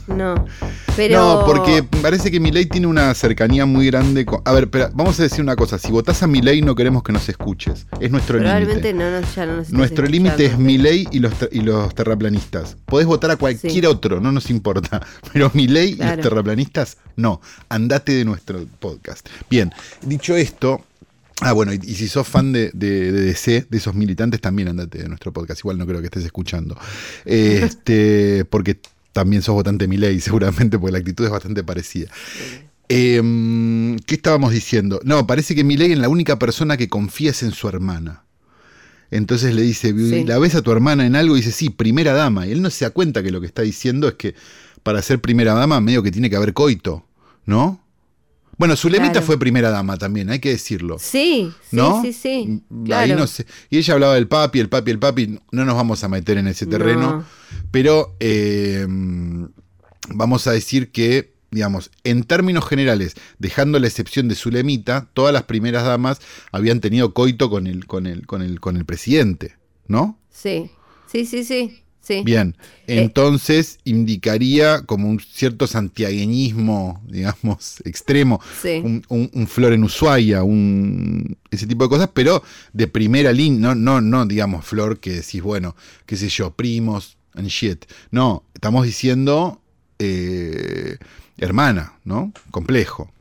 No. 0.08 0.45
Pero... 0.95 1.20
No, 1.20 1.45
porque 1.45 1.84
parece 2.01 2.32
que 2.32 2.39
Milei 2.39 2.66
tiene 2.66 2.88
una 2.88 3.14
cercanía 3.14 3.66
muy 3.66 3.86
grande. 3.88 4.26
con- 4.26 4.41
A 4.45 4.53
ver, 4.53 4.64
espera, 4.66 4.89
vamos 4.93 5.20
a 5.20 5.24
decir 5.24 5.41
una 5.41 5.55
cosa. 5.55 5.78
Si 5.78 5.91
votás 5.91 6.24
a 6.24 6.28
Milei 6.28 6.62
no 6.62 6.76
queremos 6.76 7.03
que 7.03 7.12
nos 7.14 7.28
escuches. 7.30 7.86
Es 7.99 8.10
nuestro 8.12 8.39
Probablemente 8.39 8.93
límite. 8.93 8.93
no 8.93 9.20
nos, 9.22 9.36
ya 9.36 9.45
no 9.45 9.58
nos 9.58 9.70
Nuestro 9.72 10.05
límite 10.08 10.45
es. 10.45 10.58
Milei 10.58 11.08
y 11.12 11.20
los, 11.20 11.34
y 11.51 11.62
los 11.62 11.93
terraplanistas. 11.93 12.78
Podés 12.86 13.05
votar 13.05 13.32
a 13.32 13.36
cualquier 13.36 13.72
Sí. 13.72 13.86
otro, 13.86 14.20
no 14.22 14.32
nos 14.32 14.49
importa. 14.49 15.05
Pero 15.34 15.51
Milei 15.53 15.91
y 15.91 15.95
Claro. 15.97 16.16
los 16.18 16.24
terraplanistas, 16.24 16.97
no. 17.16 17.41
Andate 17.70 18.14
de 18.14 18.26
nuestro 18.26 18.66
podcast. 18.80 19.28
Bien, 19.49 19.72
dicho 20.01 20.36
esto. 20.36 20.84
Ah, 21.41 21.51
bueno, 21.53 21.72
y, 21.72 21.80
y 21.84 21.93
si 21.93 22.08
sos 22.08 22.28
fan 22.28 22.51
de, 22.51 22.72
de- 22.74 23.12
de 23.12 23.22
DC, 23.22 23.68
de 23.70 23.78
esos 23.78 23.93
militantes, 23.93 24.41
también 24.41 24.70
andate 24.70 24.97
de 24.99 25.08
nuestro 25.08 25.32
podcast. 25.32 25.60
Igual 25.60 25.78
no 25.78 25.86
creo 25.86 25.99
que 25.99 26.05
estés 26.08 26.26
escuchando. 26.26 26.76
Este, 27.26 28.43
porque 28.45 28.80
también 29.18 29.41
sos 29.41 29.55
votante 29.55 29.86
de 29.86 29.88
Milei, 29.88 30.20
seguramente, 30.22 30.78
porque 30.78 30.91
la 30.91 30.99
actitud 30.99 31.26
es 31.26 31.32
bastante 31.32 31.63
parecida. 31.63 32.11
Em, 32.88 33.97
¿Qué 33.99 34.15
estábamos 34.15 34.51
diciendo? 34.51 35.01
No, 35.03 35.26
parece 35.26 35.55
que 35.55 35.63
Milei 35.63 35.91
es 35.91 35.97
la 35.99 36.07
única 36.07 36.38
persona 36.38 36.78
que 36.78 36.88
confía 36.88 37.32
es 37.32 37.41
en 37.41 37.51
su 37.51 37.68
hermana. 37.68 38.24
Entonces 39.09 39.55
le 39.55 39.63
dice, 39.63 39.89
Sí. 39.89 40.24
¿la 40.26 40.38
ves 40.38 40.53
a 40.53 40.61
tu 40.61 40.72
hermana 40.72 41.05
en 41.05 41.15
algo? 41.15 41.36
Y 41.36 41.39
dice, 41.39 41.51
sí, 41.51 41.70
primera 41.72 42.13
dama. 42.13 42.45
Y 42.45 42.51
él 42.51 42.61
no 42.61 42.70
se 42.70 42.86
da 42.86 42.91
cuenta 42.91 43.24
que 43.24 43.32
lo 43.32 43.41
que 43.41 43.47
está 43.47 43.63
diciendo 43.63 44.07
es 44.07 44.13
que 44.15 44.36
para 44.84 45.01
ser 45.01 45.20
primera 45.20 45.53
dama 45.53 45.82
medio 45.82 46.03
que 46.03 46.11
tiene 46.11 46.30
que 46.30 46.36
haber 46.36 46.53
coito, 46.53 47.05
¿no? 47.45 47.82
Bueno, 48.58 48.76
Zulemita 48.76 49.12
Claro. 49.14 49.26
fue 49.28 49.38
primera 49.39 49.70
dama 49.70 49.97
también, 49.97 50.30
hay 50.32 50.39
que 50.39 50.49
decirlo. 50.49 50.97
Sí, 50.99 51.51
sí, 51.70 51.76
¿No? 51.76 52.01
sí, 52.01 52.12
sí. 52.14 52.64
Ahí 52.91 53.14
no 53.14 53.28
sé. 53.28 53.45
Y 53.70 53.78
ella 53.78 53.93
hablaba 53.93 54.16
del 54.16 54.28
papi, 54.28 54.60
el 54.60 54.68
papi, 54.70 54.91
el 54.91 54.99
papi. 54.99 55.39
No 55.51 55.64
nos 55.66 55.76
vamos 55.76 56.03
a 56.03 56.08
meter 56.10 56.38
en 56.39 56.47
ese 56.47 56.66
terreno. 56.66 57.18
No. 57.18 57.26
Pero 57.72 58.16
eh, 58.20 58.86
vamos 60.10 60.47
a 60.47 60.51
decir 60.51 60.91
que, 60.91 61.34
digamos, 61.51 61.91
en 62.03 62.24
términos 62.24 62.68
generales, 62.68 63.14
dejando 63.39 63.80
la 63.80 63.88
excepción 63.88 64.28
de 64.28 64.36
Zulemita, 64.36 65.08
todas 65.14 65.34
las 65.34 65.43
primeras 65.43 65.84
damas 65.86 66.20
habían 66.51 66.80
tenido 66.80 67.14
coito 67.14 67.49
con 67.49 67.68
el, 67.68 67.86
con 67.86 68.08
el, 68.08 68.26
con 68.26 68.41
el, 68.41 68.60
con 68.60 68.78
el 68.78 68.86
presidente, 68.86 69.55
¿no? 69.88 70.20
Sí, 70.32 70.72
sí, 71.12 71.26
sí, 71.26 71.43
sí. 71.43 71.84
Sí. 72.08 72.22
Bien. 72.24 72.55
Eh. 72.88 73.01
Entonces 73.01 73.80
indicaría 73.84 74.82
como 74.84 75.10
un 75.10 75.20
cierto 75.20 75.68
santiagueñismo, 75.68 77.03
digamos, 77.08 77.82
extremo. 77.86 78.39
Sí. 78.62 78.82
Un, 78.84 79.03
un, 79.10 79.30
un 79.34 79.47
flor 79.47 79.74
en 79.74 79.84
Ushuaia, 79.84 80.43
un, 80.43 81.38
ese 81.51 81.68
tipo 81.68 81.84
de 81.84 81.89
cosas, 81.89 82.10
pero 82.14 82.41
de 82.72 82.88
primera 82.88 83.34
línea, 83.34 83.60
no, 83.60 83.76
no, 83.76 84.01
no, 84.01 84.26
digamos, 84.26 84.66
flor 84.66 84.99
que 84.99 85.12
decís, 85.12 85.41
bueno, 85.41 85.76
qué 86.05 86.16
sé 86.16 86.30
yo, 86.30 86.51
primos 86.51 87.18
and 87.34 87.47
shit. 87.47 87.86
No, 88.12 88.43
estamos 88.53 88.86
diciendo 88.86 89.62
eh, 89.99 90.97
hermana, 91.38 91.93
¿no? 92.03 92.32
Complejo. 92.51 93.12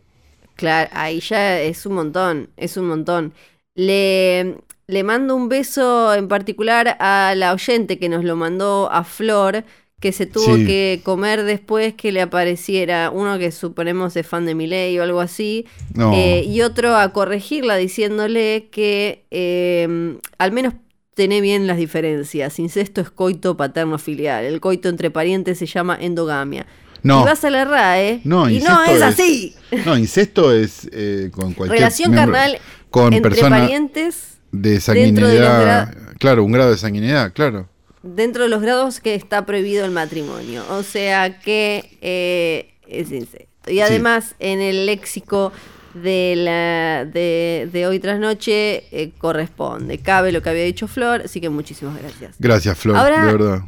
Claro, 0.57 0.91
ahí 0.95 1.21
ya 1.21 1.61
es 1.61 1.85
un 1.85 1.95
montón, 1.95 2.49
es 2.57 2.77
un 2.77 2.87
montón. 2.87 3.35
Le, 3.77 4.57
le 4.89 5.05
mando 5.05 5.37
un 5.37 5.49
beso 5.49 6.13
en 6.15 6.29
particular 6.29 6.97
a 6.99 7.35
la 7.37 7.53
oyente 7.53 7.99
que 7.99 8.09
nos 8.09 8.25
lo 8.25 8.35
mandó 8.37 8.91
a 8.91 9.05
Flor, 9.05 9.65
que 10.01 10.13
se 10.13 10.27
tuvo 10.27 10.57
Sí. 10.57 10.67
que 10.67 11.01
comer 11.05 11.43
después 11.45 11.95
que 11.95 12.13
le 12.13 12.21
apareciera 12.21 13.11
uno 13.11 13.39
que 13.39 13.51
suponemos 13.53 14.15
es 14.17 14.27
fan 14.27 14.45
de 14.45 14.55
Miley 14.55 14.99
o 14.99 15.03
algo 15.03 15.21
así, 15.21 15.67
No. 15.95 16.13
eh, 16.15 16.43
y 16.47 16.61
otro 16.63 16.97
a 16.97 17.13
corregirla 17.13 17.77
diciéndole 17.77 18.69
que 18.71 19.25
eh, 19.31 20.19
al 20.39 20.53
menos 20.53 20.75
tené 21.15 21.41
bien 21.41 21.67
las 21.67 21.79
diferencias. 21.79 22.59
Incesto 22.59 23.01
es 23.01 23.09
coito 23.11 23.57
paterno 23.57 23.97
filial. 23.99 24.45
El 24.45 24.61
coito 24.61 24.91
entre 24.91 25.11
parientes 25.11 25.59
se 25.59 25.65
llama 25.67 25.97
endogamia. 25.99 26.67
No. 27.03 27.23
Y 27.23 27.25
vas 27.25 27.43
a 27.45 27.51
la 27.51 27.65
RAE 27.65 28.21
No, 28.25 28.51
y 28.51 28.59
no 28.59 28.83
es 28.85 28.97
es- 28.97 29.03
así. 29.03 29.55
No, 29.87 29.97
incesto 29.97 30.53
es 30.53 30.89
eh, 30.93 31.31
con 31.33 31.55
cualquier 31.55 31.79
Relación 31.81 32.11
miembro- 32.13 32.35
carnal 32.35 32.59
con 32.97 33.13
entre 33.13 33.31
persona 33.31 33.59
parientes 33.61 34.39
de 34.53 34.71
dentro 34.71 35.29
de 35.29 35.39
sanguinidad. 35.39 35.95
Claro, 36.19 36.45
un 36.45 36.53
grado 36.53 36.71
de 36.71 36.79
sanguinidad, 36.79 37.33
claro. 37.33 37.69
dentro 38.03 38.45
de 38.45 38.49
los 38.49 38.63
grados 38.63 39.01
que 39.01 39.15
está 39.15 39.45
prohibido 39.45 39.85
el 39.85 39.91
matrimonio. 39.91 40.65
O 40.71 40.83
sea 40.83 41.41
que 41.41 41.99
eh, 42.01 42.73
es 42.89 43.11
incesto. 43.13 43.71
Y 43.71 43.81
además 43.81 44.35
en 44.39 44.61
el 44.61 44.87
léxico 44.87 45.53
de, 45.95 46.35
la, 46.37 47.05
de, 47.05 47.69
de 47.73 47.87
hoy 47.87 47.99
tras 47.99 48.19
noche 48.21 48.85
eh, 48.93 49.13
corresponde. 49.19 49.99
Cabe 49.99 50.31
lo 50.33 50.41
que 50.43 50.51
había 50.51 50.63
dicho 50.65 50.87
Flor, 50.89 51.23
así 51.25 51.41
que 51.41 51.49
muchísimas 51.49 51.99
gracias. 52.01 52.37
Gracias, 52.39 52.79
Flor, 52.79 52.97
Ahora- 52.97 53.25
de 53.27 53.33
verdad. 53.33 53.61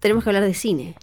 Tenemos 0.00 0.22
que 0.22 0.30
hablar 0.30 0.44
de 0.44 0.54
cine. 0.54 0.94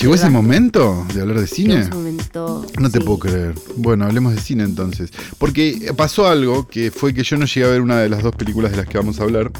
¿Llegó 0.00 0.14
ese 0.14 0.30
momento 0.30 1.06
de 1.14 1.20
hablar 1.20 1.38
de 1.40 1.46
cine? 1.46 1.80
ese 1.80 1.90
momento, 1.90 2.66
No 2.80 2.90
te 2.90 2.98
sí. 2.98 3.04
puedo 3.04 3.18
creer. 3.18 3.54
Bueno, 3.76 4.06
hablemos 4.06 4.34
de 4.34 4.40
cine 4.40 4.64
entonces. 4.64 5.10
Porque 5.38 5.92
pasó 5.96 6.26
algo 6.26 6.66
que 6.66 6.90
fue 6.90 7.12
que 7.12 7.22
yo 7.22 7.36
no 7.36 7.44
llegué 7.46 7.66
a 7.66 7.70
ver 7.70 7.82
una 7.82 7.98
de 7.98 8.08
las 8.08 8.22
dos 8.22 8.34
películas 8.34 8.70
de 8.70 8.78
las 8.78 8.86
que 8.86 8.96
vamos 8.96 9.20
a 9.20 9.24
hablar. 9.24 9.50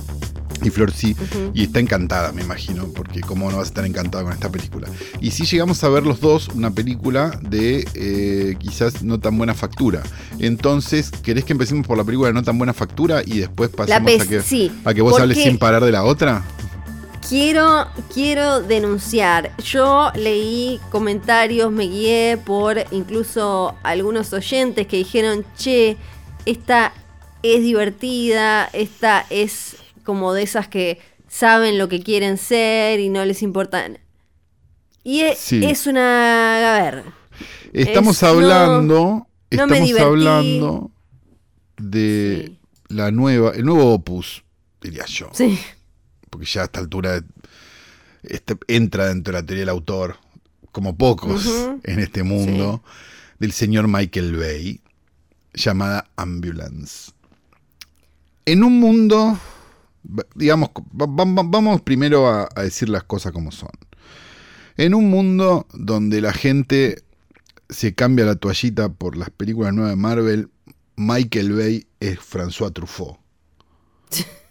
Y 0.65 0.71
Flor 0.71 0.93
sí. 0.93 1.15
Y 1.55 1.65
está 1.65 1.81
encantada, 1.81 2.33
me 2.33 2.41
imagino. 2.43 2.87
Porque 2.95 3.21
cómo 3.21 3.51
no 3.51 3.57
vas 3.59 3.67
a 3.67 3.69
estar 3.69 3.85
encantada 3.85 4.25
con 4.25 4.33
esta 4.33 4.49
película. 4.51 4.89
Y 5.21 5.33
sí 5.33 5.45
llegamos 5.45 5.83
a 5.85 5.89
ver 5.91 6.05
los 6.07 6.21
dos 6.21 6.49
una 6.55 6.71
película 6.71 7.39
de 7.43 7.87
eh, 7.95 8.55
quizás 8.59 9.03
no 9.03 9.19
tan 9.21 9.37
buena 9.37 9.55
factura. 9.55 10.03
Entonces, 10.39 11.11
¿querés 11.11 11.45
que 11.45 11.53
empecemos 11.53 11.87
por 11.87 11.99
la 11.99 12.05
película 12.05 12.29
de 12.29 12.35
no 12.35 12.43
tan 12.43 12.57
buena 12.59 12.73
factura 12.73 13.23
y 13.27 13.39
después 13.41 13.71
pasemos 13.71 14.21
a, 14.21 14.27
que, 14.27 14.41
sí, 14.41 14.71
a 14.85 14.95
que 14.95 15.03
vos 15.03 15.21
hables 15.21 15.39
sin 15.43 15.59
parar 15.59 15.85
de 15.85 15.93
la 15.93 16.05
otra? 16.05 16.43
Quiero, 17.29 17.87
quiero 18.13 18.61
denunciar. 18.61 19.57
Yo 19.63 20.11
leí 20.15 20.81
comentarios, 20.91 21.71
me 21.71 21.85
guié 21.85 22.37
por 22.45 22.79
incluso 22.91 23.75
algunos 23.83 24.33
oyentes 24.33 24.87
que 24.87 24.99
dijeron, 24.99 25.45
che, 25.57 25.97
esta 26.47 26.93
es 27.43 27.63
divertida, 27.63 28.69
esta 28.73 29.25
es 29.31 29.77
como 30.05 30.33
de 30.35 30.43
esas 30.43 30.69
que 30.69 30.99
saben 31.29 31.79
lo 31.79 31.89
que 31.89 32.03
quieren 32.03 32.37
ser 32.39 32.99
y 33.01 33.09
no 33.09 33.25
les 33.25 33.43
importa. 33.43 33.87
Y 35.05 35.21
e- 35.21 35.37
Sí. 35.37 35.65
es 35.65 35.87
una... 35.87 36.75
A 36.77 36.83
ver. 36.83 37.05
Estamos 37.73 38.17
Es- 38.17 38.23
hablando. 38.25 38.95
no 38.95 39.27
estamos 39.51 40.01
hablando 40.01 40.91
de 41.79 42.45
Sí. 42.47 42.59
la 42.89 43.11
nueva, 43.11 43.53
el 43.55 43.65
nuevo 43.65 43.95
opus, 43.95 44.45
diría 44.81 45.05
yo. 45.07 45.31
Sí. 45.33 45.59
Porque 46.33 46.47
ya 46.47 46.63
a 46.63 46.65
esta 46.65 46.81
altura 46.81 47.23
este, 48.23 48.57
entra 48.67 49.09
dentro 49.09 49.35
de 49.35 49.41
la 49.43 49.47
teoría 49.47 49.61
del 49.63 49.69
autor, 49.69 50.17
como 50.73 50.97
pocos 50.97 51.45
en 51.83 51.99
este 51.99 52.23
mundo, 52.23 52.83
del 53.39 53.53
señor 53.53 53.87
Michael 53.87 54.37
Bay, 54.37 54.81
llamada 55.53 56.09
Ambulance. 56.17 57.13
En 58.47 58.65
un 58.65 58.81
mundo, 58.81 59.39
digamos, 60.35 60.71
va- 60.99 61.07
va- 61.07 61.43
vamos 61.45 61.83
primero 61.83 62.27
a, 62.29 62.49
a 62.55 62.63
decir 62.63 62.89
las 62.89 63.05
cosas 63.05 63.33
como 63.33 63.53
son. 63.53 63.71
En 64.79 64.95
un 64.95 65.11
mundo 65.11 65.67
donde 65.75 66.23
la 66.23 66.33
gente 66.33 67.03
se 67.69 67.95
cambia 67.95 68.25
la 68.25 68.37
toallita 68.37 68.89
por 68.89 69.19
las 69.19 69.29
películas 69.29 69.75
nuevas 69.75 69.93
de 69.93 69.97
Marvel, 69.97 70.49
Michael 70.97 71.53
Bay 71.53 71.87
es 72.01 72.19
François 72.21 72.73
Truffaut. 72.73 73.19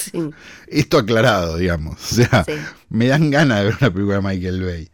sí. 0.12 0.30
Esto 0.68 0.98
aclarado, 0.98 1.56
digamos. 1.56 1.96
O 2.12 2.14
sea, 2.14 2.44
Sí. 2.44 2.52
me 2.88 3.06
dan 3.08 3.30
ganas 3.30 3.58
de 3.58 3.64
ver 3.66 3.76
una 3.80 3.92
película 3.92 4.16
de 4.16 4.22
Michael 4.22 4.62
Bay. 4.64 4.88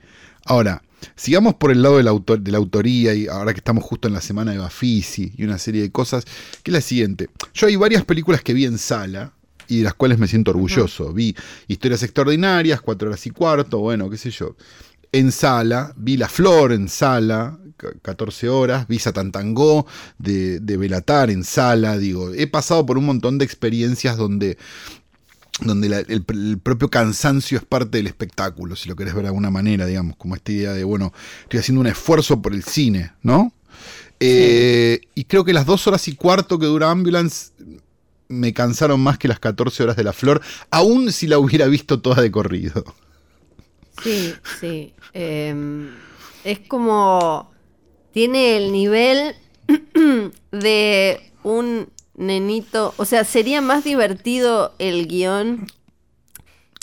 Ahora, 0.45 0.83
sigamos 1.15 1.55
por 1.55 1.71
el 1.73 1.83
lado 1.83 1.97
del 1.99 2.09
autor, 2.09 2.41
de 2.41 2.53
la 2.53 2.59
autoría 2.59 3.15
y 3.15 3.27
ahora 3.27 3.53
que 3.53 3.59
estamos 3.59 3.85
justo 3.85 4.09
en 4.09 4.15
la 4.15 4.21
semana 4.21 4.53
de 4.53 4.59
Bafisi 4.59 5.33
y 5.37 5.45
una 5.45 5.59
serie 5.59 5.83
de 5.83 5.91
cosas, 5.91 6.25
que 6.63 6.71
es 6.71 6.73
la 6.73 6.81
siguiente. 6.81 7.29
Yo 7.55 7.67
hay 7.67 7.77
varias 7.77 8.05
películas 8.05 8.43
que 8.43 8.55
vi 8.55 8.65
en 8.65 8.79
sala 8.79 9.33
y 9.69 9.79
de 9.79 9.85
las 9.85 9.95
cuales 9.95 10.19
me 10.19 10.29
siento 10.29 10.53
orgulloso. 10.53 11.13
Vi 11.13 11.35
Historias 11.67 12.03
Extraordinarias, 12.05 12.81
Cuatro 12.81 13.09
horas 13.09 13.27
y 13.27 13.31
cuarto, 13.31 13.79
bueno, 13.79 14.09
qué 14.09 14.17
sé 14.17 14.31
yo. 14.31 14.57
En 15.13 15.33
sala, 15.33 15.93
vi 15.97 16.17
La 16.17 16.29
Flor 16.29 16.73
en 16.73 16.89
sala, 16.89 17.59
14 18.03 18.49
horas, 18.49 18.89
vi 18.89 18.99
Satantangó 18.99 19.87
de, 20.19 20.61
de 20.61 20.77
Belatar 20.77 21.31
en 21.31 21.45
sala, 21.45 21.99
digo, 21.99 22.33
he 22.33 22.47
pasado 22.47 22.85
por 22.87 22.99
un 22.99 23.07
montón 23.07 23.39
de 23.39 23.45
experiencias 23.45 24.17
donde 24.17 24.57
donde 25.61 25.89
la- 25.89 26.01
el, 26.01 26.25
el 26.29 26.59
propio 26.63 26.91
cansancio 26.91 27.57
es 27.57 27.65
parte 27.65 27.97
del 27.97 28.07
espectáculo, 28.07 28.77
si 28.77 28.89
lo 28.91 28.97
querés 28.97 29.15
ver 29.15 29.23
de 29.23 29.29
alguna 29.29 29.51
manera, 29.51 29.87
digamos, 29.87 30.17
como 30.17 30.35
esta 30.35 30.53
idea 30.53 30.73
de, 30.73 30.85
bueno, 30.85 31.13
estoy 31.45 31.61
haciendo 31.61 31.81
un 31.81 31.87
esfuerzo 31.87 32.43
por 32.43 32.53
el 32.53 32.63
cine, 32.63 33.13
¿no? 33.23 33.53
Eh, 34.21 35.01
y 35.15 35.25
creo 35.25 35.45
que 35.45 35.55
las 35.55 35.65
dos 35.67 35.87
horas 35.87 36.09
y 36.09 36.15
cuarto 36.15 36.59
que 36.59 36.67
dura 36.67 36.91
Ambulance 36.91 37.53
me 38.29 38.53
cansaron 38.53 39.01
más 39.01 39.17
que 39.19 39.29
las 39.29 39.39
14 39.41 39.83
horas 39.83 39.97
de 39.97 40.05
La 40.05 40.13
Flor, 40.13 40.43
aún 40.71 41.11
si 41.13 41.27
la 41.27 41.39
hubiera 41.39 41.67
visto 41.69 42.01
toda 42.01 42.21
de 42.21 42.31
corrido. 42.31 42.85
Sí, 44.03 44.35
sí. 44.61 44.95
Em, 45.15 45.89
es 46.45 46.59
como. 46.69 47.51
Tiene 48.17 48.57
el 48.57 48.73
nivel 48.73 49.35
de 50.51 51.21
un 51.43 51.91
nenito. 52.17 52.95
O 52.97 53.05
sea, 53.05 53.25
sería 53.25 53.61
más 53.61 53.85
divertido 53.85 54.75
el 54.79 55.07
guion 55.07 55.67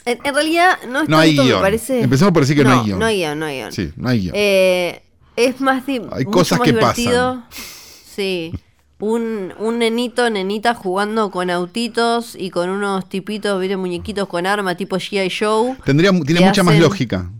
En, 0.06 0.20
en 0.24 0.36
realidad 0.36 0.78
no 0.88 1.02
es 1.02 1.10
No 1.10 1.18
hay 1.18 1.32
tanto, 1.32 1.42
me 1.42 1.50
guion. 1.50 1.62
parece. 1.62 2.02
Empecemos 2.02 2.34
por 2.34 2.44
decir 2.44 2.56
que 2.56 2.64
no 2.64 2.70
hay 2.70 2.86
guion. 2.86 3.00
No 3.00 3.06
hay 3.08 3.18
guion, 3.18 3.40
no 3.40 3.46
hay 3.48 3.58
guion. 3.58 3.72
Sí, 3.72 3.92
no 3.96 4.10
hay 4.10 4.20
guion. 4.20 4.34
Eh, 4.38 5.02
es 5.36 5.60
más 5.60 5.84
Hay 5.88 6.02
mucho 6.02 6.30
cosas 6.30 6.60
más 6.60 6.66
que 6.68 6.72
divertido. 6.72 7.44
Sí. 7.50 8.54
Un, 9.00 9.56
un 9.58 9.80
nenito, 9.80 10.30
nenita 10.30 10.76
jugando 10.76 11.32
con 11.32 11.50
autitos 11.50 12.36
y 12.36 12.52
con 12.52 12.70
unos 12.70 13.10
tipitos, 13.10 13.60
¿viste? 13.60 13.76
muñequitos 13.76 14.28
con 14.28 14.46
arma 14.46 14.76
tipo 14.78 14.98
G.I. 14.98 15.32
Joe. 15.32 15.78
Tendría, 15.84 16.12
tiene 16.12 16.42
mucha 16.42 16.62
más 16.62 16.78
lógica. 16.78 17.32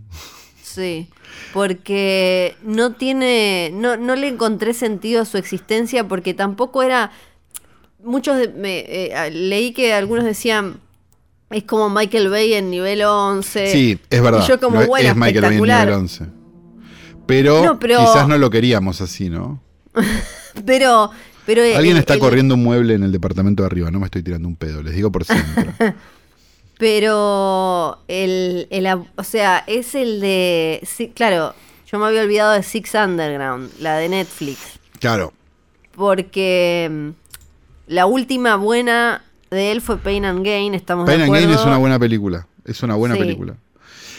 Sí. 0.64 1.06
Porque 1.54 2.56
no 2.62 2.92
tiene. 2.92 3.70
No, 3.72 3.96
no 3.96 4.16
le 4.16 4.26
encontré 4.28 4.74
sentido 4.74 5.22
a 5.22 5.24
su 5.24 5.38
existencia 5.38 6.06
porque 6.06 6.34
tampoco 6.34 6.82
era. 6.82 7.12
Muchos 8.02 8.36
de- 8.36 8.48
me, 8.48 8.80
eh, 8.80 9.30
leí 9.30 9.72
que 9.72 9.94
algunos 9.94 10.24
decían. 10.24 10.80
Es 11.50 11.62
como 11.62 11.88
Michael 11.90 12.28
Bay 12.28 12.54
en 12.54 12.70
nivel 12.70 13.02
11. 13.02 13.68
Sí, 13.68 13.98
es 14.10 14.20
verdad. 14.20 14.42
Y 14.44 14.48
yo 14.48 14.58
como, 14.58 14.84
bueno, 14.84 15.08
es 15.10 15.14
Michael 15.14 15.20
Bay 15.20 15.30
en 15.30 15.36
espectacular. 15.44 15.86
nivel 15.86 16.00
11. 16.00 16.26
Pero, 17.26 17.64
No, 17.64 17.78
pero- 17.78 18.00
quizás 18.00 18.26
no 18.28 18.36
lo 18.36 18.50
queríamos 18.50 19.00
así, 19.00 19.30
¿no? 19.30 19.62
Pero. 20.66 21.10
pero 21.46 21.62
Alguien 21.62 21.96
el- 21.96 22.00
está 22.00 22.14
el- 22.14 22.20
corriendo 22.20 22.54
un 22.56 22.64
mueble 22.64 22.94
en 22.94 23.04
el 23.04 23.12
departamento 23.12 23.62
de 23.62 23.68
arriba. 23.68 23.90
No 23.92 24.00
me 24.00 24.06
estoy 24.06 24.22
tirando 24.24 24.48
un 24.48 24.56
pedo, 24.56 24.82
les 24.82 24.94
digo 24.94 25.12
por 25.12 25.24
siempre. 25.24 25.70
Pero 26.78 27.98
el, 28.08 28.66
el 28.70 28.86
o 29.16 29.24
sea, 29.24 29.64
es 29.66 29.94
el 29.94 30.20
de 30.20 30.80
sí, 30.84 31.08
claro, 31.14 31.54
yo 31.90 31.98
me 31.98 32.06
había 32.06 32.22
olvidado 32.22 32.52
de 32.52 32.62
Six 32.62 32.94
Underground, 32.94 33.70
la 33.80 33.96
de 33.96 34.08
Netflix, 34.08 34.58
claro. 35.00 35.32
porque 35.94 36.88
mm, 36.90 37.08
la 37.86 38.06
última 38.06 38.56
buena 38.56 39.22
de 39.50 39.72
él 39.72 39.80
fue 39.80 39.98
Pain 39.98 40.24
and 40.24 40.44
Gain, 40.44 40.74
estamos 40.74 41.06
Pain 41.06 41.18
de 41.18 41.24
and. 41.24 41.32
Gain 41.34 41.50
es 41.50 41.64
una 41.64 41.78
buena 41.78 41.98
película. 41.98 42.46
Es 42.64 42.82
una 42.82 42.94
buena 42.96 43.14
Sí. 43.14 43.20
película. 43.20 43.54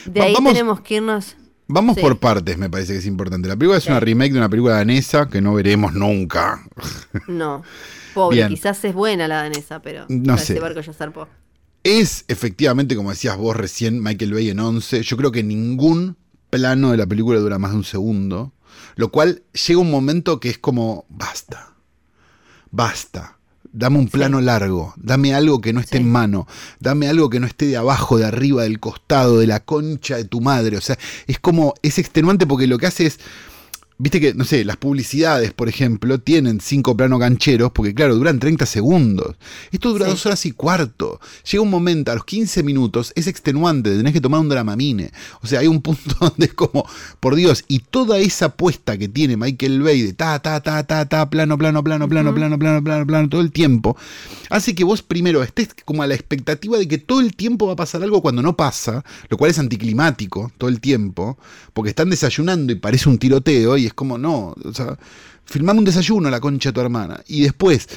De 0.06 0.22
ahí 0.22 0.34
Vamos- 0.34 0.53
tenemos 0.53 0.82
que 0.82 0.95
irnos. 0.95 1.36
Vamos 1.68 1.95
Sí. 1.95 2.01
por 2.01 2.20
partes, 2.20 2.58
me 2.60 2.70
parece 2.70 2.93
que 2.93 2.99
es 2.99 3.06
importante. 3.08 3.47
La 3.47 3.56
película 3.56 3.80
es 3.80 3.88
una 3.88 3.99
remake 3.99 4.32
de 4.34 4.38
una 4.38 4.49
película 4.49 4.76
danesa 4.76 5.28
que 5.28 5.41
no 5.41 5.56
veremos 5.56 5.93
nunca. 5.93 6.64
No. 7.28 7.64
Pobre, 8.14 8.38
Bien. 8.38 8.49
quizás 8.49 8.86
es 8.86 8.93
buena 8.93 9.28
la 9.28 9.38
danesa, 9.38 9.82
pero 9.82 10.06
No 10.08 10.36
ese 10.36 10.53
sé. 10.53 10.60
barco 10.60 10.80
ya 10.80 10.93
zarpó. 10.93 11.28
Es 11.86 12.25
efectivamente, 12.29 12.95
como 12.95 13.11
decías 13.11 13.38
vos 13.38 13.55
recién, 13.55 14.01
Michael 14.01 14.33
Bay 14.33 14.49
en 14.49 14.59
11. 14.59 15.03
Yo 15.03 15.17
creo 15.17 15.31
que 15.31 15.43
ningún 15.43 16.17
plano 16.49 16.89
de 16.89 16.97
la 16.97 17.05
película 17.05 17.39
dura 17.39 17.59
más 17.59 17.71
de 17.71 17.77
un 17.77 17.83
segundo. 17.83 18.53
Lo 18.95 19.11
cual 19.11 19.43
llega 19.67 19.79
un 19.79 19.91
momento 19.91 20.39
que 20.39 20.49
es 20.49 20.57
como, 20.57 21.05
basta. 21.09 21.75
Basta. 22.71 23.38
Dame 23.71 23.99
un 23.99 24.07
plano 24.07 24.41
largo. 24.41 24.95
Dame 24.97 25.36
algo 25.36 25.61
que 25.61 25.73
no 25.73 25.79
esté 25.79 25.97
Sí. 25.97 26.03
en 26.03 26.11
mano. 26.11 26.47
Dame 26.79 27.07
algo 27.07 27.29
que 27.29 27.39
no 27.39 27.45
esté 27.45 27.67
de 27.67 27.77
abajo, 27.77 28.17
de 28.17 28.25
arriba, 28.25 28.63
del 28.63 28.79
costado, 28.79 29.38
de 29.38 29.45
la 29.45 29.59
concha 29.59 30.17
de 30.17 30.25
tu 30.25 30.41
madre. 30.41 30.77
O 30.77 30.81
sea, 30.81 30.97
es 31.27 31.38
como, 31.39 31.75
es 31.83 31.99
extenuante 31.99 32.47
porque 32.47 32.65
lo 32.65 32.79
que 32.79 32.88
hace 32.88 33.05
es. 33.05 33.19
Viste 33.98 34.20
que, 34.20 34.34
no 34.34 34.43
sé, 34.43 34.66
las 34.66 34.76
publicidades, 34.76 35.54
por 35.54 35.70
ejemplo, 35.70 36.20
tienen 36.20 36.60
cinco 36.60 36.98
planos 36.98 37.18
gancheros, 37.18 37.72
porque 37.72 37.93
claro, 37.93 38.16
duran 38.16 38.39
30 38.39 38.66
segundos. 38.66 39.38
Esto 39.72 39.89
dura 39.93 40.08
dos 40.08 40.26
horas 40.26 40.46
y 40.46 40.52
cuarto. 40.52 41.22
Llega 41.50 41.64
un 41.64 41.70
momento, 41.70 42.12
a 42.12 42.16
los 42.16 42.26
15 42.26 42.62
minutos, 42.64 43.14
es 43.16 43.28
extenuante, 43.28 43.96
tenés 43.96 44.12
que 44.12 44.20
tomar 44.20 44.41
un 44.41 44.50
dramamine. 44.50 45.12
O 45.41 45.48
sea, 45.48 45.62
hay 45.62 45.68
un 45.68 45.82
punto 45.82 46.14
donde 46.20 46.48
es 46.48 46.54
como, 46.54 46.86
por 47.22 47.36
Dios, 47.36 47.64
y 47.70 47.80
toda 47.80 48.20
esa 48.20 48.48
apuesta 48.48 48.98
que 48.98 49.08
tiene 49.08 49.38
Michael 49.38 49.82
Bay 49.82 50.02
de 50.02 50.12
ta, 50.12 50.39
ta, 50.39 50.60
ta, 50.60 50.86
ta, 50.86 51.06
ta, 51.08 51.30
plano, 51.30 51.58
plano, 51.58 51.82
plano, 51.82 52.10
plano, 52.10 52.34
plano, 52.36 52.60
plano, 52.60 52.84
plano, 52.84 53.08
plano, 53.08 53.30
todo 53.30 53.39
el 53.39 53.54
tiempo, 53.54 53.96
hace 54.50 54.76
que 54.76 54.84
vos 54.84 55.04
primero 55.04 55.41
estés 55.41 55.70
como 55.86 56.04
a 56.04 56.08
la 56.08 56.16
expectativa 56.16 56.78
de 56.78 56.89
que 56.89 56.98
todo 56.98 57.22
el 57.22 57.34
tiempo 57.34 57.68
va 57.68 57.74
a 57.74 57.78
pasar 57.78 58.04
algo 58.04 58.22
cuando 58.22 58.41
no 58.41 58.58
pasa, 58.58 59.06
lo 59.30 59.38
cual 59.38 59.52
es 59.52 59.60
anticlimático 59.60 60.52
todo 60.58 60.70
el 60.70 60.82
tiempo, 60.82 61.38
porque 61.72 61.91
están 61.91 62.10
desayunando 62.10 62.74
y 62.74 62.76
parece 62.76 63.08
un 63.08 63.18
tiroteo 63.18 63.78
y 63.78 63.84
es 63.88 63.93
como, 63.93 64.17
no, 64.17 64.55
o 64.63 64.73
sea, 64.73 64.97
filmame 65.45 65.79
un 65.79 65.86
desayuno 65.86 66.27
a 66.27 66.31
la 66.31 66.39
concha 66.39 66.69
de 66.69 66.73
tu 66.73 66.81
hermana. 66.81 67.21
Y 67.27 67.41
después, 67.41 67.88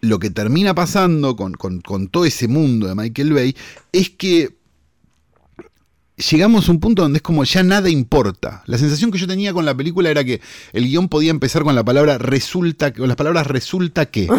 lo 0.00 0.18
que 0.18 0.30
termina 0.30 0.74
pasando 0.74 1.34
con, 1.36 1.52
con- 1.54 1.80
con 1.80 2.08
todo 2.08 2.24
ese 2.24 2.48
mundo 2.48 2.86
de 2.88 2.94
Michael 2.94 3.32
Bay 3.32 3.56
es 3.92 4.10
que 4.10 4.56
llegamos 6.30 6.68
a 6.68 6.72
un 6.72 6.80
punto 6.80 7.02
donde 7.02 7.18
es 7.18 7.22
como 7.22 7.44
ya 7.44 7.62
nada 7.62 7.88
importa. 7.88 8.62
La 8.66 8.76
sensación 8.78 9.10
que 9.10 9.18
yo 9.18 9.26
tenía 9.26 9.52
con 9.52 9.64
la 9.64 9.76
película 9.76 10.10
era 10.10 10.24
que 10.24 10.40
el 10.72 10.84
guion 10.86 11.08
podía 11.08 11.30
empezar 11.30 11.62
con 11.62 11.74
la 11.74 11.84
palabra 11.84 12.18
resulta, 12.18 12.92
con 12.92 13.06
las 13.08 13.16
palabras 13.16 13.46
resulta 13.46 14.06
que. 14.06 14.28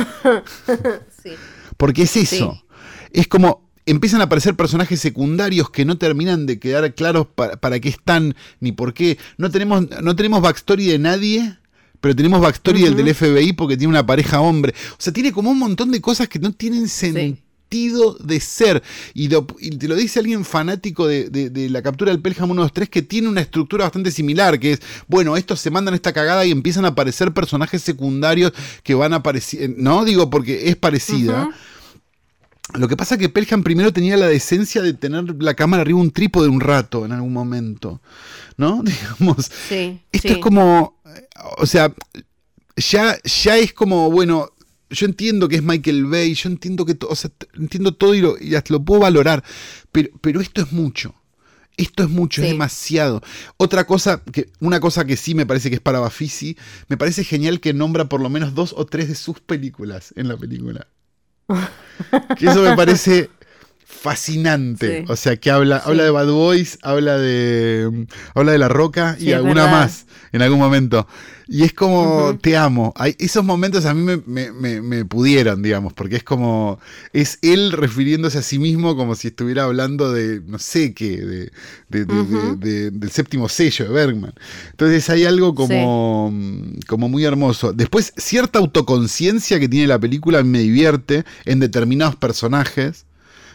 Sí. 1.23 1.31
Porque 1.77 2.03
es 2.03 2.15
eso. 2.15 2.53
Sí. 2.53 2.75
Es 3.11 3.27
como 3.27 3.68
empiezan 3.89 4.21
a 4.21 4.25
aparecer 4.25 4.55
personajes 4.55 4.99
secundarios 4.99 5.69
que 5.69 5.85
no 5.85 5.97
terminan 5.97 6.45
de 6.45 6.59
quedar 6.59 6.93
claros 6.95 7.27
para, 7.33 7.57
para 7.59 7.79
qué 7.79 7.89
están 7.89 8.35
ni 8.59 8.71
por 8.71 8.93
qué. 8.93 9.17
No 9.37 9.49
tenemos, 9.51 9.85
no 10.01 10.15
tenemos 10.15 10.41
backstory 10.41 10.85
de 10.87 10.99
nadie. 10.99 11.55
Pero 12.01 12.15
tenemos 12.15 12.39
backstory 12.39 12.83
del 12.83 12.95
del 12.95 13.13
FBI 13.13 13.51
porque 13.53 13.75
tiene 13.75 13.89
una 13.91 14.05
pareja 14.05 14.39
hombre. 14.39 14.73
O 14.93 14.95
sea, 14.99 15.11
tiene 15.11 15.33
como 15.33 15.51
un 15.51 15.59
montón 15.59 15.91
de 15.91 15.99
cosas 15.99 16.29
que 16.29 16.39
no 16.39 16.53
tienen 16.53 16.87
sentido 16.87 18.13
de 18.23 18.39
ser. 18.39 18.81
Y, 19.13 19.27
lo- 19.27 19.45
y 19.59 19.71
te 19.71 19.89
lo 19.89 19.95
dice 19.97 20.19
alguien 20.19 20.45
fanático 20.45 21.05
de, 21.07 21.29
de- 21.29 21.49
de 21.49 21.69
la 21.69 21.81
captura 21.81 22.11
del 22.13 22.21
Pelham 22.21 22.45
123 22.47 22.87
que 22.87 23.01
tiene 23.01 23.27
una 23.27 23.41
estructura 23.41 23.83
bastante 23.83 24.11
similar, 24.11 24.59
que 24.61 24.71
es, 24.71 24.79
bueno, 25.09 25.35
estos 25.35 25.59
se 25.59 25.71
mandan 25.71 25.93
esta 25.93 26.13
cagada 26.13 26.45
y 26.45 26.51
empiezan 26.51 26.85
a 26.85 26.89
aparecer 26.89 27.33
personajes 27.33 27.81
secundarios 27.81 28.53
que 28.81 28.95
van 28.95 29.11
a 29.11 29.17
aparecer, 29.17 29.69
¿no? 29.75 30.05
Digo, 30.05 30.29
porque 30.29 30.69
es 30.69 30.77
parecida. 30.77 31.49
Lo 32.75 32.87
que 32.87 32.95
pasa 32.95 33.15
es 33.15 33.19
que 33.19 33.29
Pelham 33.29 33.63
primero 33.63 33.91
tenía 33.91 34.15
la 34.15 34.27
decencia 34.27 34.81
de 34.81 34.93
tener 34.93 35.41
la 35.41 35.55
cámara 35.55 35.81
arriba 35.81 35.99
un 35.99 36.11
trípode 36.11 36.47
un 36.47 36.61
rato 36.61 37.05
en 37.05 37.11
algún 37.11 37.33
momento, 37.33 38.01
¿no? 38.57 38.83
Digamos, 39.19 39.51
Sí. 39.67 39.99
esto 40.11 40.27
sí. 40.27 40.33
es 40.35 40.39
como, 40.39 41.01
o 41.57 41.65
sea, 41.65 41.93
ya, 42.75 43.17
ya 43.23 43.57
es 43.57 43.73
como, 43.73 44.11
bueno, 44.11 44.51
yo 44.89 45.05
entiendo 45.05 45.47
que 45.47 45.57
es 45.57 45.63
Michael 45.63 46.05
Bay, 46.05 46.33
yo 46.33 46.49
entiendo 46.49 46.85
que, 46.85 46.97
o 47.07 47.15
sea, 47.15 47.31
entiendo 47.55 47.93
todo 47.93 48.13
y 48.15 48.21
lo, 48.21 48.35
y 48.39 48.55
hasta 48.55 48.73
lo 48.73 48.83
puedo 48.83 49.01
valorar, 49.01 49.43
pero, 49.91 50.09
pero 50.21 50.41
esto 50.41 50.61
es 50.61 50.71
mucho. 50.71 51.15
Esto 51.77 52.03
es 52.03 52.09
mucho, 52.09 52.41
es 52.41 52.49
demasiado. 52.49 53.21
Otra 53.55 53.87
cosa, 53.87 54.21
que, 54.33 54.49
una 54.59 54.81
cosa 54.81 55.05
que 55.05 55.15
sí 55.15 55.33
me 55.33 55.45
parece 55.45 55.69
que 55.69 55.75
es 55.75 55.81
para 55.81 55.99
Bafisi, 56.01 56.57
me 56.89 56.97
parece 56.97 57.23
genial 57.23 57.61
que 57.61 57.73
nombra 57.73 58.09
por 58.09 58.19
lo 58.19 58.29
menos 58.29 58.53
dos 58.53 58.73
o 58.75 58.85
tres 58.85 59.07
de 59.07 59.15
sus 59.15 59.39
películas 59.39 60.13
en 60.17 60.27
la 60.27 60.35
película. 60.35 60.87
Que 62.37 62.47
eso 62.47 62.61
me 62.61 62.75
parece 62.75 63.29
fascinante. 64.01 64.99
Sí. 64.99 65.05
O 65.11 65.15
sea, 65.15 65.37
que 65.37 65.51
habla, 65.51 65.77
habla 65.77 66.03
de 66.03 66.09
Bad 66.09 66.29
Boys, 66.31 66.77
habla 66.81 67.17
de 67.17 67.89
mm, 67.91 68.03
habla 68.37 68.51
de 68.53 68.57
La 68.57 68.67
Roca 68.69 69.15
y 69.19 69.25
Sí, 69.25 69.33
alguna 69.33 69.67
más 69.67 70.05
en 70.31 70.41
algún 70.41 70.59
momento. 70.59 71.07
Y 71.51 71.63
es 71.63 71.73
como, 71.73 72.37
te 72.39 72.55
amo. 72.55 72.93
Hay, 72.95 73.15
esos 73.17 73.43
momentos 73.43 73.85
a 73.85 73.95
mí 73.95 74.03
me, 74.03 74.17
me- 74.27 74.51
me- 74.51 74.81
me 74.83 75.03
pudieron, 75.03 75.63
digamos, 75.63 75.93
porque 75.93 76.17
es 76.17 76.23
como, 76.23 76.79
es 77.11 77.39
él 77.41 77.71
refiriéndose 77.71 78.37
a 78.37 78.41
sí 78.43 78.59
mismo 78.59 78.95
como 78.95 79.15
si 79.15 79.29
estuviera 79.29 79.63
hablando 79.63 80.13
de, 80.13 80.41
no 80.45 80.59
sé 80.59 80.93
qué, 80.93 81.17
de, 81.17 81.51
de- 81.89 82.05
de- 82.05 82.21
Ujú. 82.21 82.55
de- 82.59 82.69
de- 82.69 82.91
del 82.91 83.09
séptimo 83.09 83.49
sello 83.49 83.85
de 83.85 83.91
Bergman. 83.91 84.33
Entonces 84.69 85.09
hay 85.09 85.25
algo 85.25 85.55
como, 85.55 86.29
mm, 86.31 86.81
como 86.87 87.09
muy 87.09 87.23
hermoso. 87.25 87.73
Después, 87.73 88.13
cierta 88.17 88.59
autoconciencia 88.59 89.59
que 89.59 89.67
tiene 89.67 89.87
la 89.87 89.97
película 89.99 90.43
me 90.43 90.59
divierte 90.59 91.25
en 91.45 91.59
determinados 91.59 92.15
personajes. 92.15 93.05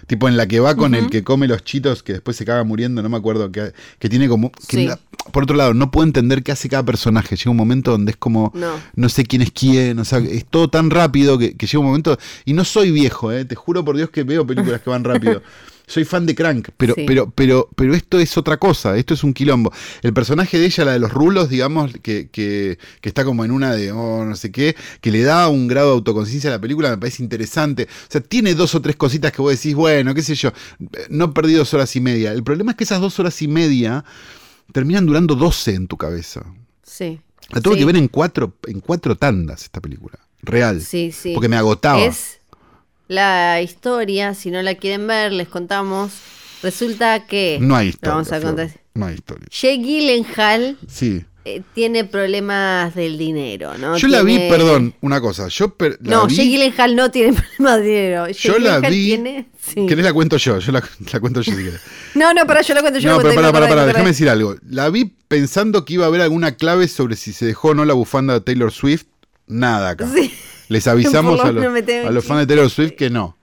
Tipo 0.07 0.29
en 0.29 0.37
la 0.37 0.47
que 0.47 0.61
va 0.61 0.75
con 0.75 0.95
el 0.95 1.09
que 1.11 1.23
come 1.25 1.49
los 1.49 1.65
chitos 1.65 2.03
que 2.03 2.15
después 2.15 2.37
se 2.37 2.45
caga 2.45 2.63
muriendo, 2.65 3.03
no 3.03 3.09
me 3.09 3.17
acuerdo, 3.17 3.51
que, 3.51 3.73
que 3.99 4.09
tiene 4.09 4.29
como... 4.29 4.51
que 4.53 4.77
Sí. 4.77 4.87
la- 4.87 4.99
por 5.33 5.45
otro 5.45 5.57
lado, 5.57 5.73
no 5.73 5.91
puedo 5.91 6.07
entender 6.07 6.43
qué 6.43 6.53
hace 6.53 6.69
cada 6.69 6.83
personaje. 6.85 7.35
Llega 7.37 7.51
un 7.51 7.57
momento 7.57 7.93
donde 7.93 8.11
es 8.13 8.17
como, 8.19 8.53
No. 8.55 8.75
no 8.95 9.09
sé 9.09 9.25
quién 9.25 9.41
es 9.41 9.51
quién, 9.53 9.99
o 9.99 10.05
sea, 10.05 10.19
es 10.19 10.45
todo 10.45 10.69
tan 10.69 10.91
rápido 10.91 11.39
que, 11.39 11.57
que 11.57 11.67
llega 11.67 11.79
un 11.81 11.87
momento... 11.87 12.19
Y 12.45 12.53
no 12.53 12.65
soy 12.65 12.91
viejo, 12.91 13.33
eh, 13.33 13.45
te 13.47 13.55
juro 13.55 13.85
por 13.85 13.97
Dios 13.97 14.11
que 14.11 14.23
veo 14.25 14.47
películas 14.47 14.83
que 14.83 14.91
van 14.91 15.05
rápido. 15.05 15.43
Soy 15.87 16.05
fan 16.05 16.24
de 16.24 16.35
Crank, 16.35 16.70
pero, 16.78 16.95
Sí. 16.95 17.05
pero, 17.07 17.30
pero, 17.30 17.68
pero 17.76 17.95
esto 17.95 18.18
es 18.18 18.37
otra 18.39 18.57
cosa, 18.57 18.97
esto 18.97 19.12
es 19.12 19.22
un 19.22 19.35
quilombo. 19.35 19.70
El 20.03 20.14
personaje 20.14 20.59
de 20.59 20.64
ella, 20.66 20.85
la 20.87 20.93
de 20.93 20.99
los 20.99 21.12
rulos, 21.12 21.51
digamos, 21.51 21.93
que, 22.03 22.30
que, 22.30 22.78
que 23.03 23.09
está 23.09 23.22
como 23.24 23.45
en 23.45 23.51
una 23.51 23.74
de, 23.74 23.93
oh, 23.93 24.24
no 24.24 24.35
sé 24.35 24.51
qué, 24.51 24.76
que 25.03 25.11
le 25.11 25.22
da 25.22 25.49
un 25.49 25.68
grado 25.68 25.89
de 25.89 25.95
autoconciencia 25.97 26.49
a 26.49 26.55
la 26.55 26.61
película, 26.61 26.89
me 26.91 26.97
parece 26.99 27.22
interesante. 27.22 27.85
O 27.85 28.11
sea, 28.11 28.22
tiene 28.22 28.55
dos 28.55 28.74
o 28.74 28.80
tres 28.80 28.97
cositas 28.97 29.30
que 29.32 29.43
vos 29.43 29.53
decís, 29.53 29.74
bueno, 29.74 30.14
qué 30.14 30.22
sé 30.22 30.35
yo, 30.35 30.53
no 31.11 31.35
perdí 31.35 31.53
dos 31.53 31.74
horas 31.74 31.95
y 31.97 32.01
media. 32.01 32.32
El 32.32 32.43
problema 32.45 32.70
es 32.72 32.76
que 32.78 32.85
esas 32.85 33.01
dos 33.01 33.18
horas 33.20 33.41
y 33.43 33.49
media 33.49 34.05
terminan 34.72 35.05
durando 35.05 35.35
12 35.35 35.74
en 35.74 35.87
tu 35.87 35.97
cabeza. 35.99 36.45
Sí. 36.82 37.20
La 37.51 37.61
tuve 37.61 37.74
Sí. 37.74 37.80
que 37.80 37.85
ver 37.87 37.97
en 37.97 38.09
cuatro, 38.09 38.57
en 38.66 38.80
cuatro 38.80 39.16
tandas 39.16 39.64
esta 39.64 39.80
película. 39.80 40.18
Real. 40.41 40.80
Sí, 40.80 41.12
sí. 41.12 41.32
Porque 41.35 41.49
me 41.49 41.57
agotaba. 41.57 42.01
Es 42.03 42.39
la 43.09 43.61
historia, 43.63 44.35
si 44.35 44.51
no 44.51 44.63
la 44.63 44.75
quieren 44.75 45.07
ver, 45.07 45.33
les 45.33 45.49
contamos. 45.49 46.13
Resulta 46.63 47.27
que. 47.27 47.59
No 47.61 47.77
hay 47.77 47.89
historia. 47.89 48.15
Vamos 48.15 48.33
a 48.33 48.41
Flor, 48.41 48.55
contar. 48.57 48.81
No 48.95 49.07
hay 49.07 49.15
historia. 49.17 49.47
Jake 49.51 49.79
Gyllenhaal 49.83 50.79
Sí. 50.89 51.25
eh, 51.45 51.61
tiene 51.75 52.05
problemas 52.05 52.95
del 52.95 53.19
dinero, 53.19 53.77
¿no? 53.77 53.99
Yo 53.99 54.09
la 54.09 54.23
vi, 54.23 54.39
perdón, 54.49 54.95
una 55.03 55.21
cosa. 55.21 55.49
Yo 55.49 55.75
per- 55.75 55.99
la 56.01 56.17
No, 56.17 56.27
vi- 56.27 56.37
Jake 56.37 56.49
Gyllenhaal 56.49 56.97
no 56.97 57.11
tiene 57.11 57.33
problemas 57.59 57.81
de 57.81 57.87
dinero. 57.87 58.27
Jake 58.29 58.39
Yo 58.49 58.59
la 58.59 58.81
vi. 58.81 59.05
tiene- 59.09 59.47
sí. 59.61 59.85
¿Querés 59.87 60.05
la 60.05 60.13
cuento 60.15 60.39
yo? 60.39 60.59
Yo 60.59 60.73
la, 60.73 60.83
la 61.13 61.21
cuento 61.21 61.43
yo 61.43 61.53
si 61.53 61.59
querés. 61.65 61.81
No, 62.15 62.33
no, 62.33 62.47
para 62.47 62.63
yo 62.63 62.73
la 62.75 62.81
cuento 62.81 62.99
yo. 63.01 63.11
No, 63.11 63.19
pero 63.21 63.35
para, 63.35 63.53
para, 63.53 63.69
para, 63.69 63.85
déjame 63.87 64.05
me 64.05 64.11
decir 64.11 64.29
algo. 64.31 64.55
La 64.71 64.89
vi 64.89 65.13
pensando 65.29 65.85
que 65.85 65.95
iba 65.95 66.05
a 66.05 66.09
haber 66.09 66.23
alguna 66.23 66.55
clave 66.57 66.89
sobre 66.89 67.17
si 67.17 67.33
se 67.35 67.45
dejó 67.45 67.71
o 67.71 67.75
no 67.75 67.85
la 67.85 67.93
bufanda 67.95 68.33
de 68.35 68.41
Taylor 68.41 68.73
Swift. 68.73 69.05
Nada 69.47 69.91
acá. 69.91 70.09
Sí. 70.15 70.33
Les 70.69 70.87
avisamos 70.87 71.41
a 71.41 71.53
los, 71.53 71.65
a 71.65 72.21
fans 72.23 72.41
de 72.41 72.47
Taylor 72.47 72.71
Swift 72.71 72.93
que 72.93 73.11
no. 73.11 73.37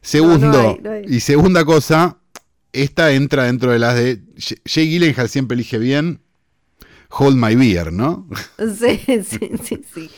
Segundo, 0.00 0.46
No, 0.48 0.52
no 0.52 0.68
hay, 0.68 0.78
no 0.82 0.90
hay. 0.90 1.04
y 1.08 1.20
segunda 1.20 1.64
cosa, 1.64 2.18
esta 2.72 3.12
entra 3.12 3.44
dentro 3.44 3.72
de 3.72 3.78
las 3.78 3.94
de. 3.94 4.20
Jay 4.66 4.88
Gyllenhaal 4.90 5.28
siempre 5.28 5.54
elige 5.54 5.78
bien. 5.78 6.20
Hold 7.10 7.36
my 7.36 7.54
beer, 7.54 7.92
¿no? 7.92 8.28
Sí, 8.58 9.00
sí, 9.22 9.50
sí, 9.62 9.80
sí. 9.94 10.10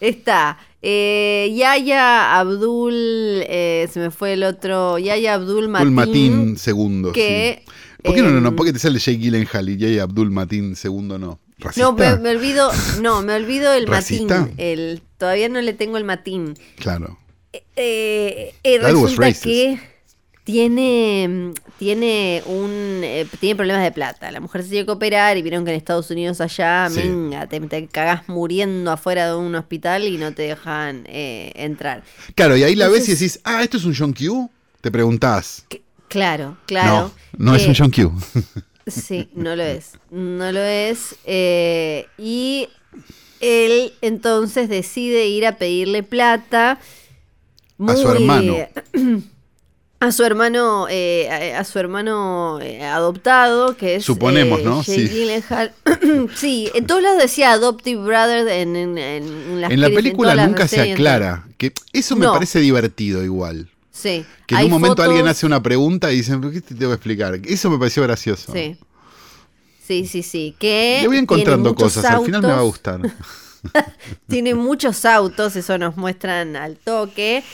Está. 0.00 0.58
Eh, 0.82 1.54
Yaya 1.56 2.38
Abdul, 2.40 2.92
eh, 2.94 3.88
se 3.92 4.00
me 4.00 4.10
fue 4.10 4.34
el 4.34 4.42
otro. 4.42 4.98
Yaya 4.98 5.34
Abdul 5.34 5.68
Matin. 5.68 5.86
Abdul 5.88 5.94
Matin 5.94 6.56
segundo. 6.58 7.12
que, 7.12 7.62
sí. 7.64 7.72
¿Por 8.02 8.14
qué 8.14 8.22
no, 8.22 8.30
no, 8.30 8.40
no? 8.40 8.48
em, 8.48 8.56
¿Por 8.56 8.66
qué 8.66 8.72
te 8.72 8.78
sale 8.80 8.98
Jay 8.98 9.16
Gyllenhaal 9.16 9.68
y 9.70 9.78
Jay 9.78 9.98
Abdul 9.98 10.30
Matin 10.30 10.74
segundo 10.76 11.18
no? 11.18 11.38
¿Racista? 11.62 11.86
No, 11.90 11.92
me, 11.96 12.16
me 12.18 12.30
olvido, 12.30 12.70
no, 13.00 13.22
me 13.22 13.34
olvido 13.34 13.72
el 13.72 13.86
¿Racista? 13.86 14.40
Matín. 14.40 14.54
El, 14.58 15.02
todavía 15.18 15.48
no 15.48 15.60
le 15.60 15.72
tengo 15.72 15.96
el 15.96 16.04
Matín. 16.04 16.54
Claro. 16.76 17.18
Eh, 17.76 18.54
eh, 18.64 18.78
was 18.82 18.92
resulta 19.16 19.32
que 19.40 19.78
tiene, 20.44 21.28
mm, 21.28 21.52
tiene 21.78 22.42
un 22.46 23.00
eh, 23.04 23.26
tiene 23.40 23.56
problemas 23.56 23.82
de 23.82 23.92
plata. 23.92 24.30
La 24.32 24.40
mujer 24.40 24.62
se 24.64 24.70
tiene 24.70 24.86
que 24.86 24.92
operar 24.92 25.36
y 25.36 25.42
vieron 25.42 25.64
que 25.64 25.70
en 25.70 25.76
Estados 25.76 26.10
Unidos 26.10 26.40
allá, 26.40 26.88
Sí. 26.90 27.00
venga, 27.02 27.46
te, 27.46 27.60
te 27.60 27.86
cagás 27.86 28.28
muriendo 28.28 28.90
afuera 28.90 29.28
de 29.28 29.36
un 29.36 29.54
hospital 29.54 30.04
y 30.04 30.16
no 30.18 30.32
te 30.34 30.42
dejan 30.42 31.04
eh, 31.06 31.52
entrar. 31.54 32.02
Claro, 32.34 32.56
y 32.56 32.64
ahí 32.64 32.74
la 32.74 32.88
ves 32.88 33.08
y 33.08 33.12
decís, 33.12 33.40
ah, 33.44 33.62
¿esto 33.62 33.76
es 33.76 33.84
un 33.84 33.94
John 33.96 34.12
Q? 34.12 34.50
Te 34.80 34.90
preguntás. 34.90 35.64
Que- 35.68 35.82
Claro, 36.08 36.58
claro. 36.66 37.10
No, 37.38 37.52
no 37.52 37.56
es 37.56 37.62
Eh, 37.64 37.68
un 37.68 37.74
John 37.74 37.90
Q. 37.90 38.12
Sí, 38.86 39.28
no 39.34 39.54
lo 39.56 39.62
es. 39.62 39.92
No 40.10 40.50
lo 40.52 40.60
es. 40.60 41.16
eh, 41.24 42.06
y 42.18 42.68
él 43.40 43.92
entonces 44.02 44.68
decide 44.68 45.26
ir 45.26 45.46
a 45.46 45.56
pedirle 45.56 46.02
plata. 46.02 46.78
A 47.86 47.96
su 47.96 48.08
hermano. 48.10 48.56
A 50.00 50.10
su 50.10 50.24
hermano, 50.24 50.88
eh, 50.90 51.52
a, 51.54 51.60
a 51.60 51.64
su 51.64 51.78
hermano 51.78 52.58
eh, 52.60 52.82
adoptado, 52.84 53.76
que 53.76 53.94
es. 53.94 54.04
Suponemos, 54.04 54.58
eh, 54.58 54.64
¿no? 54.64 54.82
Jake 54.82 55.06
Sí. 55.06 55.08
Gyllenhaal. 55.08 55.72
sí, 56.34 56.68
en 56.74 56.88
todos 56.88 57.02
lados 57.04 57.22
decía 57.22 57.52
Adoptive 57.52 58.02
Brother 58.02 58.48
en, 58.48 58.74
en, 58.74 58.98
en, 58.98 59.22
en 59.22 59.60
las 59.60 59.72
la 59.76 59.90
película 59.90 60.34
nunca 60.44 60.66
se 60.66 60.80
aclara. 60.92 61.46
Que 61.56 61.72
eso 61.92 62.16
me 62.16 62.26
No. 62.26 62.32
parece 62.32 62.58
divertido 62.58 63.22
igual. 63.22 63.68
Sí. 63.92 64.24
Que 64.46 64.54
en 64.54 64.58
Hay 64.60 64.64
un 64.66 64.72
momento 64.72 65.02
alguien 65.02 65.28
hace 65.28 65.44
una 65.46 65.62
pregunta 65.62 66.10
y 66.12 66.16
dicen, 66.16 66.40
¿por 66.40 66.50
qué 66.50 66.60
te 66.60 66.74
tengo 66.74 66.90
que 66.90 66.96
explicar? 66.96 67.38
Eso 67.44 67.70
me 67.70 67.78
pareció 67.78 68.02
gracioso. 68.02 68.52
Sí. 68.52 68.76
Sí, 69.86 70.06
sí, 70.06 70.22
sí. 70.22 70.56
Que 70.58 71.00
Le 71.02 71.08
voy 71.08 71.18
encontrando 71.18 71.74
cosas, 71.74 72.04
al 72.06 72.24
final 72.24 72.40
me 72.42 72.48
va 72.48 72.58
a 72.58 72.62
gustar. 72.62 73.00
Tiene 74.28 74.54
muchos 74.54 75.04
autos, 75.04 75.54
eso 75.56 75.76
nos 75.78 75.96
muestran 75.96 76.56
al 76.56 76.76
toque. 76.76 77.44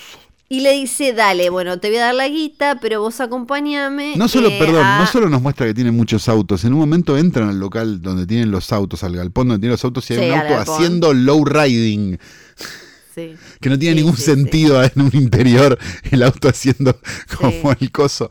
Y 0.51 0.61
le 0.61 0.73
dice, 0.73 1.13
dale, 1.13 1.51
bueno, 1.51 1.79
te 1.79 1.89
voy 1.89 1.99
a 1.99 2.07
dar 2.07 2.15
la 2.15 2.27
guita, 2.29 2.79
pero 2.81 3.03
vos 3.03 3.21
acompáñame. 3.21 4.15
No 4.17 4.29
solo, 4.29 4.49
eh, 4.49 4.57
perdón, 4.59 4.83
a- 4.83 4.99
no 5.01 5.07
solo 5.07 5.29
nos 5.29 5.43
muestra 5.43 5.67
que 5.67 5.75
tiene 5.75 5.91
muchos 5.91 6.27
autos, 6.27 6.65
en 6.65 6.73
un 6.73 6.79
momento 6.79 7.19
entran 7.19 7.51
al 7.51 7.61
local 7.61 8.01
donde 8.01 8.27
tienen 8.27 8.51
los 8.51 8.73
autos, 8.73 9.05
al 9.05 9.15
galpón 9.15 9.49
donde 9.49 9.61
tienen 9.61 9.73
los 9.73 9.85
autos 9.85 10.09
y 10.11 10.15
hay 10.15 10.21
Sí, 10.21 10.27
un 10.31 10.39
auto 10.39 10.55
haciendo 10.73 11.13
low 11.13 11.45
riding, 11.45 12.19
Sí. 13.19 13.37
que 13.61 13.69
no 13.71 13.79
tiene 13.79 13.97
Sí, 13.97 14.01
ningún 14.03 14.17
sí, 14.17 14.23
sentido 14.23 14.83
en 14.83 14.93
un 15.03 15.11
interior, 15.15 15.79
el 16.11 16.23
auto 16.23 16.49
haciendo 16.49 16.99
como 17.39 17.73
el 17.79 17.91
coso. 17.91 18.31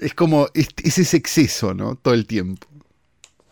Es 0.00 0.12
como, 0.14 0.48
es, 0.54 0.68
es 0.82 0.98
ese 0.98 1.16
exceso, 1.16 1.72
¿no? 1.74 1.94
Todo 1.96 2.14
el 2.14 2.26
tiempo. 2.26 2.66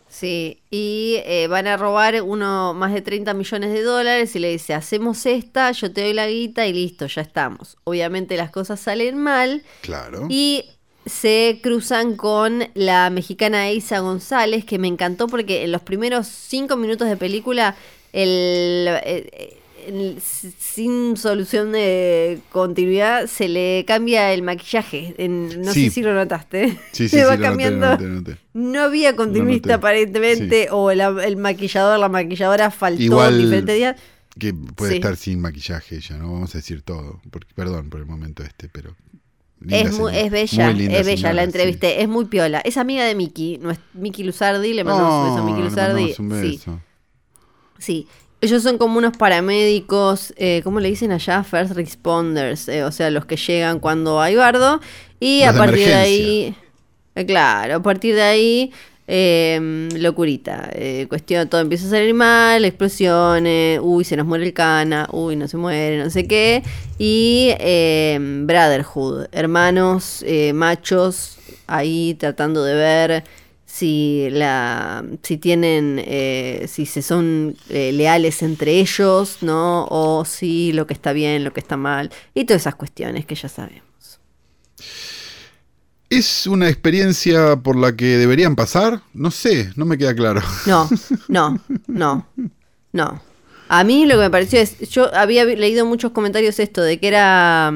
Sí, 0.09 0.61
y 0.69 1.15
eh, 1.25 1.47
van 1.47 1.65
a 1.65 1.75
robar 1.75 2.21
uno 2.21 2.73
más 2.75 2.93
de 2.93 3.01
30 3.01 3.33
millones 3.33 3.73
de 3.73 3.81
dólares 3.81 4.35
y 4.35 4.39
le 4.39 4.51
dice, 4.51 4.73
hacemos 4.75 5.25
esta, 5.25 5.71
yo 5.71 5.91
te 5.91 6.01
doy 6.01 6.13
la 6.13 6.27
guita 6.27 6.67
y 6.67 6.73
listo, 6.73 7.07
ya 7.07 7.23
estamos. 7.23 7.77
Obviamente 7.83 8.37
las 8.37 8.51
cosas 8.51 8.79
salen 8.79 9.17
mal 9.17 9.63
Claro. 9.81 10.27
y 10.29 10.65
se 11.07 11.59
cruzan 11.63 12.15
con 12.15 12.63
la 12.75 13.09
mexicana 13.09 13.71
Isa 13.71 13.99
González, 13.99 14.65
que 14.65 14.77
me 14.77 14.87
encantó 14.87 15.27
porque 15.27 15.63
en 15.63 15.71
los 15.71 15.81
primeros 15.81 16.27
cinco 16.27 16.77
minutos 16.77 17.09
de 17.09 17.17
película, 17.17 17.75
el, 18.13 18.87
eh, 19.03 19.29
el- 19.33 19.62
sin 20.57 21.17
solución 21.17 21.71
de 21.71 22.39
continuidad, 22.51 23.27
se 23.27 23.47
le 23.47 23.83
cambia 23.87 24.33
el 24.33 24.41
maquillaje. 24.41 25.15
En- 25.17 25.61
no 25.61 25.73
Sí. 25.73 25.85
sé 25.85 25.95
si 25.95 26.01
lo 26.01 26.13
notaste. 26.13 26.69
Sí, 26.91 27.07
sí, 27.09 27.17
Se 27.17 27.25
va 27.25 27.31
noté, 27.35 27.43
cambiando. 27.43 27.87
noté, 27.89 28.03
noté. 28.05 28.37
No 28.53 28.81
había 28.81 29.15
continuista 29.15 29.75
aparentemente, 29.75 30.67
o 30.71 30.91
el 30.91 31.37
maquillador, 31.37 31.99
la 31.99 32.09
maquilladora 32.09 32.71
faltó 32.71 33.01
Igual- 33.01 33.33
en 33.35 33.41
diferentes 33.41 33.75
días. 33.75 33.95
Que 34.37 34.53
puede 34.53 34.95
estar 34.95 35.15
sin 35.15 35.39
maquillaje 35.41 35.97
ella, 35.97 36.17
no 36.17 36.33
vamos 36.33 36.55
a 36.55 36.57
decir 36.57 36.81
todo. 36.81 37.21
Porque, 37.29 37.53
perdón 37.53 37.89
por 37.89 37.99
el 37.99 38.05
momento 38.07 38.41
este, 38.43 38.67
pero. 38.67 38.95
Es, 39.69 39.91
señora, 39.95 40.17
es 40.19 40.29
bella, 40.31 40.71
es 40.71 40.77
bella, 40.77 41.03
señora, 41.05 41.33
la 41.33 41.41
sí. 41.43 41.45
entrevisté, 41.45 42.01
es 42.01 42.09
muy 42.09 42.25
piola. 42.25 42.59
Es 42.65 42.75
amiga 42.77 43.05
de 43.05 43.15
Miki, 43.15 43.59
no 43.61 43.71
es 43.71 43.79
Miki 43.93 44.23
Luzardi, 44.23 44.73
le 44.73 44.83
mandamos 44.83 45.13
un 45.13 45.29
beso 45.35 45.41
a 45.41 45.45
Miki 45.49 45.61
Luzardi. 45.69 46.15
un 46.19 46.41
Sí, 46.41 46.59
sí. 47.79 48.07
Ellos 48.43 48.61
son 48.61 48.77
como 48.77 48.97
unos 48.97 49.15
paramédicos, 49.15 50.33
eh, 50.35 50.59
¿cómo 50.65 50.81
le 50.81 50.89
dicen 50.89 51.13
allá? 51.13 51.45
First 51.45 51.75
responders, 51.75 52.67
eh, 52.67 52.83
o 52.83 52.91
sea, 52.91 53.09
los 53.09 53.25
que 53.25 53.37
llegan 53.37 53.79
cuando 53.79 54.19
hay 54.19 54.35
bardo. 54.35 54.81
Y 55.17 55.45
Los 55.45 55.55
a 55.55 55.57
partir 55.57 55.87
de 55.87 55.93
ahí, 55.93 56.55
eh, 57.15 57.25
claro, 57.25 57.75
a 57.77 57.81
partir 57.81 58.15
de 58.15 58.21
ahí, 58.21 58.71
eh, 59.07 59.87
locurita. 59.97 60.69
Eh, 60.73 61.05
cuestión, 61.07 61.47
todo 61.47 61.61
empieza 61.61 61.87
a 61.87 61.91
salir 61.91 62.13
mal, 62.13 62.65
explosiones, 62.65 63.79
uy, 63.81 64.03
se 64.03 64.17
nos 64.17 64.25
muere 64.25 64.43
el 64.43 64.53
cana, 64.53 65.07
uy, 65.13 65.37
no 65.37 65.47
se 65.47 65.55
muere, 65.55 66.03
no 66.03 66.09
sé 66.09 66.27
qué. 66.27 66.63
Y 66.99 67.47
eh, 67.59 68.17
Brotherhood, 68.19 69.27
hermanos, 69.31 70.21
eh, 70.27 70.51
machos, 70.51 71.37
ahí 71.65 72.15
tratando 72.19 72.61
de 72.65 72.73
ver 72.73 73.23
si 73.73 74.27
la 74.29 75.03
si 75.23 75.37
tienen 75.37 75.99
eh, 76.05 76.67
si 76.69 76.85
se 76.85 77.01
son 77.01 77.55
eh, 77.69 77.91
leales 77.91 78.43
entre 78.43 78.73
ellos 78.73 79.39
no 79.41 79.87
o 79.89 80.25
si 80.25 80.71
lo 80.73 80.85
que 80.85 80.93
está 80.93 81.11
bien 81.11 81.43
lo 81.43 81.53
que 81.53 81.59
está 81.59 81.75
mal 81.75 82.11
y 82.35 82.45
todas 82.45 82.61
esas 82.61 82.75
cuestiones 82.75 83.25
que 83.25 83.33
ya 83.33 83.49
sabemos 83.49 83.81
¿Es 86.07 86.45
una 86.45 86.69
experiencia 86.69 87.55
por 87.55 87.75
la 87.75 87.95
que 87.95 88.19
deberían 88.19 88.55
pasar? 88.55 89.01
No 89.15 89.31
sé, 89.31 89.71
no 89.75 89.85
me 89.85 89.97
queda 89.97 90.13
claro. 90.13 90.43
no 90.67 90.87
no 91.27 91.59
no 91.87 92.27
no 92.91 93.21
a 93.69 93.83
mí 93.83 94.05
lo 94.05 94.15
que 94.15 94.21
me 94.21 94.29
pareció 94.29 94.59
es 94.59 94.87
yo 94.91 95.11
había 95.15 95.45
leído 95.45 95.87
muchos 95.87 96.11
comentarios 96.11 96.59
esto 96.59 96.83
de 96.83 96.99
que 96.99 97.07
era 97.07 97.73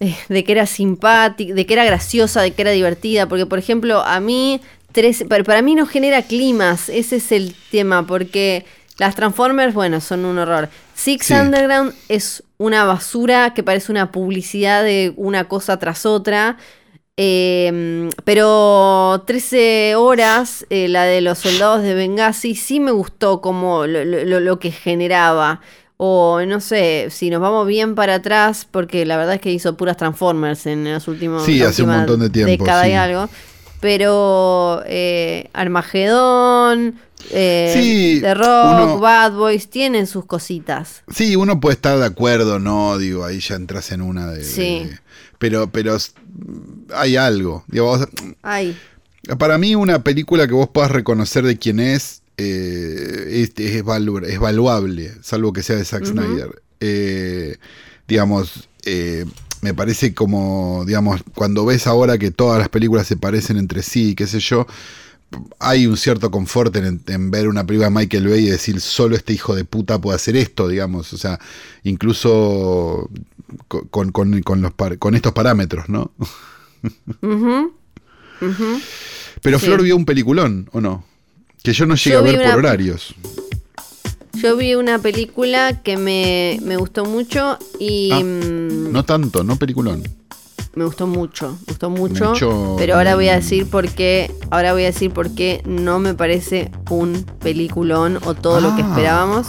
de 0.28 0.44
que 0.44 0.52
era 0.52 0.66
simpática, 0.66 1.54
de 1.54 1.66
que 1.66 1.74
era 1.74 1.84
graciosa, 1.84 2.42
de 2.42 2.52
que 2.52 2.62
era 2.62 2.70
divertida, 2.70 3.26
porque 3.28 3.46
por 3.46 3.58
ejemplo 3.58 4.00
a 4.02 4.20
mí, 4.20 4.60
tres, 4.92 5.24
para, 5.28 5.62
mí 5.62 5.74
no 5.74 5.86
genera 5.86 6.22
climas, 6.22 6.88
ese 6.88 7.16
es 7.16 7.32
el 7.32 7.54
tema, 7.70 8.06
porque 8.06 8.64
las 8.98 9.14
Transformers, 9.14 9.74
bueno, 9.74 10.00
son 10.00 10.24
un 10.24 10.38
horror. 10.38 10.68
Six 10.94 11.26
Sí. 11.26 11.34
Underground 11.34 11.94
es 12.08 12.42
una 12.58 12.84
basura 12.84 13.54
que 13.54 13.62
parece 13.62 13.92
una 13.92 14.10
publicidad 14.10 14.82
de 14.82 15.12
una 15.16 15.44
cosa 15.44 15.78
tras 15.78 16.04
otra. 16.06 16.56
Eh, 17.20 18.08
pero 18.24 19.24
13 19.26 19.96
horas, 19.96 20.64
eh, 20.70 20.86
la 20.88 21.02
de 21.04 21.20
los 21.20 21.38
soldados 21.38 21.82
de 21.82 21.94
Benghazi, 21.94 22.54
sí 22.54 22.78
me 22.78 22.92
gustó 22.92 23.40
como 23.40 23.86
lo, 23.86 24.04
lo- 24.04 24.24
lo- 24.24 24.40
lo 24.40 24.58
que 24.60 24.70
generaba. 24.70 25.60
O 26.00 26.40
no 26.46 26.60
sé, 26.60 27.08
si 27.10 27.28
nos 27.28 27.40
vamos 27.40 27.66
bien 27.66 27.94
para 27.96 28.14
atrás, 28.14 28.66
porque 28.70 29.04
la 29.04 29.16
verdad 29.16 29.34
es 29.34 29.40
que 29.40 29.50
hizo 29.52 29.76
puras 29.76 29.96
Transformers 29.96 30.64
en 30.66 30.84
los 30.92 31.08
últimos 31.08 31.44
Sí, 31.44 31.60
hace 31.60 31.82
un 31.82 31.90
montón 31.90 32.20
de 32.20 32.30
tiempo, 32.30 32.50
década 32.50 32.86
y 32.86 32.92
sí. 32.92 32.96
algo. 32.96 33.28
Pero 33.80 34.82
eh, 34.86 35.50
Armagedón, 35.52 36.94
eh, 37.30 37.72
Sí, 37.76 38.18
The 38.20 38.34
Rock, 38.34 38.46
uno- 38.72 38.98
Bad 39.00 39.32
Boys, 39.32 39.68
tienen 39.70 40.06
sus 40.06 40.24
cositas. 40.24 41.02
Sí, 41.12 41.36
uno 41.36 41.60
puede 41.60 41.74
estar 41.74 41.98
de 41.98 42.04
acuerdo, 42.06 42.58
no, 42.58 42.96
digo, 42.98 43.24
ahí 43.24 43.40
ya 43.40 43.56
entras 43.56 43.90
en 43.92 44.02
una 44.02 44.30
de. 44.30 44.44
Sí. 44.44 44.84
de- 44.84 44.98
pero, 45.38 45.70
pero 45.70 45.96
hay 46.94 47.16
algo. 47.16 47.64
Digo, 47.68 47.86
vos- 47.86 48.08
Ay, 48.42 48.76
para 49.38 49.58
mí, 49.58 49.74
una 49.74 50.02
película 50.02 50.46
que 50.46 50.54
vos 50.54 50.68
puedas 50.72 50.90
reconocer 50.90 51.44
de 51.44 51.56
quién 51.58 51.80
es, 51.80 52.22
eh, 52.38 53.42
es, 53.42 53.52
es, 53.56 53.84
valu- 53.84 54.24
es 54.26 54.38
valuable, 54.38 55.12
salvo 55.22 55.52
que 55.52 55.62
sea 55.62 55.76
de 55.76 55.84
Zack. 55.84 56.06
Snyder. 56.06 56.62
Eh, 56.80 57.56
digamos, 58.06 58.68
eh, 58.84 59.26
me 59.60 59.74
parece 59.74 60.14
como, 60.14 60.84
digamos, 60.86 61.22
cuando 61.34 61.66
ves 61.66 61.86
ahora 61.86 62.16
que 62.16 62.30
todas 62.30 62.58
las 62.58 62.68
películas 62.68 63.06
se 63.06 63.16
parecen 63.16 63.56
entre 63.58 63.82
sí, 63.82 64.14
qué 64.14 64.26
sé 64.26 64.38
yo, 64.40 64.66
hay 65.58 65.86
un 65.86 65.96
cierto 65.98 66.30
confort 66.30 66.74
en, 66.76 67.02
en 67.06 67.30
ver 67.30 67.48
una 67.48 67.66
película 67.66 67.90
de 67.90 67.94
Michael 67.96 68.28
Bay 68.28 68.46
y 68.46 68.50
decir 68.50 68.80
solo 68.80 69.14
este 69.14 69.34
hijo 69.34 69.54
de 69.54 69.64
puta 69.64 70.00
puede 70.00 70.16
hacer 70.16 70.36
esto, 70.36 70.68
digamos. 70.68 71.12
O 71.12 71.18
sea, 71.18 71.38
incluso 71.82 73.10
con, 73.90 74.10
con- 74.12 74.40
con 74.42 74.62
los 74.62 74.72
par- 74.72 74.96
con 74.98 75.14
estos 75.14 75.32
parámetros, 75.32 75.88
¿no? 75.88 76.12
Pero 79.42 79.58
Sí. 79.58 79.66
Flor 79.66 79.82
vio 79.82 79.96
un 79.96 80.04
peliculón, 80.04 80.68
¿o 80.72 80.80
no? 80.80 81.04
Que 81.62 81.72
yo 81.72 81.86
no 81.86 81.94
llegué 81.96 82.10
Yo 82.12 82.18
a 82.18 82.22
ver 82.22 82.36
una- 82.38 82.50
por 82.50 82.58
horarios. 82.58 83.14
Yo 84.34 84.56
vi 84.56 84.74
una 84.76 85.00
película 85.00 85.82
que 85.82 85.96
me, 85.96 86.60
me 86.62 86.76
gustó 86.76 87.04
mucho 87.04 87.58
y 87.80 88.10
Ah, 88.12 88.20
mm, 88.20 88.92
No 88.92 89.04
tanto, 89.04 89.42
no 89.42 89.56
peliculón. 89.56 90.02
me 90.76 90.84
gustó 90.84 91.08
mucho, 91.08 91.58
me 91.60 91.64
gustó 91.68 91.90
mucho. 91.90 92.76
Pero 92.78 92.94
ahora 92.94 93.16
voy 93.16 93.28
a 93.30 93.34
decir 93.34 93.66
por 93.68 93.88
qué, 93.88 94.30
ahora 94.50 94.72
voy 94.72 94.84
a 94.84 94.86
decir 94.86 95.10
por 95.10 95.34
qué 95.34 95.60
no 95.66 95.98
me 95.98 96.14
parece 96.14 96.70
un 96.88 97.24
peliculón 97.40 98.20
o 98.24 98.34
todo 98.34 98.60
lo 98.60 98.76
que 98.76 98.82
Ah. 98.82 98.88
esperábamos 98.90 99.48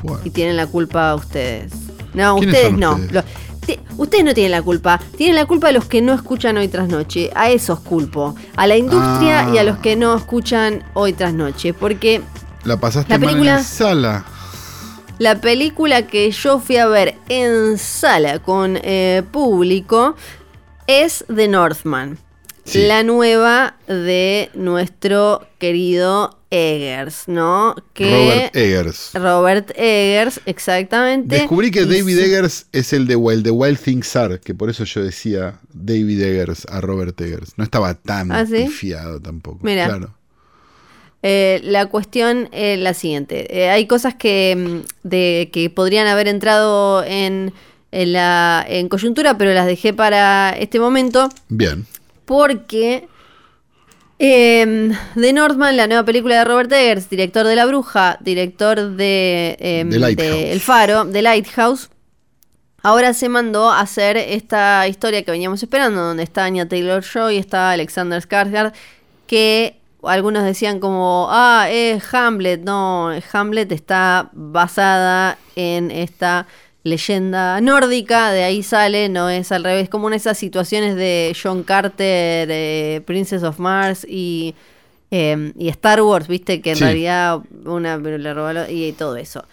Fue. 0.00 0.16
y 0.24 0.30
tienen 0.30 0.56
la 0.56 0.66
culpa 0.66 1.14
ustedes. 1.14 1.72
No, 2.14 2.36
¿Quiénes 2.36 2.54
ustedes 2.56 2.78
no. 2.78 2.92
ustedes? 2.94 3.12
Lo- 3.12 3.22
ti- 3.22 3.28
ustedes 3.96 4.24
no 4.24 4.34
tienen 4.34 4.52
la 4.52 4.62
culpa. 4.62 5.00
Tienen 5.16 5.36
la 5.36 5.46
culpa 5.46 5.68
de 5.68 5.74
los 5.74 5.84
que 5.86 6.00
no 6.02 6.12
escuchan 6.14 6.56
hoy 6.56 6.68
tras 6.68 6.88
noche. 6.88 7.30
A 7.34 7.50
esos 7.50 7.80
culpo. 7.80 8.34
A 8.56 8.66
la 8.66 8.76
industria 8.76 9.46
Ah. 9.46 9.50
y 9.54 9.58
a 9.58 9.62
los 9.64 9.78
que 9.78 9.96
no 9.96 10.16
escuchan 10.16 10.82
hoy 10.94 11.12
tras 11.12 11.32
noche. 11.34 11.72
Porque 11.74 12.22
La 12.64 12.76
pasaste 12.78 13.12
La 13.12 13.18
mal 13.18 13.28
película- 13.28 13.50
en 13.52 13.56
la 13.58 13.62
sala. 13.64 14.24
la 15.18 15.40
película 15.40 16.06
que 16.06 16.30
yo 16.30 16.58
fui 16.60 16.76
a 16.76 16.86
ver 16.86 17.16
en 17.28 17.78
sala 17.78 18.38
con 18.40 18.78
eh, 18.82 19.22
público 19.30 20.14
es 20.86 21.24
The 21.34 21.48
Northman. 21.48 22.18
Sí. 22.64 22.86
La 22.86 23.02
nueva 23.02 23.76
de 23.88 24.50
nuestro 24.54 25.46
querido 25.58 26.38
Eggers, 26.50 27.28
¿no? 27.28 27.74
Que 27.94 28.10
Robert 28.10 28.56
Eggers. 28.56 29.10
Robert 29.14 29.70
Eggers, 29.74 30.40
exactamente. 30.46 31.34
Descubrí 31.36 31.70
que 31.70 31.86
David 31.86 32.16
sí. 32.18 32.24
Eggers 32.24 32.66
es 32.72 32.92
el 32.92 33.06
de 33.06 33.16
Wild, 33.16 33.42
de 33.42 33.50
Wild 33.50 33.78
Things 33.78 34.14
Are, 34.14 34.38
que 34.38 34.54
por 34.54 34.68
eso 34.68 34.84
yo 34.84 35.02
decía 35.02 35.58
David 35.72 36.22
Eggers 36.22 36.66
a 36.70 36.80
Robert 36.80 37.18
Eggers. 37.20 37.54
No 37.56 37.64
estaba 37.64 37.94
tan 37.94 38.30
¿Ah, 38.30 38.46
sí? 38.46 38.68
fiado 38.68 39.18
tampoco. 39.20 39.60
Mira. 39.62 39.86
Claro. 39.86 40.14
Eh, 41.22 41.60
la 41.64 41.86
cuestión 41.86 42.48
es 42.52 42.78
la 42.78 42.94
siguiente. 42.94 43.62
Eh, 43.62 43.70
hay 43.70 43.86
cosas 43.86 44.14
que, 44.14 44.54
mm, 44.56 45.08
de, 45.08 45.50
que 45.52 45.70
podrían 45.70 46.06
haber 46.06 46.28
entrado 46.28 47.02
en, 47.04 47.54
en 47.92 48.12
la, 48.12 48.64
en 48.68 48.88
coyuntura, 48.88 49.38
pero 49.38 49.52
las 49.54 49.66
dejé 49.66 49.94
para 49.94 50.50
este 50.50 50.80
momento. 50.80 51.28
Bien. 51.48 51.86
Porque 52.32 53.08
eh, 54.18 54.90
The 55.14 55.32
Northman, 55.34 55.76
la 55.76 55.86
nueva 55.86 56.02
película 56.02 56.38
de 56.38 56.44
Robert 56.46 56.72
Eggers, 56.72 57.10
director 57.10 57.46
de 57.46 57.56
La 57.56 57.66
Bruja, 57.66 58.16
director 58.20 58.92
de, 58.92 59.54
eh, 59.60 59.84
de 59.84 60.50
El 60.50 60.60
Faro, 60.60 61.04
de 61.04 61.20
Lighthouse, 61.20 61.90
ahora 62.82 63.12
se 63.12 63.28
mandó 63.28 63.70
a 63.70 63.80
hacer 63.80 64.16
esta 64.16 64.88
historia 64.88 65.22
que 65.24 65.30
veníamos 65.30 65.62
esperando, 65.62 66.00
donde 66.00 66.22
está 66.22 66.46
Anya 66.46 66.66
Taylor 66.66 67.02
Joy, 67.04 67.36
está 67.36 67.72
Alexander 67.72 68.26
Skarsgård, 68.26 68.72
que 69.26 69.76
algunos 70.02 70.42
decían 70.42 70.80
como, 70.80 71.28
ah, 71.30 71.66
es 71.70 72.02
Hamlet. 72.14 72.62
No, 72.62 73.10
Hamlet 73.34 73.70
está 73.72 74.30
basada 74.32 75.36
en 75.54 75.90
esta 75.90 76.46
leyenda 76.84 77.60
nórdica, 77.60 78.32
de 78.32 78.42
ahí 78.44 78.62
sale, 78.62 79.08
no 79.08 79.28
es 79.30 79.52
al 79.52 79.64
revés, 79.64 79.88
como 79.88 80.08
en 80.08 80.14
esas 80.14 80.36
situaciones 80.38 80.96
de 80.96 81.36
John 81.40 81.62
Carter, 81.62 82.48
eh, 82.50 83.00
Princess 83.06 83.42
of 83.44 83.58
Mars 83.58 84.04
y, 84.08 84.54
eh, 85.10 85.52
y 85.58 85.68
Star 85.68 86.02
Wars, 86.02 86.26
viste, 86.28 86.60
que 86.60 86.70
en 86.70 86.76
Sí. 86.76 86.84
realidad 86.84 87.38
una 87.64 87.96
le 87.98 88.34
robó 88.34 88.50
y 88.68 88.92
todo 88.92 89.16
eso. 89.16 89.44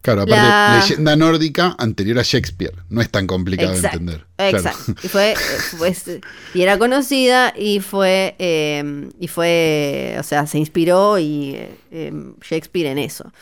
Claro, 0.00 0.22
aparte, 0.22 0.40
La- 0.40 0.78
leyenda 0.80 1.16
nórdica 1.16 1.74
anterior 1.76 2.20
a 2.20 2.22
Shakespeare. 2.22 2.72
No 2.88 3.00
es 3.00 3.10
tan 3.10 3.26
complicado 3.26 3.72
de 3.72 3.76
Exacto, 3.78 3.98
entender. 3.98 4.26
Claro. 4.36 4.56
Exacto. 4.58 4.94
Y 5.02 5.08
fue, 5.08 5.34
fue- 5.76 6.20
y 6.54 6.62
era 6.62 6.78
conocida 6.78 7.52
y 7.56 7.80
fue, 7.80 8.36
eh, 8.38 9.10
y 9.18 9.26
fue, 9.26 10.16
o 10.20 10.22
sea, 10.22 10.46
se 10.46 10.58
inspiró 10.58 11.18
y 11.18 11.56
eh, 11.90 12.12
Shakespeare 12.48 12.86
en 12.92 12.98
eso. 12.98 13.32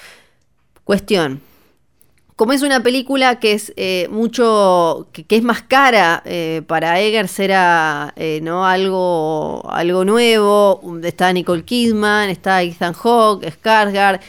Cuestión. 0.85 1.43
Como 2.37 2.53
es 2.53 2.61
una 2.61 2.83
película 2.83 3.41
que 3.41 3.55
es 3.55 3.73
eh, 3.79 4.09
mucho, 4.11 5.09
que, 5.13 5.25
que 5.25 5.37
es 5.37 5.43
más 5.43 5.63
cara 5.63 6.23
eh, 6.27 6.61
para 6.67 7.01
Eggers 7.01 7.39
era 7.41 8.13
eh, 8.15 8.41
no 8.43 8.67
algo, 8.67 9.67
algo 9.71 10.05
nuevo. 10.05 10.83
Está 11.03 11.33
Nicole 11.33 11.65
Kidman, 11.65 12.29
está 12.29 12.63
Ethan 12.63 12.93
Hawke, 12.93 13.47
Skarsgård. 13.47 14.21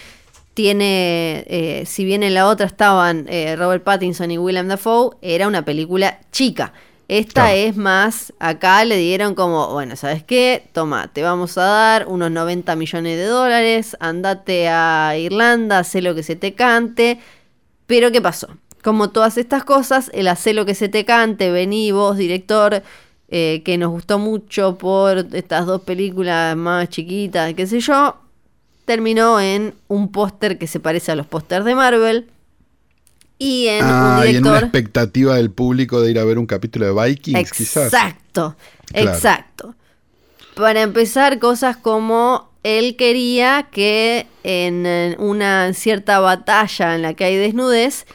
Tiene, 0.54 1.44
eh, 1.48 1.84
si 1.86 2.06
bien 2.06 2.24
en 2.24 2.34
la 2.34 2.48
otra 2.48 2.66
estaban 2.66 3.26
eh, 3.28 3.58
Robert 3.58 3.84
Pattinson 3.84 4.32
y 4.32 4.38
Willem 4.38 4.70
Dafoe, 4.70 5.18
era 5.22 5.46
una 5.46 5.66
película 5.66 6.22
chica. 6.32 6.72
Esta 7.10 7.54
es 7.54 7.76
más, 7.76 8.34
acá 8.40 8.84
le 8.84 8.98
dieron 8.98 9.34
como, 9.34 9.72
bueno, 9.72 9.96
¿sabes 9.96 10.24
qué? 10.24 10.68
Toma, 10.74 11.08
te 11.08 11.24
vamos 11.24 11.58
a 11.58 11.64
dar 11.64 12.08
unos 12.08 12.32
90 12.32 12.76
millones 12.76 13.18
de 13.18 13.26
dólares, 13.26 13.96
andate 14.02 14.68
a 14.68 15.16
Irlanda, 15.18 15.80
haz 15.80 15.96
lo 15.96 16.16
que 16.16 16.24
se 16.24 16.36
te 16.36 16.54
cante. 16.54 17.20
Pero 17.88 18.12
¿qué 18.12 18.22
pasó? 18.22 18.48
Como 18.84 19.10
todas 19.10 19.38
estas 19.38 19.64
cosas, 19.64 20.12
el 20.14 20.28
hacer 20.28 20.56
lo 20.56 20.66
que 20.66 20.76
se 20.76 20.88
te 20.90 21.04
cante, 21.06 21.52
vení 21.52 21.92
vos, 21.92 22.18
director, 22.18 22.84
eh, 23.30 23.62
que 23.66 23.78
nos 23.78 23.90
gustó 23.92 24.20
mucho 24.20 24.78
por 24.78 25.26
estas 25.34 25.66
dos 25.66 25.82
películas 25.82 26.56
más 26.56 26.88
chiquitas, 26.90 27.54
qué 27.54 27.66
sé 27.68 27.80
yo, 27.80 28.16
terminó 28.86 29.40
en 29.42 29.74
un 29.90 30.12
póster 30.12 30.58
que 30.58 30.68
se 30.68 30.80
parece 30.80 31.12
a 31.12 31.16
los 31.16 31.26
pósters 31.26 31.66
de 31.66 31.76
Marvel. 31.76 32.28
Y 33.40 33.68
en 33.68 33.84
Ah, 33.86 34.20
un 34.22 34.28
y 34.34 34.36
en 34.38 34.48
una 34.48 34.60
expectativa 34.60 35.36
del 35.36 35.52
público 35.52 36.02
de 36.02 36.10
ir 36.12 36.20
a 36.20 36.24
ver 36.24 36.40
un 36.40 36.46
capítulo 36.48 36.86
de 36.94 37.08
Vikings, 37.10 37.52
quizás. 37.52 37.94
Exacto, 37.94 38.56
Claro. 38.92 39.10
exacto. 39.12 39.76
Para 40.56 40.82
empezar, 40.82 41.38
cosas 41.38 41.78
como 41.78 42.50
él 42.68 42.96
quería 42.98 43.68
que 43.72 44.28
en 44.44 45.16
una 45.20 45.74
cierta 45.74 46.20
batalla 46.20 46.96
en 46.96 47.02
la 47.02 47.14
que 47.14 47.24
hay 47.26 47.36
desnudez 47.38 48.06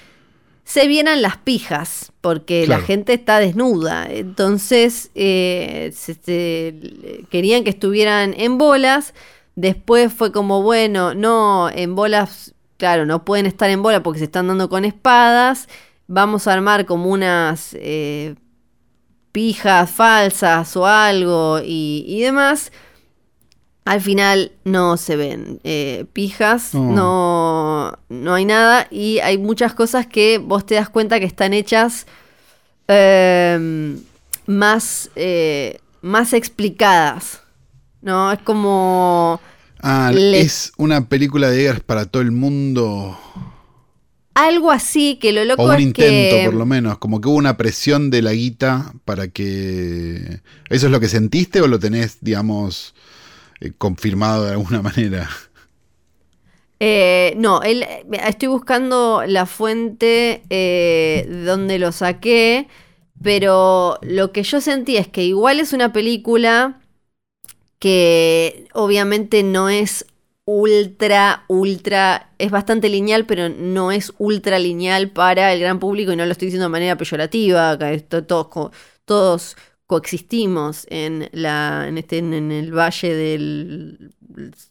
se 0.65 0.87
vieran 0.87 1.23
las 1.23 1.37
pijas, 1.39 2.13
porque 2.21 2.65
Claro. 2.67 2.81
la 2.81 2.87
gente 2.87 3.13
está 3.15 3.39
desnuda. 3.41 4.07
Entonces, 4.11 5.11
eh, 5.15 5.91
se- 5.95 6.15
se- 6.15 7.25
querían 7.31 7.65
que 7.65 7.71
estuvieran 7.71 8.35
en 8.37 8.59
bolas. 8.59 9.13
Después 9.57 10.13
fue 10.13 10.33
como, 10.33 10.63
bueno, 10.63 11.15
no, 11.15 11.69
en 11.69 11.95
bolas, 11.95 12.55
claro, 12.79 13.05
no 13.07 13.25
pueden 13.25 13.47
estar 13.47 13.69
en 13.71 13.83
bola 13.83 14.03
porque 14.03 14.19
se 14.21 14.25
están 14.27 14.49
dando 14.49 14.69
con 14.69 14.85
espadas. 14.85 15.69
Vamos 16.07 16.47
a 16.47 16.53
armar 16.55 16.87
como 16.87 17.11
unas 17.11 17.75
eh, 17.79 18.35
pijas 19.33 19.91
falsas 19.91 20.77
o 20.77 20.87
algo 20.87 21.61
y, 21.65 22.05
y 22.07 22.21
demás. 22.23 22.71
Al 23.85 24.01
final 24.01 24.53
no 24.65 24.97
se 24.97 25.17
ven 25.17 25.61
eh, 25.65 26.05
pijas, 26.13 26.73
No. 26.75 26.93
no, 26.93 27.99
no 28.09 28.35
hay 28.35 28.45
nada 28.45 28.87
y 28.91 29.19
hay 29.19 29.39
muchas 29.39 29.75
cosas 29.75 30.07
que 30.07 30.39
vos 30.39 30.65
te 30.65 30.77
das 30.77 30.89
cuenta 30.89 31.19
que 31.19 31.27
están 31.27 31.53
hechas 31.53 32.07
eh, 32.89 33.97
más, 34.47 35.11
eh, 35.17 35.79
más 36.01 36.33
explicadas. 36.33 37.41
¿No? 38.03 38.33
Es 38.33 38.41
como 38.41 39.41
Ah, 39.81 40.11
Le- 40.15 40.41
es 40.41 40.73
una 40.77 41.09
película 41.09 41.51
de 41.51 41.63
Eggers 41.63 41.81
para 41.81 42.07
todo 42.07 42.23
el 42.23 42.31
mundo. 42.33 43.19
algo 44.35 44.71
así 44.71 45.17
que 45.21 45.33
lo 45.33 45.45
loco 45.45 45.63
O 45.63 45.67
un 45.69 45.75
es 45.75 45.81
intento, 45.83 46.37
que. 46.37 46.45
por 46.45 46.55
lo 46.55 46.67
menos. 46.67 46.99
Como 46.99 47.21
que 47.21 47.29
hubo 47.29 47.37
una 47.37 47.57
presión 47.57 48.11
de 48.11 48.23
la 48.23 48.33
guita 48.33 48.93
para 49.05 49.29
que. 49.29 50.41
¿Eso 50.69 50.87
es 50.87 50.93
lo 50.93 51.01
que 51.01 51.09
sentiste 51.09 51.61
o 51.61 51.67
lo 51.69 51.79
tenés, 51.79 52.19
digamos, 52.21 52.95
eh, 53.63 53.73
confirmado 53.79 54.45
de 54.45 54.53
alguna 54.53 54.83
manera? 54.91 55.29
Eh, 56.85 57.35
no, 57.37 57.63
él, 57.63 57.85
eh, 57.85 58.05
estoy 58.27 58.49
buscando 58.49 59.23
la 59.25 59.47
fuente 59.47 60.43
eh, 60.51 61.27
de 61.29 61.45
donde 61.45 61.79
lo 61.79 61.93
saqué, 61.93 62.67
pero 63.23 63.99
lo 64.03 64.33
que 64.33 64.43
yo 64.43 64.61
sentí 64.61 64.97
es 64.97 65.07
que 65.07 65.23
igual 65.23 65.61
es 65.61 65.73
una 65.73 65.93
película 65.93 66.81
que 67.79 68.67
obviamente 68.75 69.45
no 69.45 69.69
es 69.69 70.07
ultra, 70.45 71.45
ultra, 71.47 72.33
es 72.39 72.51
bastante 72.51 72.89
lineal, 72.89 73.27
pero 73.27 73.49
no 73.49 73.93
es 73.93 74.13
ultra 74.19 74.59
lineal 74.59 75.11
para 75.11 75.53
el 75.53 75.61
gran 75.61 75.79
público 75.79 76.13
y 76.13 76.17
no 76.17 76.27
lo 76.27 76.33
estoy 76.33 76.47
diciendo 76.47 76.65
de 76.65 76.71
manera 76.73 76.97
peyorativa, 76.97 77.71
acá 77.71 77.97
todos, 78.27 78.73
todos 79.05 79.57
coexistimos 79.93 80.87
en, 80.89 81.29
la, 81.33 81.85
en, 81.87 81.99
este, 81.99 82.17
en 82.17 82.51
el 82.51 82.73
valle 82.73 83.15
de 83.15 83.95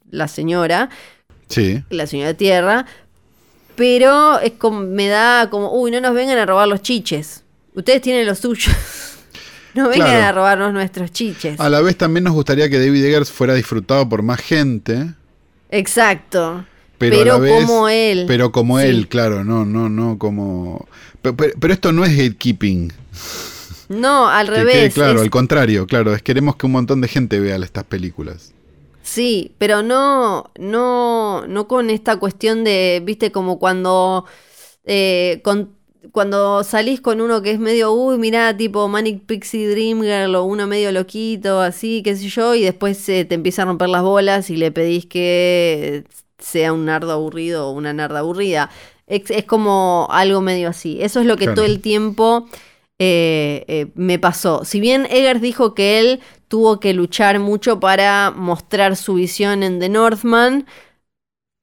la 0.10 0.28
señora 0.28 0.90
Sí. 1.48 1.84
la 1.92 2.08
señora 2.08 2.34
Tierra, 2.34 2.88
pero 3.76 4.40
es 4.40 4.54
como, 4.54 4.80
me 4.82 5.08
da 5.10 5.48
como, 5.52 5.72
uy, 5.80 5.92
no 5.92 6.02
nos 6.02 6.16
vengan 6.16 6.40
a 6.40 6.46
robar 6.48 6.68
los 6.68 6.82
chiches. 6.82 7.44
Ustedes 7.76 8.02
tienen 8.02 8.26
los 8.26 8.40
suyos. 8.40 8.76
No 9.74 9.88
vengan 9.88 10.08
Claro. 10.10 10.26
a 10.26 10.32
robarnos 10.34 10.74
nuestros 10.74 11.12
chiches. 11.14 11.58
A 11.58 11.70
la 11.70 11.80
vez 11.80 11.96
también 11.96 12.26
nos 12.26 12.34
gustaría 12.34 12.70
que 12.70 12.78
David 12.78 13.06
Eggers 13.06 13.32
fuera 13.32 13.54
disfrutado 13.54 14.10
por 14.10 14.22
más 14.22 14.42
gente. 14.42 15.14
Exacto. 15.70 16.66
Pero, 16.98 17.40
vez, 17.40 17.66
como 17.66 17.88
él. 17.88 18.26
Pero 18.28 18.52
como 18.52 18.80
Sí. 18.82 18.88
él, 18.88 19.08
claro, 19.08 19.46
no, 19.46 19.64
no, 19.64 19.88
no 19.88 20.18
como. 20.18 20.88
Pero, 21.22 21.38
pero- 21.38 21.54
pero 21.58 21.74
esto 21.74 21.94
no 21.94 22.04
es 22.04 22.12
gatekeeping. 22.18 22.92
No, 23.92 24.28
al 24.30 24.48
Que 24.48 24.54
revés. 24.56 24.74
quede 24.76 24.92
claro, 24.92 25.16
es- 25.20 25.22
al 25.24 25.30
contrario, 25.30 25.86
claro, 25.88 26.14
es 26.14 26.22
queremos 26.22 26.56
que 26.56 26.66
un 26.66 26.72
montón 26.74 27.02
de 27.02 27.08
gente 27.08 27.40
vea 27.40 27.58
estas 27.58 27.84
películas. 27.84 28.54
Sí, 29.04 29.52
pero 29.58 29.82
no, 29.84 30.52
no, 30.60 31.46
no 31.48 31.68
con 31.68 31.90
esta 31.90 32.18
cuestión 32.18 32.64
de, 32.64 33.02
viste, 33.04 33.32
como 33.32 33.60
cuando, 33.60 34.26
eh, 34.86 35.42
con- 35.44 35.70
cuando 36.12 36.64
salís 36.64 37.02
con 37.02 37.20
uno 37.22 37.42
que 37.42 37.52
es 37.52 37.60
medio, 37.60 37.92
uy, 37.94 38.18
mirá, 38.18 38.56
tipo 38.56 38.88
Manic 38.88 39.26
Pixie 39.26 39.68
Dream 39.70 40.02
Girl 40.02 40.36
o 40.36 40.44
uno 40.46 40.68
medio 40.68 40.92
loquito, 40.92 41.60
así, 41.62 42.02
qué 42.04 42.16
sé 42.16 42.30
yo, 42.30 42.56
y 42.56 42.62
después 42.64 43.08
eh, 43.10 43.26
te 43.26 43.36
empieza 43.36 43.64
a 43.64 43.66
romper 43.66 43.90
las 43.90 44.02
bolas 44.04 44.50
y 44.50 44.56
le 44.58 44.72
pedís 44.72 45.06
que 45.06 46.04
sea 46.40 46.74
un 46.74 46.86
nardo 46.86 47.12
aburrido 47.12 47.68
o 47.68 47.72
una 47.72 47.94
narda 47.94 48.20
aburrida. 48.20 48.70
Es, 49.08 49.30
es 49.30 49.44
como 49.46 50.08
algo 50.12 50.42
medio 50.42 50.70
así. 50.70 50.98
Eso 51.02 51.20
es 51.20 51.26
lo 51.26 51.36
que 51.38 51.46
Claro. 51.46 51.56
todo 51.56 51.66
el 51.66 51.82
tiempo 51.82 52.48
eh, 53.04 53.66
eh, 53.68 53.88
me 53.96 54.20
pasó. 54.20 54.64
Si 54.64 54.80
bien 54.80 55.08
Eggers 55.10 55.42
dijo 55.42 55.74
que 55.74 56.00
él 56.00 56.20
tuvo 56.48 56.80
que 56.80 56.94
luchar 56.94 57.40
mucho 57.40 57.80
para 57.80 58.30
mostrar 58.30 58.96
su 58.96 59.16
visión 59.16 59.64
en 59.64 59.80
The 59.80 59.90
Northman, 59.90 60.68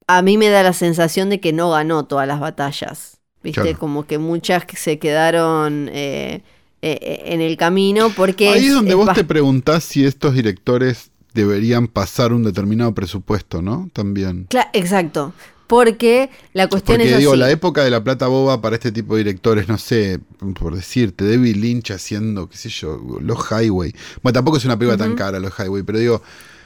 a 0.05 0.21
mí 0.21 0.37
me 0.37 0.49
da 0.49 0.63
la 0.63 0.73
sensación 0.73 1.29
de 1.29 1.39
que 1.39 1.53
no 1.53 1.69
ganó 1.69 2.05
todas 2.05 2.27
las 2.27 2.41
batallas. 2.41 3.21
¿Viste? 3.41 3.61
Claro. 3.61 3.79
Como 3.79 4.05
que 4.05 4.17
muchas 4.17 4.65
se 4.75 4.99
quedaron 4.99 5.87
eh, 5.93 6.43
eh, 6.81 6.99
eh, 7.01 7.21
en 7.27 7.39
el 7.39 7.55
camino 7.55 8.09
porque... 8.17 8.49
Ahí 8.49 8.65
es 8.65 8.73
donde 8.73 8.95
vos 8.95 9.13
te 9.13 9.23
preguntás 9.23 9.85
si 9.85 10.03
estos 10.03 10.33
directores 10.33 11.11
deberían 11.33 11.87
pasar 11.87 12.33
un 12.33 12.43
determinado 12.43 12.93
presupuesto, 12.93 13.61
¿no? 13.61 13.89
También. 13.93 14.47
Cla- 14.49 14.69
exacto. 14.73 15.31
Porque 15.69 16.31
la 16.53 16.67
cuestión 16.67 16.97
Porque 16.97 17.11
es 17.13 17.19
digo, 17.19 17.33
así. 17.33 17.39
la 17.39 17.51
época 17.51 17.83
de 17.83 17.91
la 17.91 18.03
plata 18.03 18.25
boba 18.25 18.59
para 18.59 18.75
este 18.75 18.91
tipo 18.91 19.13
de 19.15 19.19
directores, 19.23 19.67
no 19.67 19.77
sé, 19.77 20.19
por 20.59 20.75
decirte, 20.75 21.29
David 21.29 21.57
Lynch 21.57 21.91
haciendo, 21.91 22.49
qué 22.49 22.57
sé 22.57 22.69
yo, 22.69 22.99
Los 23.21 23.37
Highway. 23.51 23.93
Bueno, 24.23 24.33
tampoco 24.33 24.57
es 24.57 24.65
una 24.65 24.79
película 24.79 24.97
tan 24.97 25.15
cara, 25.15 25.39
Los 25.39 25.53
Highway, 25.59 25.83
pero 25.83 25.99
digo, 25.99 26.23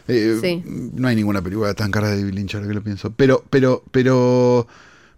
eh, 0.07 0.37
Sí. 0.41 0.63
no 0.65 1.09
hay 1.09 1.17
ninguna 1.17 1.41
película 1.41 1.73
tan 1.73 1.91
cara 1.91 2.09
de 2.11 2.19
David 2.21 2.33
Lynch, 2.33 2.55
ahora 2.55 2.67
que 2.69 2.73
lo 2.75 2.81
pienso. 2.83 3.11
Pero, 3.13 3.43
pero, 3.49 3.83
pero, 3.91 4.67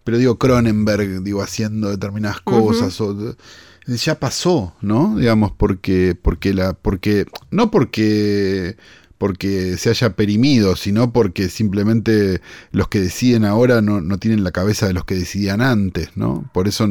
pero 0.04 0.18
digo, 0.18 0.40
Cronenberg, 0.40 1.22
digo, 1.24 1.44
haciendo 1.44 1.90
determinadas 1.92 2.42
cosas. 2.42 3.00
o- 3.02 3.36
ya 3.88 4.20
pasó, 4.20 4.74
¿no? 4.82 5.16
Digamos, 5.16 5.52
porque, 5.52 6.18
porque 6.20 6.56
la, 6.56 6.74
porque, 6.74 7.28
no 7.52 7.70
porque 7.70 8.78
porque 9.18 9.78
se 9.78 9.90
haya 9.90 10.10
perimido, 10.16 10.76
sino 10.76 11.14
porque 11.14 11.48
simplemente 11.50 12.42
los 12.72 12.90
que 12.90 13.00
deciden 13.00 13.46
ahora 13.46 13.82
no, 13.82 14.02
no 14.02 14.18
tienen 14.18 14.44
la 14.44 14.52
cabeza 14.52 14.88
de 14.88 14.94
los 14.94 15.06
que 15.06 15.16
decidían 15.16 15.62
antes, 15.62 16.10
¿no? 16.16 16.50
Por 16.54 16.68
eso 16.68 16.86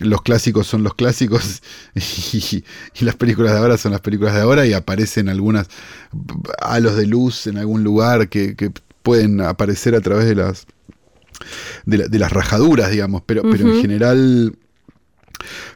los 0.00 0.22
clásicos 0.22 0.66
son 0.66 0.82
los 0.82 0.94
clásicos 0.94 1.62
y, 1.94 2.64
y 3.00 3.04
las 3.04 3.14
películas 3.16 3.52
de 3.52 3.58
ahora 3.58 3.78
son 3.78 3.92
las 3.92 4.00
películas 4.00 4.34
de 4.34 4.40
ahora 4.40 4.66
y 4.66 4.72
aparecen 4.72 5.28
algunas 5.28 5.68
halos 6.60 6.96
de 6.96 7.06
luz 7.06 7.46
en 7.46 7.58
algún 7.58 7.84
lugar 7.84 8.28
que, 8.28 8.56
que 8.56 8.72
pueden 9.02 9.40
aparecer 9.40 9.94
a 9.94 10.00
través 10.00 10.26
de 10.26 10.34
las 10.34 10.66
de, 11.86 11.98
la- 11.98 12.08
de 12.08 12.18
las 12.18 12.32
rajaduras, 12.32 12.90
digamos, 12.90 13.22
pero, 13.24 13.42
pero 13.42 13.64
en 13.68 13.80
general 13.80 14.56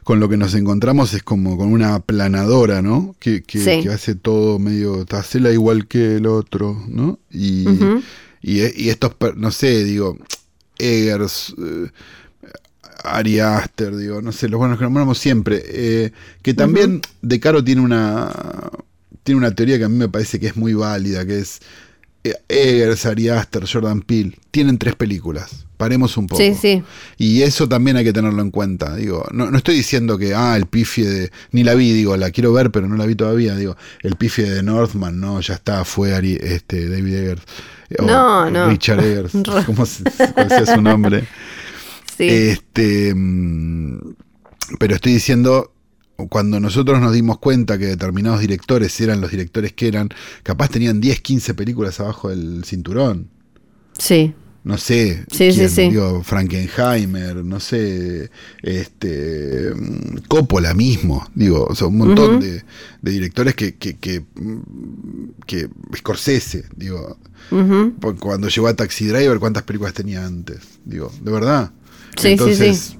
con 0.03 0.19
lo 0.19 0.29
que 0.29 0.37
nos 0.37 0.53
encontramos 0.55 1.13
es 1.13 1.23
como 1.23 1.57
con 1.57 1.69
una 1.71 1.95
aplanadora, 1.95 2.81
¿no? 2.81 3.15
Que, 3.19 3.43
que- 3.43 3.59
Sí. 3.59 3.81
que 3.83 3.89
hace 3.89 4.15
todo 4.15 4.59
medio, 4.59 5.05
hacela 5.11 5.51
igual 5.51 5.87
que 5.87 6.15
el 6.17 6.25
otro, 6.27 6.81
¿no? 6.87 7.19
Y, 7.31 7.67
Ujú. 7.67 8.01
y, 8.41 8.61
y 8.83 8.89
estos, 8.89 9.13
no 9.35 9.51
sé, 9.51 9.83
digo, 9.83 10.17
Eggers, 10.79 11.53
eh, 11.57 11.89
Ari 13.03 13.39
Aster, 13.39 13.95
digo, 13.95 14.21
no 14.21 14.31
sé, 14.31 14.47
los 14.49 14.57
buenos 14.57 14.77
que 14.77 14.83
nombramos 14.85 15.17
siempre, 15.17 15.61
eh, 15.65 16.11
que 16.41 16.53
también 16.53 17.01
De 17.21 17.39
Caro 17.39 17.63
tiene 17.63 17.81
una, 17.81 18.31
tiene 19.23 19.39
una 19.39 19.53
teoría 19.53 19.77
que 19.77 19.83
a 19.85 19.89
mí 19.89 19.97
me 19.97 20.09
parece 20.09 20.39
que 20.39 20.47
es 20.47 20.55
muy 20.55 20.73
válida, 20.73 21.25
que 21.25 21.39
es 21.39 21.59
eh, 21.59 21.63
Eggers, 22.47 23.05
Ari 23.05 23.29
Aster, 23.29 23.65
Jordan 23.71 24.01
Peele, 24.01 24.37
tienen 24.51 24.77
tres 24.77 24.95
películas, 24.95 25.65
paremos 25.77 26.15
un 26.15 26.27
poco. 26.27 26.41
Sí, 26.41 26.53
sí. 26.53 26.81
Y 27.17 27.41
eso 27.41 27.67
también 27.67 27.97
hay 27.97 28.05
que 28.05 28.13
tenerlo 28.13 28.41
en 28.41 28.49
cuenta. 28.51 28.95
Digo, 28.95 29.25
no, 29.31 29.51
no 29.51 29.57
estoy 29.57 29.75
diciendo 29.75 30.17
que, 30.17 30.33
ah, 30.33 30.55
el 30.55 30.65
pifie 30.67 31.05
de. 31.05 31.31
Ni 31.51 31.63
la 31.63 31.73
vi, 31.75 31.91
digo, 31.91 32.15
la 32.15 32.31
quiero 32.31 32.53
ver, 32.53 32.71
pero 32.71 32.87
no 32.87 32.95
la 32.95 33.05
vi 33.05 33.15
todavía. 33.15 33.55
Digo, 33.55 33.75
el 34.01 34.15
pifie 34.15 34.49
de 34.49 34.63
Northman, 34.63 35.19
no, 35.19 35.41
ya 35.41 35.55
está, 35.55 35.83
fue 35.83 36.13
Ari, 36.13 36.37
este, 36.41 36.87
David 36.87 37.13
Eggers. 37.15 37.41
eh, 37.89 37.95
o 37.99 38.05
No, 38.05 38.49
no. 38.49 38.69
Richard 38.69 39.03
Eggers, 39.03 39.33
como 39.65 39.85
sea 39.85 40.65
su 40.65 40.81
nombre. 40.81 41.27
Sí. 42.15 42.29
Este, 42.29 43.11
mm, 43.15 43.97
pero 44.77 44.93
estoy 44.93 45.13
diciendo. 45.13 45.72
Cuando 46.29 46.59
nosotros 46.59 47.01
nos 47.01 47.11
dimos 47.13 47.39
cuenta 47.39 47.77
que 47.77 47.85
determinados 47.87 48.39
directores 48.39 48.99
eran 49.01 49.19
los 49.19 49.31
directores 49.31 49.73
que 49.73 49.87
eran, 49.87 50.09
capaz 50.43 50.69
tenían 50.69 51.01
10, 51.01 51.21
15 51.21 51.53
películas 51.55 51.99
abajo 51.99 52.29
del 52.29 52.63
cinturón 52.65 53.29
sí. 53.97 54.33
no 54.63 54.77
sé, 54.77 55.25
Sí, 55.31 55.51
sí, 55.51 55.57
quién, 55.57 55.69
sí. 55.69 55.81
digo, 55.89 56.23
Frankenheimer, 56.23 57.43
no 57.43 57.59
sé, 57.59 58.29
este 58.61 59.73
mm, 59.75 60.17
Coppola 60.27 60.73
mismo, 60.73 61.27
digo, 61.35 61.65
o 61.69 61.75
sea, 61.75 61.87
un 61.87 61.97
montón 61.97 62.39
de, 62.39 62.63
de 63.01 63.11
directores 63.11 63.55
que, 63.55 63.75
que, 63.75 63.97
que, 63.97 64.21
mm, 64.21 65.41
que 65.45 65.67
Scorsese, 65.97 66.65
digo, 66.75 67.17
cuando 68.19 68.47
llegó 68.47 68.67
a 68.67 68.73
Taxi 68.73 69.07
Driver, 69.07 69.39
¿cuántas 69.39 69.63
películas 69.63 69.93
tenía 69.93 70.25
antes? 70.25 70.59
Digo, 70.85 71.11
de 71.21 71.31
verdad. 71.31 71.71
Sí, 72.15 72.21
sí, 72.21 72.27
Entonces, 72.29 72.77
sí. 72.77 72.97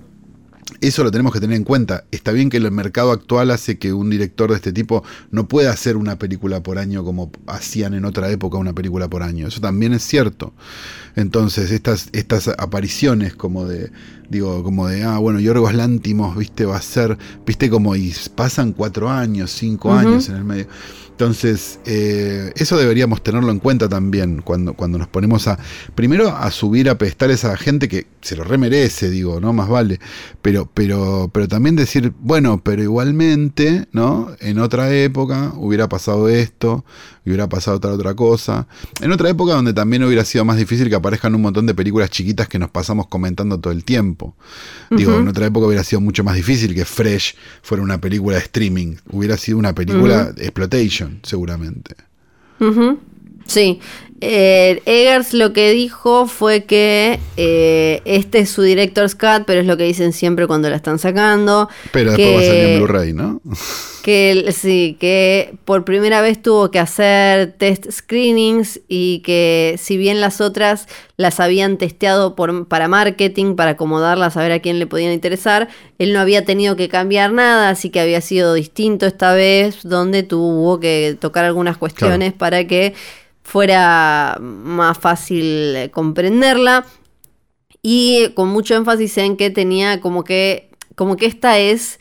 Eso 0.81 1.03
lo 1.03 1.11
tenemos 1.11 1.33
que 1.33 1.39
tener 1.39 1.57
en 1.57 1.63
cuenta. 1.63 2.05
Está 2.11 2.31
bien 2.31 2.49
que 2.49 2.57
el 2.57 2.69
mercado 2.71 3.11
actual 3.11 3.51
hace 3.51 3.77
que 3.77 3.93
un 3.93 4.09
director 4.09 4.49
de 4.49 4.55
este 4.55 4.73
tipo 4.73 5.03
no 5.31 5.47
pueda 5.47 5.71
hacer 5.71 5.97
una 5.97 6.17
película 6.17 6.61
por 6.63 6.77
año 6.77 7.03
como 7.03 7.31
hacían 7.47 7.93
en 7.93 8.05
otra 8.05 8.29
época 8.29 8.57
una 8.57 8.73
película 8.73 9.07
por 9.09 9.23
año. 9.23 9.47
Eso 9.47 9.61
también 9.61 9.93
es 9.93 10.03
cierto. 10.03 10.53
Entonces, 11.15 11.71
estas, 11.71 12.09
estas 12.13 12.47
apariciones 12.47 13.35
como 13.35 13.65
de, 13.65 13.91
digo, 14.29 14.63
como 14.63 14.87
de, 14.87 15.03
ah, 15.03 15.17
bueno, 15.19 15.39
Yorgos 15.39 15.73
Lántimos, 15.73 16.35
viste, 16.35 16.65
va 16.65 16.77
a 16.77 16.81
ser, 16.81 17.17
viste, 17.45 17.69
como 17.69 17.95
y 17.95 18.13
pasan 18.35 18.73
cuatro 18.73 19.09
años, 19.09 19.51
cinco 19.51 19.93
años 19.93 20.29
en 20.29 20.35
el 20.37 20.43
medio. 20.43 20.67
Entonces, 21.13 21.79
eh, 21.85 22.51
eso 22.55 22.75
deberíamos 22.75 23.21
tenerlo 23.21 23.51
en 23.51 23.59
cuenta 23.59 23.87
también 23.87 24.41
cuando, 24.41 24.73
cuando 24.73 24.97
nos 24.97 25.07
ponemos 25.07 25.47
a, 25.47 25.59
primero, 25.93 26.35
a 26.35 26.49
subir 26.49 26.89
a 26.89 26.97
pedestales 26.97 27.45
a 27.45 27.55
gente 27.55 27.87
que 27.87 28.07
se 28.21 28.35
lo 28.35 28.43
remerece, 28.43 29.11
digo, 29.11 29.39
¿no? 29.39 29.53
Más 29.53 29.69
vale. 29.69 29.99
Pero, 30.41 30.67
pero, 30.73 31.29
pero 31.31 31.47
también 31.47 31.75
decir, 31.75 32.13
bueno, 32.19 32.61
pero 32.63 32.81
igualmente, 32.81 33.87
¿no? 33.91 34.35
En 34.39 34.57
otra 34.57 34.91
época 34.91 35.53
hubiera 35.55 35.87
pasado 35.87 36.29
esto, 36.29 36.83
hubiera 37.25 37.47
pasado 37.47 37.79
tal 37.79 37.91
otra 37.91 38.15
cosa. 38.15 38.67
En 39.01 39.11
otra 39.11 39.29
época 39.29 39.53
donde 39.53 39.73
también 39.73 40.03
hubiera 40.03 40.25
sido 40.25 40.45
más 40.45 40.57
difícil 40.57 40.89
que 40.89 40.95
aparezcan 40.95 41.35
un 41.35 41.41
montón 41.41 41.65
de 41.65 41.75
películas 41.75 42.09
chiquitas 42.09 42.47
que 42.47 42.59
nos 42.59 42.69
pasamos 42.69 43.07
comentando 43.07 43.59
todo 43.59 43.71
el 43.71 43.83
tiempo. 43.83 44.35
Digo, 44.89 45.17
en 45.17 45.27
otra 45.27 45.45
época 45.45 45.67
hubiera 45.67 45.83
sido 45.83 46.01
mucho 46.01 46.23
más 46.23 46.35
difícil 46.35 46.73
que 46.73 46.85
Fresh 46.85 47.35
fuera 47.61 47.83
una 47.83 47.99
película 47.99 48.37
de 48.37 48.43
streaming. 48.43 48.95
Hubiera 49.11 49.37
sido 49.37 49.57
una 49.57 49.73
película 49.73 50.31
de 50.31 50.43
exploitation, 50.43 51.02
seguramente. 51.23 51.95
Sí. 53.45 53.79
Eh, 54.25 54.81
Eggers 54.85 55.33
lo 55.33 55.51
que 55.51 55.71
dijo 55.71 56.27
fue 56.27 56.63
que 56.63 57.19
eh, 57.35 58.01
este 58.05 58.39
es 58.39 58.49
su 58.49 58.61
director's 58.61 59.15
cut, 59.15 59.43
pero 59.45 59.59
es 59.59 59.67
lo 59.67 59.75
que 59.75 59.83
dicen 59.83 60.13
siempre 60.13 60.47
cuando 60.47 60.69
la 60.69 60.77
están 60.77 60.97
sacando. 60.97 61.67
Pero 61.91 62.11
después 62.11 62.27
que- 62.29 62.35
va 62.35 62.39
a 62.41 62.45
salir 62.45 62.63
en 62.63 62.77
Blu-ray, 62.79 63.13
¿no? 63.13 63.41
Que 64.03 64.53
sí, 64.53 64.97
que 64.99 65.53
por 65.63 65.85
primera 65.85 66.21
vez 66.21 66.41
tuvo 66.41 66.71
que 66.71 66.79
hacer 66.79 67.53
test 67.53 67.89
screenings 67.89 68.81
y 68.89 69.19
que 69.19 69.75
si 69.81 69.95
bien 69.95 70.19
las 70.19 70.41
otras 70.41 70.89
las 71.15 71.39
habían 71.39 71.77
testeado 71.77 72.35
por, 72.35 72.67
para 72.67 72.89
marketing, 72.89 73.55
para 73.55 73.71
acomodarlas 73.71 74.35
a 74.35 74.41
ver 74.41 74.51
a 74.51 74.59
quién 74.59 74.77
le 74.77 74.87
podían 74.87 75.13
interesar, 75.13 75.69
él 75.99 76.11
no 76.11 76.19
había 76.19 76.43
tenido 76.43 76.75
que 76.75 76.89
cambiar 76.89 77.31
nada, 77.31 77.69
así 77.69 77.91
que 77.91 78.01
había 78.01 78.19
sido 78.19 78.53
distinto 78.55 79.05
esta 79.05 79.33
vez, 79.33 79.77
donde 79.83 80.23
tuvo 80.23 80.81
que 80.81 81.15
tocar 81.17 81.45
algunas 81.45 81.77
cuestiones 81.77 82.33
para 82.33 82.67
que 82.67 82.93
fuera 83.43 84.37
más 84.41 84.97
fácil 84.97 85.75
eh, 85.75 85.91
comprenderla 85.91 86.85
y 87.81 88.29
con 88.35 88.49
mucho 88.49 88.75
énfasis 88.75 89.17
en 89.17 89.37
que 89.37 89.49
tenía 89.49 89.99
como 90.01 90.23
que 90.23 90.69
como 90.95 91.17
que 91.17 91.25
esta 91.25 91.57
es 91.59 91.99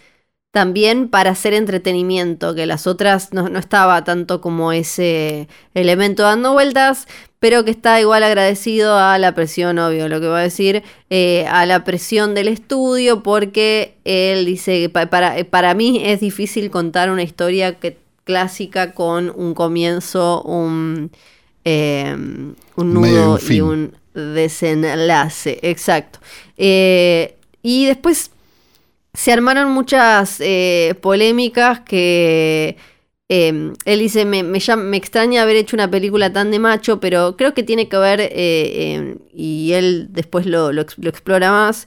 también 0.53 1.09
para 1.09 1.31
hacer 1.31 1.55
entretenimiento, 1.55 2.55
que 2.55 2.67
las 2.67 2.87
otras 2.87 3.33
no, 3.33 3.49
no 3.49 3.59
estaba 3.59 4.05
tanto 4.05 4.43
como 4.43 4.73
ese 4.73 5.49
elemento 5.75 6.23
dando 6.25 6.53
vueltas. 6.53 7.09
pero 7.41 7.65
que 7.65 7.73
está 7.73 8.01
igual 8.01 8.23
agradecido 8.23 8.97
a 8.99 9.19
la 9.19 9.35
presión, 9.35 9.79
obvio, 9.81 10.09
lo 10.09 10.21
que 10.21 10.29
va 10.29 10.39
a 10.41 10.43
decir, 10.43 10.85
eh, 11.11 11.45
a 11.49 11.67
la 11.67 11.83
presión 11.85 12.35
del 12.35 12.47
estudio, 12.49 13.23
porque 13.25 13.97
él 14.05 14.45
dice, 14.47 14.89
para, 14.91 15.43
para 15.51 15.75
mí 15.75 16.03
es 16.05 16.21
difícil 16.21 16.71
contar 16.71 17.11
una 17.11 17.25
historia 17.25 17.81
que, 17.81 18.02
clásica 18.25 18.93
con 18.93 19.33
un 19.35 19.55
comienzo, 19.55 20.43
un, 20.43 21.11
eh, 21.65 22.15
un 22.77 22.95
nudo 22.95 23.39
y 23.49 23.61
un 23.61 23.97
desenlace, 24.15 25.59
exacto. 25.63 26.21
Eh, 26.57 27.37
y 27.63 27.87
después 27.87 28.31
se 29.15 29.33
armaron 29.33 29.71
muchas 29.71 30.41
polémicas 31.01 31.81
que 31.81 32.77
Em, 33.35 33.73
él 33.87 34.01
dice, 34.01 34.27
me, 34.27 34.43
me, 34.43 34.59
me, 34.77 34.97
extraña 34.99 35.41
haber 35.41 35.57
hecho 35.57 35.75
una 35.75 35.91
película 35.91 36.31
tan 36.31 36.51
de 36.51 36.59
macho, 36.59 37.01
pero 37.01 37.35
creo 37.39 37.55
que 37.55 37.63
tiene 37.63 37.89
que 37.89 37.97
ver, 37.97 38.21
eh, 38.21 38.93
em, 38.95 39.19
y 39.33 39.73
él 39.73 40.09
después 40.11 40.45
lo, 40.45 40.71
lo, 40.71 40.85
lo 40.99 41.09
explora 41.09 41.51
más, 41.51 41.87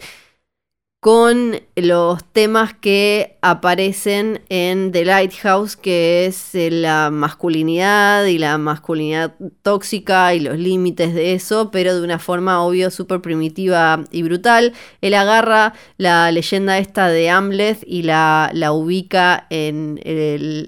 con 1.05 1.61
los 1.75 2.23
temas 2.33 2.73
que 2.73 3.37
aparecen 3.43 4.41
en 4.49 4.91
The 4.91 5.05
Lighthouse, 5.05 5.75
que 5.75 6.25
es 6.25 6.55
eh, 6.55 6.71
la 6.71 7.11
masculinidad 7.11 8.25
y 8.25 8.39
la 8.39 8.57
masculinidad 8.57 9.35
tóxica 9.61 10.33
y 10.33 10.39
los 10.39 10.57
límites 10.57 11.13
de 11.13 11.33
eso, 11.35 11.69
pero 11.69 11.95
de 11.95 12.03
una 12.03 12.17
forma 12.17 12.63
obvio 12.63 12.89
súper 12.89 13.21
primitiva 13.21 14.03
y 14.09 14.23
brutal. 14.23 14.73
Él 15.01 15.13
agarra 15.13 15.75
la 15.97 16.31
leyenda 16.31 16.79
esta 16.79 17.07
de 17.07 17.29
Hamlet 17.29 17.83
y 17.85 18.01
la, 18.01 18.49
la 18.51 18.71
ubica 18.71 19.45
en 19.51 19.99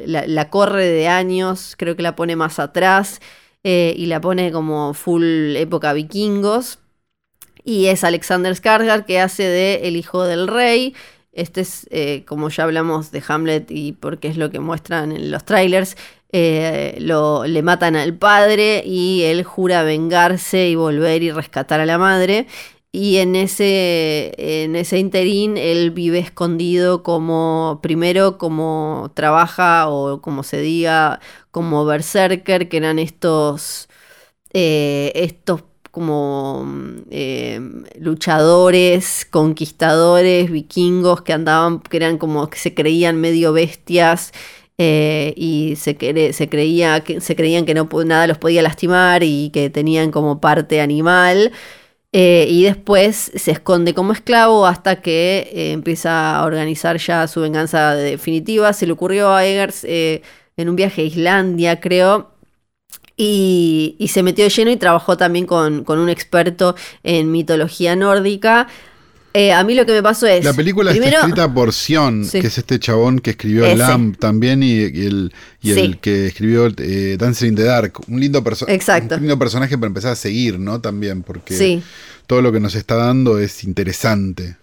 la, 0.06 0.50
corre 0.52 0.86
de 0.86 1.08
años, 1.08 1.74
creo 1.80 1.96
que 1.96 2.04
la 2.04 2.16
pone 2.16 2.36
más 2.36 2.60
atrás 2.60 3.22
eh, 3.64 3.96
y 3.98 4.06
la 4.06 4.22
pone 4.22 4.52
como 4.52 4.94
full 4.94 5.56
época 5.56 5.94
vikingos 5.94 6.78
y 7.68 7.88
es 7.88 8.06
Alexander 8.06 8.54
Skarsgård 8.54 9.04
que 9.04 9.20
hace 9.20 9.44
de 9.44 9.88
El 9.90 9.98
hijo 9.98 10.24
del 10.24 10.48
rey. 10.48 10.96
Este 11.34 11.62
es, 11.62 11.86
eh, 11.92 12.24
como 12.26 12.48
ya 12.48 12.64
hablamos 12.64 13.12
de 13.12 13.22
Hamlet 13.28 13.70
y 13.70 13.92
porque 13.92 14.30
es 14.30 14.38
lo 14.38 14.50
que 14.52 14.62
muestran 14.62 15.12
en 15.12 15.32
los 15.32 15.44
trailers, 15.44 15.98
eh, 16.32 16.96
lo, 17.02 17.46
le 17.46 17.62
matan 17.64 17.98
al 17.98 18.14
padre 18.14 18.84
y 18.86 19.24
él 19.24 19.44
jura 19.44 19.84
vengarse 19.84 20.70
y 20.70 20.76
volver 20.76 21.24
y 21.24 21.32
rescatar 21.32 21.82
a 21.82 21.86
la 21.86 21.98
madre. 21.98 22.48
Y 22.94 23.18
en 23.18 23.36
ese, 23.36 24.34
en 24.38 24.78
ese 24.78 24.98
interín 24.98 25.58
él 25.58 25.92
vive 25.92 26.20
escondido 26.20 27.04
como, 27.04 27.80
primero 27.84 28.38
como 28.38 29.12
trabaja 29.14 29.90
o 29.90 30.22
como 30.22 30.44
se 30.44 30.62
diga, 30.62 31.20
como 31.52 31.84
berserker, 31.84 32.70
que 32.70 32.78
eran 32.78 32.98
estos, 32.98 33.90
eh, 34.54 35.12
estos 35.16 35.64
como 35.98 36.64
eh, 37.10 37.60
luchadores, 38.00 39.26
conquistadores, 39.32 40.52
vikingos 40.52 41.24
que 41.24 41.34
andaban, 41.34 41.80
que 41.80 41.98
eran 41.98 42.20
como 42.20 42.48
que 42.52 42.60
se 42.60 42.76
creían 42.76 43.20
medio 43.20 43.52
bestias 43.52 44.32
eh, 44.78 45.34
y 45.36 45.76
se, 45.76 45.98
creía, 45.98 47.00
que, 47.00 47.20
se 47.20 47.36
creían 47.36 47.66
que 47.66 47.74
no, 47.74 47.90
nada 48.06 48.28
los 48.28 48.38
podía 48.38 48.62
lastimar 48.62 49.24
y 49.24 49.50
que 49.52 49.72
tenían 49.72 50.12
como 50.12 50.40
parte 50.40 50.82
animal. 50.82 51.52
Eh, 52.12 52.46
y 52.48 52.64
después 52.64 53.32
se 53.34 53.50
esconde 53.50 53.96
como 53.96 54.14
esclavo 54.14 54.68
hasta 54.68 55.02
que 55.02 55.72
empieza 55.74 56.38
a 56.38 56.46
organizar 56.46 56.98
ya 56.98 57.28
su 57.28 57.42
venganza 57.42 57.96
definitiva. 57.96 58.72
Se 58.72 58.86
le 58.86 58.92
ocurrió 58.92 59.34
a 59.34 59.44
Eggers 59.48 59.84
en 59.84 60.70
un 60.70 60.76
viaje 60.76 61.02
a 61.02 61.06
Islandia, 61.06 61.80
creo, 61.80 62.37
y, 63.18 64.08
se 64.10 64.22
metió 64.22 64.44
de 64.44 64.52
lleno 64.52 64.70
y 64.70 64.78
trabajó 64.78 65.18
también 65.18 65.48
con, 65.48 65.84
un 65.88 66.10
experto 66.10 66.76
en 67.04 67.32
mitología 67.32 67.96
nórdica. 67.96 68.68
Eh, 69.34 69.52
a 69.52 69.64
mí 69.64 69.76
lo 69.76 69.86
que 69.86 69.92
me 69.92 70.04
pasó 70.04 70.26
es. 70.28 70.46
La 70.46 70.54
película 70.54 70.92
está 70.92 71.10
escrita 71.10 71.54
por 71.54 71.74
Sion, 71.74 72.28
que 72.32 72.40
es 72.40 72.58
este 72.58 72.80
chabón 72.80 73.20
que 73.20 73.32
escribió 73.32 73.66
el 73.66 73.80
Lamp 73.80 74.18
también 74.18 74.64
y, 74.64 74.80
el, 74.82 75.34
el 75.64 75.98
que 75.98 76.28
escribió 76.28 76.68
eh, 76.78 77.18
Dancing 77.20 77.50
in 77.50 77.56
the 77.56 77.64
Dark. 77.64 77.94
Un 78.08 78.20
lindo, 78.20 78.40
un 78.40 79.20
lindo 79.20 79.40
personaje 79.40 79.78
para 79.78 79.88
empezar 79.88 80.14
a 80.14 80.16
seguir, 80.16 80.60
¿no? 80.60 80.80
También, 80.80 81.24
porque 81.24 81.82
todo 82.28 82.42
lo 82.42 82.52
que 82.52 82.60
nos 82.60 82.76
está 82.76 82.96
dando 82.96 83.40
es 83.40 83.64
interesante. 83.64 84.56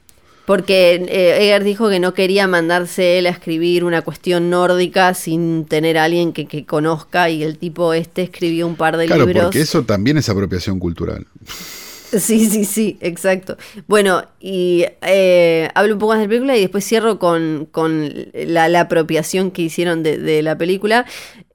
Porque 0.46 0.94
eh, 1.08 1.46
Eger 1.46 1.64
dijo 1.64 1.88
que 1.88 1.98
no 2.00 2.12
quería 2.12 2.46
mandarse 2.46 3.18
él 3.18 3.26
a 3.26 3.30
escribir 3.30 3.84
una 3.84 4.02
cuestión 4.02 4.50
nórdica 4.50 5.14
sin 5.14 5.64
tener 5.64 5.96
a 5.96 6.04
alguien 6.04 6.32
que, 6.32 6.66
conozca 6.66 7.30
y 7.30 7.42
el 7.42 7.56
tipo 7.56 7.94
este 7.94 8.22
escribió 8.22 8.66
un 8.66 8.76
par 8.76 8.96
de 8.96 9.06
libros. 9.06 9.24
Claro, 9.24 9.42
porque 9.44 9.60
eso 9.60 9.84
también 9.84 10.18
es 10.18 10.28
apropiación 10.28 10.78
cultural. 10.78 11.26
Sí, 12.16 12.46
sí, 12.48 12.64
sí, 12.64 12.96
exacto. 13.00 13.56
Bueno, 13.88 14.22
y 14.38 14.84
eh, 15.02 15.68
hablo 15.74 15.94
un 15.94 15.98
poco 15.98 16.12
más 16.12 16.20
de 16.20 16.26
la 16.26 16.28
película 16.28 16.56
y 16.56 16.60
después 16.60 16.86
cierro 16.86 17.18
con, 17.18 17.68
la, 18.32 18.80
apropiación 18.80 19.50
que 19.50 19.62
hicieron 19.62 20.04
de, 20.04 20.40
la 20.42 20.56
película. 20.56 21.06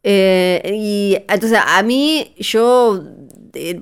Eh, 0.03 0.61
y 0.75 1.17
entonces 1.31 1.59
a 1.65 1.81
mí 1.83 2.33
yo 2.39 3.01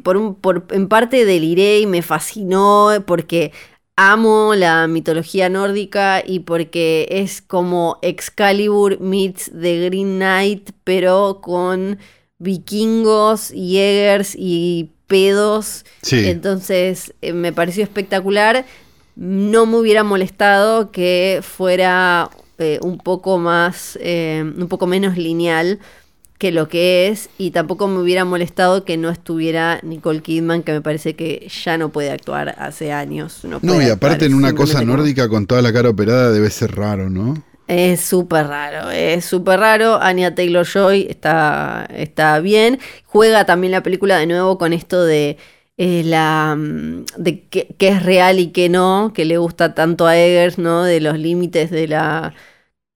por 0.03 0.18
un, 0.18 0.36
por, 0.36 0.68
en 0.72 0.88
parte 0.88 1.26
deliré 1.26 1.80
y 1.80 1.88
me 1.88 2.01
fascinó 2.01 2.91
porque 3.05 3.51
amo 3.98 4.54
la 4.56 4.88
mitología 4.88 5.50
nórdica 5.50 6.24
y 6.26 6.39
porque 6.41 7.08
es 7.10 7.41
como 7.41 7.98
Excalibur 8.04 9.02
meets 9.02 9.52
The 9.52 9.88
Green 9.88 10.18
Knight, 10.18 10.70
pero 10.84 11.39
con 11.41 11.98
vikingos, 12.38 13.50
jägers 13.50 14.36
y 14.38 14.91
pedos. 15.08 15.84
Entonces 16.12 17.14
eh, 17.22 17.34
me 17.34 17.52
pareció 17.52 17.84
espectacular. 17.84 18.66
No 19.16 19.66
me 19.66 19.78
hubiera 19.78 20.04
molestado 20.04 20.91
que 20.91 21.41
fuera 21.41 22.30
eh, 22.60 22.80
un 22.84 23.00
poco 23.00 23.39
más, 23.39 23.98
eh, 24.00 24.43
un 24.43 24.68
poco 24.68 24.86
menos 24.86 25.18
lineal 25.18 25.80
que 26.38 26.52
lo 26.52 26.68
que 26.70 27.08
es 27.08 27.30
y 27.38 27.52
tampoco 27.52 27.88
me 27.88 28.00
hubiera 28.00 28.24
molestado 28.24 28.86
que 28.86 28.98
no 28.98 29.10
estuviera 29.10 29.80
Nicole 29.82 30.22
Kidman, 30.22 30.64
que 30.64 30.72
me 30.72 30.82
parece 30.82 31.16
que 31.16 31.48
ya 31.64 31.78
no 31.78 31.90
puede 31.90 32.12
actuar 32.12 32.56
hace 32.60 32.92
años. 32.92 33.42
No, 33.62 33.82
y 33.82 33.90
aparte 33.90 34.26
en 34.26 34.34
una 34.34 34.54
cosa 34.54 34.84
nórdica 34.84 35.28
con 35.30 35.48
toda 35.48 35.62
la 35.62 35.74
cara 35.74 35.90
operada 35.90 36.32
debe 36.32 36.50
ser 36.50 36.76
raro, 36.76 37.10
¿no? 37.10 37.44
Es 37.68 38.00
súper 38.02 38.48
raro, 38.48 38.92
es 38.92 39.26
súper 39.26 39.60
raro. 39.60 40.02
Anya 40.02 40.34
Taylor 40.34 40.66
Joy 40.66 41.08
está, 41.10 41.88
está 41.94 42.40
bien. 42.40 42.80
Juega 43.06 43.46
también 43.46 43.72
la 43.72 43.84
película 43.84 44.18
de 44.18 44.26
nuevo 44.26 44.58
con 44.58 44.72
esto 44.72 45.04
de 45.04 45.38
eh, 45.76 46.04
la 46.06 46.56
mm, 46.58 47.06
de 47.18 47.48
qué, 47.50 47.76
es 47.80 48.04
real 48.04 48.40
y 48.40 48.52
qué 48.52 48.70
no, 48.70 49.12
que 49.14 49.26
le 49.26 49.38
gusta 49.38 49.76
tanto 49.76 50.08
a 50.08 50.18
Eggers, 50.18 50.58
¿no? 50.58 50.84
De 50.84 51.02
los 51.02 51.20
límites 51.20 51.70
de 51.70 51.88
la 51.88 52.34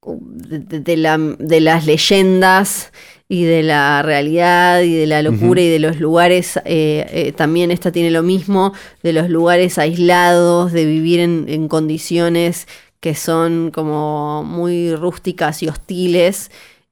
de, 0.04 0.98
la, 0.98 1.18
de 1.18 1.62
las 1.62 1.86
leyendas 1.86 2.92
y 3.32 3.46
de 3.46 3.64
la 3.64 4.02
realidad 4.02 4.82
y 4.82 4.94
de 4.94 5.08
la 5.08 5.22
locura 5.22 5.62
y 5.62 5.70
de 5.70 5.80
los 5.80 6.02
lugares, 6.02 6.58
eh, 6.66 7.08
eh, 7.14 7.32
también 7.32 7.72
esta 7.72 7.90
tiene 7.90 8.12
lo 8.12 8.24
mismo, 8.24 8.74
de 9.04 9.14
los 9.14 9.30
lugares 9.30 9.78
aislados, 9.78 10.74
de 10.74 10.84
vivir 10.84 11.22
en, 11.22 11.70
condiciones 11.70 12.68
que 13.00 13.16
son 13.16 13.72
como 13.72 14.44
muy 14.44 14.94
rústicas 14.98 15.64
y 15.64 15.70
hostiles, 15.70 16.52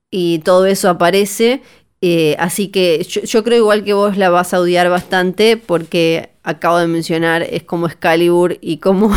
y 0.09 0.39
todo 0.39 0.65
eso 0.65 0.89
aparece. 0.89 1.61
Eh, 1.99 2.37
así 2.39 2.69
que 2.69 3.03
yo, 3.03 3.43
creo 3.43 3.57
igual 3.57 3.83
que 3.83 3.91
vos 3.91 4.15
la 4.15 4.29
vas 4.29 4.53
a 4.53 4.61
odiar 4.61 4.89
bastante 4.89 5.57
porque 5.57 6.29
acabo 6.43 6.77
de 6.77 6.87
mencionar 6.87 7.43
es 7.43 7.63
como 7.63 7.87
Excalibur 7.87 8.57
y 8.61 8.77
como 8.77 9.11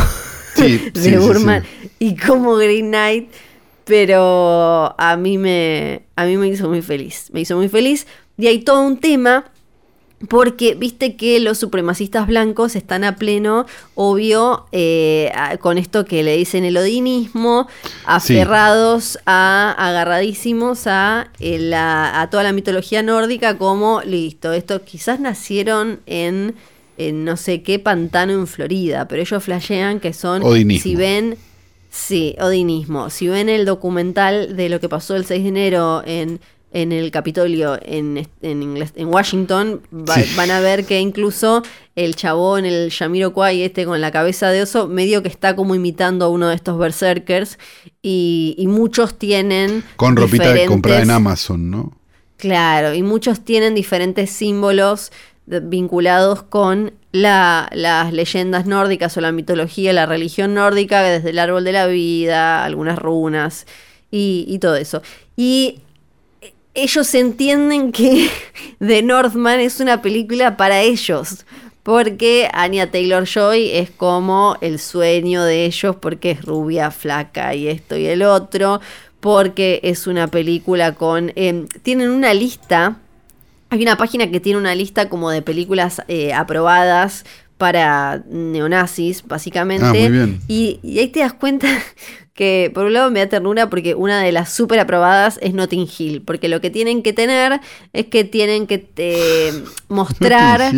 de 0.57 1.17
Burman 1.21 1.63
y 1.99 2.17
como 2.17 2.57
Green 2.57 2.89
Knight 2.89 3.29
pero 3.85 4.95
a 4.97 5.17
mí 5.17 5.37
me, 5.37 6.03
a 6.15 6.25
mí 6.25 6.37
me 6.37 6.47
hizo 6.47 6.69
muy 6.69 6.81
feliz. 6.81 7.29
Me 7.31 7.41
hizo 7.41 7.57
muy 7.57 7.69
feliz. 7.69 8.07
Y 8.37 8.47
hay 8.47 8.59
todo 8.59 8.81
un 8.81 8.97
tema 8.97 9.45
porque 10.29 10.75
viste 10.75 11.15
que 11.15 11.39
los 11.39 11.57
supremacistas 11.57 12.27
blancos 12.27 12.75
están 12.75 13.03
a 13.03 13.15
pleno, 13.15 13.65
obvio, 13.95 14.67
eh, 14.71 15.31
con 15.59 15.77
esto 15.77 16.05
que 16.05 16.23
le 16.23 16.37
dicen 16.37 16.63
el 16.63 16.77
odinismo, 16.77 17.67
aferrados 18.05 19.19
a, 19.25 19.75
agarradísimos 19.77 20.87
a, 20.87 21.29
eh, 21.39 21.73
a 21.75 22.27
toda 22.31 22.43
la 22.43 22.53
mitología 22.53 23.03
nórdica, 23.03 23.57
como, 23.57 24.01
listo, 24.01 24.53
esto 24.53 24.83
quizás 24.83 25.19
nacieron 25.19 25.99
en, 26.05 26.55
en 26.97 27.25
no 27.25 27.35
sé 27.35 27.61
qué 27.61 27.79
pantano 27.79 28.33
en 28.33 28.47
Florida, 28.47 29.07
pero 29.07 29.21
ellos 29.21 29.43
flashean 29.43 29.99
que 29.99 30.13
son, 30.13 30.41
si 30.79 30.95
ven 30.95 31.37
Sí, 31.93 32.35
odinismo. 32.39 33.11
Si 33.11 33.27
ven 33.27 33.49
el 33.49 33.65
documental 33.65 34.57
de 34.57 34.67
lo 34.67 34.79
que 34.79 34.89
pasó 34.89 35.15
el 35.15 35.25
6 35.25 35.43
de 35.43 35.49
enero 35.49 36.01
en, 36.03 36.39
en 36.71 36.91
el 36.91 37.11
Capitolio 37.11 37.77
en, 37.83 38.27
en, 38.41 38.87
en 38.95 39.07
Washington, 39.13 39.79
van 39.91 40.49
a 40.49 40.59
ver 40.59 40.85
que 40.85 40.99
incluso 40.99 41.61
el 41.95 42.15
chabón, 42.15 42.65
el 42.65 42.89
Yamiro 42.89 43.31
Kwai, 43.31 43.61
este 43.61 43.85
con 43.85 44.01
la 44.01 44.09
cabeza 44.09 44.49
de 44.49 44.63
oso, 44.63 44.87
medio 44.87 45.21
que 45.21 45.29
está 45.29 45.55
como 45.55 45.75
imitando 45.75 46.25
a 46.25 46.29
uno 46.29 46.47
de 46.47 46.55
estos 46.55 46.79
berserkers. 46.79 47.59
Y, 48.01 48.55
y 48.57 48.65
muchos 48.65 49.19
tienen. 49.19 49.83
Con 49.95 50.15
ropita 50.15 50.65
comprada 50.65 51.03
en 51.03 51.11
Amazon, 51.11 51.69
¿no? 51.69 51.95
Claro, 52.37 52.95
y 52.95 53.03
muchos 53.03 53.45
tienen 53.45 53.75
diferentes 53.75 54.31
símbolos 54.31 55.11
vinculados 55.45 56.41
con 56.41 56.93
las 57.13 58.11
leyendas 58.11 58.65
nórdicas 58.65 59.15
o 59.15 59.21
la 59.21 59.31
mitología, 59.31 59.93
la 59.93 60.07
religión 60.07 60.55
nórdica, 60.55 61.03
desde 61.03 61.29
el 61.29 61.39
árbol 61.39 61.63
de 61.63 61.71
la 61.71 61.85
vida, 61.85 62.65
algunas 62.65 62.97
runas 62.97 63.67
y, 64.09 64.57
todo 64.59 64.75
eso. 64.75 65.01
Y 65.37 65.79
ellos 66.73 67.13
entienden 67.13 67.91
que 67.91 68.29
The 68.79 69.03
Northman 69.03 69.59
es 69.59 69.79
una 69.79 70.01
película 70.01 70.57
para 70.57 70.81
ellos. 70.81 71.45
Porque 71.83 72.49
Anya 72.53 72.89
Taylor 72.89 73.25
Joy 73.25 73.71
es 73.71 73.91
como 73.91 74.55
el 74.61 74.79
sueño 74.79 75.43
de 75.43 75.65
ellos, 75.65 75.97
porque 75.97 76.31
es 76.31 76.41
rubia, 76.45 76.91
flaca 76.91 77.53
y 77.53 77.67
esto 77.67 77.97
y 77.97 78.05
el 78.05 78.23
otro. 78.23 78.79
Porque 79.19 79.81
es 79.83 80.07
una 80.07 80.27
película 80.27 80.93
con. 80.95 81.33
Em, 81.35 81.67
tienen 81.83 82.09
una 82.09 82.33
lista 82.33 82.99
hay 83.73 83.81
una 83.81 83.97
página 83.97 84.29
que 84.29 84.39
tiene 84.39 84.59
una 84.59 84.75
lista 84.75 85.09
como 85.09 85.31
de 85.31 85.41
películas 85.41 86.01
eh, 86.07 86.31
aprobadas 86.31 87.25
para 87.57 88.23
neonazis, 88.29 89.23
básicamente. 89.25 89.85
Ah, 89.85 89.93
muy 89.93 90.09
bien. 90.09 90.41
Y, 90.47 90.79
ahí 90.99 91.07
te 91.07 91.21
das 91.21 91.33
cuenta 91.33 91.67
que, 92.35 92.71
por 92.73 92.85
un 92.85 92.93
lado, 92.93 93.09
me 93.09 93.19
da 93.19 93.29
ternura 93.29 93.69
porque 93.69 93.95
una 93.95 94.21
de 94.21 94.31
las 94.31 94.53
súper 94.53 94.79
aprobadas 94.79 95.39
es 95.41 95.55
Notting 95.55 95.87
Hill. 95.97 96.21
Porque 96.21 96.49
lo 96.49 96.61
que 96.61 96.69
tienen 96.69 97.01
que 97.01 97.13
tener 97.13 97.61
es 97.93 98.05
que 98.07 98.23
tienen 98.23 98.67
que 98.67 98.89
eh, 98.97 99.63
mostrar. 99.87 100.71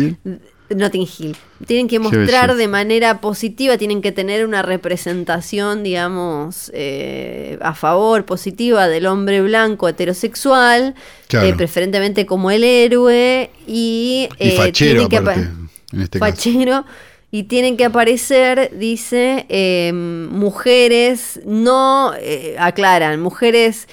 Notting 0.74 1.06
Hill. 1.06 1.36
Tienen 1.66 1.88
que 1.88 1.98
mostrar 1.98 2.54
de 2.54 2.68
manera 2.68 3.20
positiva, 3.20 3.78
tienen 3.78 4.02
que 4.02 4.12
tener 4.12 4.44
una 4.44 4.62
representación, 4.62 5.82
digamos, 5.82 6.70
eh, 6.74 7.58
a 7.62 7.74
favor, 7.74 8.24
positiva 8.24 8.88
del 8.88 9.06
hombre 9.06 9.42
blanco 9.42 9.88
heterosexual, 9.88 10.94
eh, 11.32 11.54
preferentemente 11.56 12.26
como 12.26 12.50
el 12.50 12.64
héroe 12.64 13.50
y, 13.66 14.28
y 14.38 14.48
eh, 14.48 14.56
fachero, 14.56 15.08
que 15.08 15.16
en 15.16 16.00
este 16.00 16.18
fachero. 16.18 16.84
Y 17.30 17.44
tienen 17.44 17.76
que 17.76 17.84
aparecer, 17.84 18.70
dice, 18.78 19.46
em, 19.48 20.26
mujeres, 20.28 21.40
no, 21.44 22.12
aclaran, 22.58 23.20
mujeres 23.20 23.88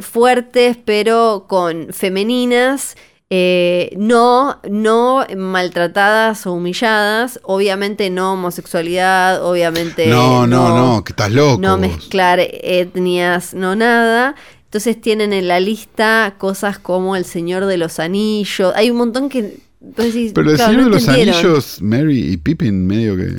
fuertes 0.00 0.76
pero 0.84 1.46
con 1.48 1.92
femeninas 1.92 2.96
eh, 3.30 3.94
no, 3.96 4.60
no 4.68 5.26
maltratadas 5.36 6.46
o 6.46 6.52
humilladas, 6.52 7.40
obviamente 7.42 8.10
no 8.10 8.34
homosexualidad, 8.34 9.44
obviamente 9.44 10.08
no, 10.08 10.46
no, 10.46 10.76
no, 10.76 11.04
que 11.04 11.12
estás 11.12 11.32
loco. 11.32 11.60
No 11.60 11.78
mezclar 11.78 12.38
etnias, 12.40 13.54
no 13.54 13.74
nada. 13.76 14.34
Entonces 14.64 15.00
tienen 15.00 15.32
en 15.32 15.48
la 15.48 15.58
lista 15.58 16.34
cosas 16.36 16.78
como 16.78 17.16
El 17.16 17.24
Señor 17.24 17.64
de 17.66 17.78
los 17.78 17.98
Anillos. 17.98 18.72
Hay 18.76 18.90
un 18.90 18.98
montón 18.98 19.28
que. 19.28 19.58
pero 19.94 20.50
El 20.50 20.58
Señor 20.58 20.84
de 20.84 20.90
los 20.90 21.08
Anillos, 21.08 21.80
Mary 21.80 22.32
y 22.32 22.36
Pippin, 22.36 22.86
medio 22.86 23.16
que. 23.16 23.38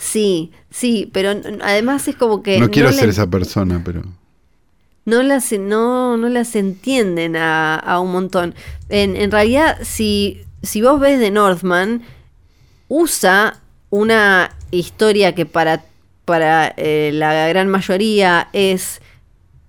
Sí, 0.00 0.50
sí, 0.70 1.10
pero 1.12 1.30
además 1.62 2.08
es 2.08 2.16
como 2.16 2.42
que. 2.42 2.58
No 2.58 2.70
quiero 2.70 2.92
ser 2.92 3.08
esa 3.08 3.28
persona, 3.28 3.82
pero 3.84 4.02
no 5.04 5.22
las, 5.22 5.52
no, 5.52 6.16
no 6.16 6.28
las 6.28 6.56
entienden 6.56 7.36
a, 7.36 7.98
un 8.00 8.12
montón. 8.12 8.54
En, 8.88 9.30
realidad, 9.30 9.78
si, 9.82 10.42
si 10.62 10.82
vos 10.82 10.98
ves 11.00 11.20
de 11.20 11.30
Northman, 11.30 12.02
usa 12.88 13.60
una 13.90 14.50
historia 14.70 15.34
que 15.34 15.46
para, 15.46 15.84
para 16.24 16.72
eh, 16.76 17.10
la 17.12 17.48
gran 17.48 17.68
mayoría 17.68 18.48
es 18.52 19.00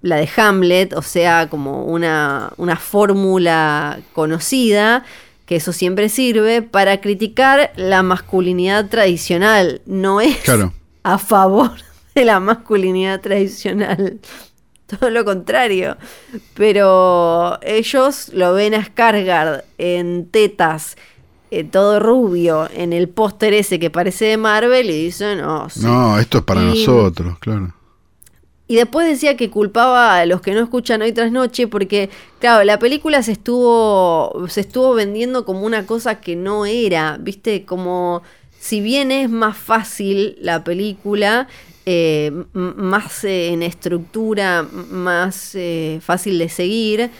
la 0.01 0.17
de 0.17 0.29
Hamlet, 0.37 0.93
o 0.93 1.01
sea, 1.01 1.49
como 1.49 1.83
una, 1.85 2.53
una 2.57 2.75
fórmula 2.75 3.99
conocida, 4.13 5.03
que 5.45 5.57
eso 5.57 5.73
siempre 5.73 6.09
sirve 6.09 6.61
para 6.61 7.01
criticar 7.01 7.71
la 7.75 8.03
masculinidad 8.03 8.87
tradicional, 8.87 9.81
no 9.85 10.21
es 10.21 10.37
a 11.03 11.17
favor 11.17 11.71
de 12.13 12.25
la 12.25 12.39
masculinidad 12.39 13.19
tradicional. 13.19 14.19
todo 14.99 15.09
lo 15.09 15.25
contrario. 15.25 15.97
Pero 16.53 17.59
ellos 17.61 18.29
lo 18.33 18.53
ven 18.53 18.73
a 18.73 18.85
Skargard 18.85 19.63
en 19.77 20.27
tetas, 20.29 20.97
eh, 21.51 21.63
todo 21.63 21.99
rubio, 21.99 22.67
en 22.73 22.93
el 22.93 23.09
póster 23.09 23.53
ese 23.53 23.79
que 23.79 23.89
parece 23.89 24.25
de 24.25 24.37
Marvel 24.37 24.89
y 24.89 25.05
dicen, 25.05 25.39
no, 25.39 25.67
no, 25.81 26.19
esto 26.19 26.39
es 26.39 26.43
para 26.43 26.61
nosotros, 26.61 27.37
claro. 27.39 27.73
Y 28.67 28.77
después 28.77 29.07
decía 29.07 29.37
que 29.37 29.51
culpaba 29.51 30.17
a 30.17 30.25
los 30.25 30.41
que 30.41 30.53
no 30.53 30.61
escuchan 30.61 31.03
hoy 31.03 31.11
tras 31.11 31.31
noche 31.31 31.67
porque, 31.67 32.09
claro, 32.39 32.63
la 32.63 32.79
película 32.79 33.21
se 33.21 33.33
estuvo, 33.33 34.47
se 34.47 34.61
estuvo 34.61 34.95
vendiendo 34.95 35.45
como 35.45 35.61
una 35.61 35.85
cosa 35.85 36.19
que 36.19 36.35
no 36.35 36.65
era, 36.65 37.17
viste, 37.19 37.63
como 37.63 38.23
si 38.59 38.81
bien 38.81 39.11
es 39.11 39.29
más 39.29 39.55
fácil 39.55 40.35
la 40.41 40.63
película, 40.63 41.47
eh, 41.87 42.31
más 42.53 43.23
eh, 43.23 43.49
en 43.49 43.61
estructura, 43.61 44.63
más 44.63 45.53
eh, 45.53 45.99
fácil 46.01 46.39
de 46.39 46.49
seguir. 46.49 47.11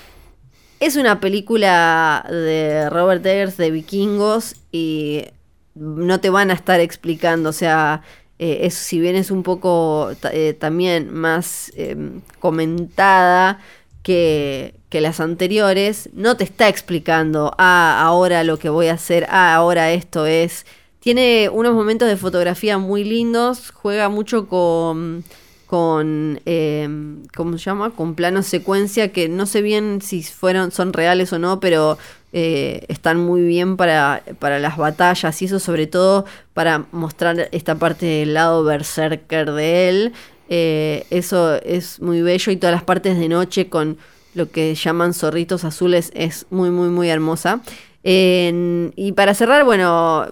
Es 0.80 0.96
una 0.96 1.20
película 1.20 2.26
de 2.28 2.90
Robert 2.90 3.24
Eggers 3.24 3.58
de 3.58 3.70
vikingos 3.70 4.56
y 4.72 5.26
no 5.76 6.20
te 6.20 6.32
van 6.32 6.50
a 6.50 6.56
estar 6.56 6.80
explicando, 6.80 7.50
o 7.50 7.54
sea, 7.54 8.02
es, 8.40 8.74
si 8.74 9.00
bien 9.00 9.16
es 9.16 9.30
un 9.30 9.44
poco 9.44 10.12
también 10.60 11.14
más 11.14 11.72
em, 11.76 12.22
comentada 12.40 13.60
que, 14.04 14.74
que, 14.90 15.00
las 15.00 15.20
anteriores, 15.20 16.10
no 16.14 16.38
te 16.38 16.44
está 16.44 16.68
explicando, 16.70 17.54
ah, 17.58 18.02
ahora 18.02 18.44
lo 18.44 18.58
que 18.58 18.70
voy 18.70 18.88
a 18.88 18.94
hacer, 18.94 19.26
ah, 19.30 19.54
ahora 19.56 19.92
esto 19.92 20.26
es 20.26 20.66
tiene 21.06 21.50
unos 21.50 21.76
momentos 21.76 22.08
de 22.08 22.18
fotografía 22.18 22.80
muy 22.80 23.04
lindos, 23.04 23.70
juega 23.70 24.10
mucho 24.10 24.48
con, 24.48 25.24
con 25.68 26.42
eh, 26.48 26.90
¿cómo 27.36 27.60
se 27.60 27.66
llama? 27.66 27.92
Con 27.92 28.16
planos 28.16 28.48
secuencia 28.48 29.12
que 29.12 29.30
no 29.30 29.46
sé 29.46 29.62
bien 29.62 30.02
si 30.02 30.24
fueron, 30.24 30.72
son 30.72 30.94
reales 30.94 31.32
o 31.32 31.38
no, 31.38 31.60
pero 31.60 32.00
eh, 32.34 32.86
están 32.88 33.20
muy 33.20 33.44
bien 33.44 33.78
para, 33.78 34.24
para 34.40 34.58
las 34.58 34.78
batallas 34.78 35.40
y 35.44 35.46
eso 35.46 35.60
sobre 35.60 35.86
todo 35.86 36.26
para 36.56 36.88
mostrar 36.92 37.50
esta 37.52 37.76
parte 37.76 38.08
del 38.08 38.34
lado 38.34 38.64
berserker 38.64 39.52
de 39.52 39.90
él. 39.90 40.14
Eh, 40.50 41.06
eso 41.12 41.62
es 41.62 42.02
muy 42.02 42.24
bello 42.24 42.52
y 42.52 42.58
todas 42.58 42.74
las 42.74 42.84
partes 42.84 43.20
de 43.20 43.30
noche 43.30 43.70
con 43.70 44.00
lo 44.34 44.50
que 44.50 44.74
llaman 44.74 45.14
zorritos 45.14 45.66
azules 45.66 46.12
es 46.16 46.48
muy, 46.50 46.72
muy, 46.72 46.90
muy 46.90 47.10
hermosa. 47.10 47.62
y 48.04 49.12
para 49.16 49.36
cerrar, 49.36 49.66
bueno, 49.66 50.26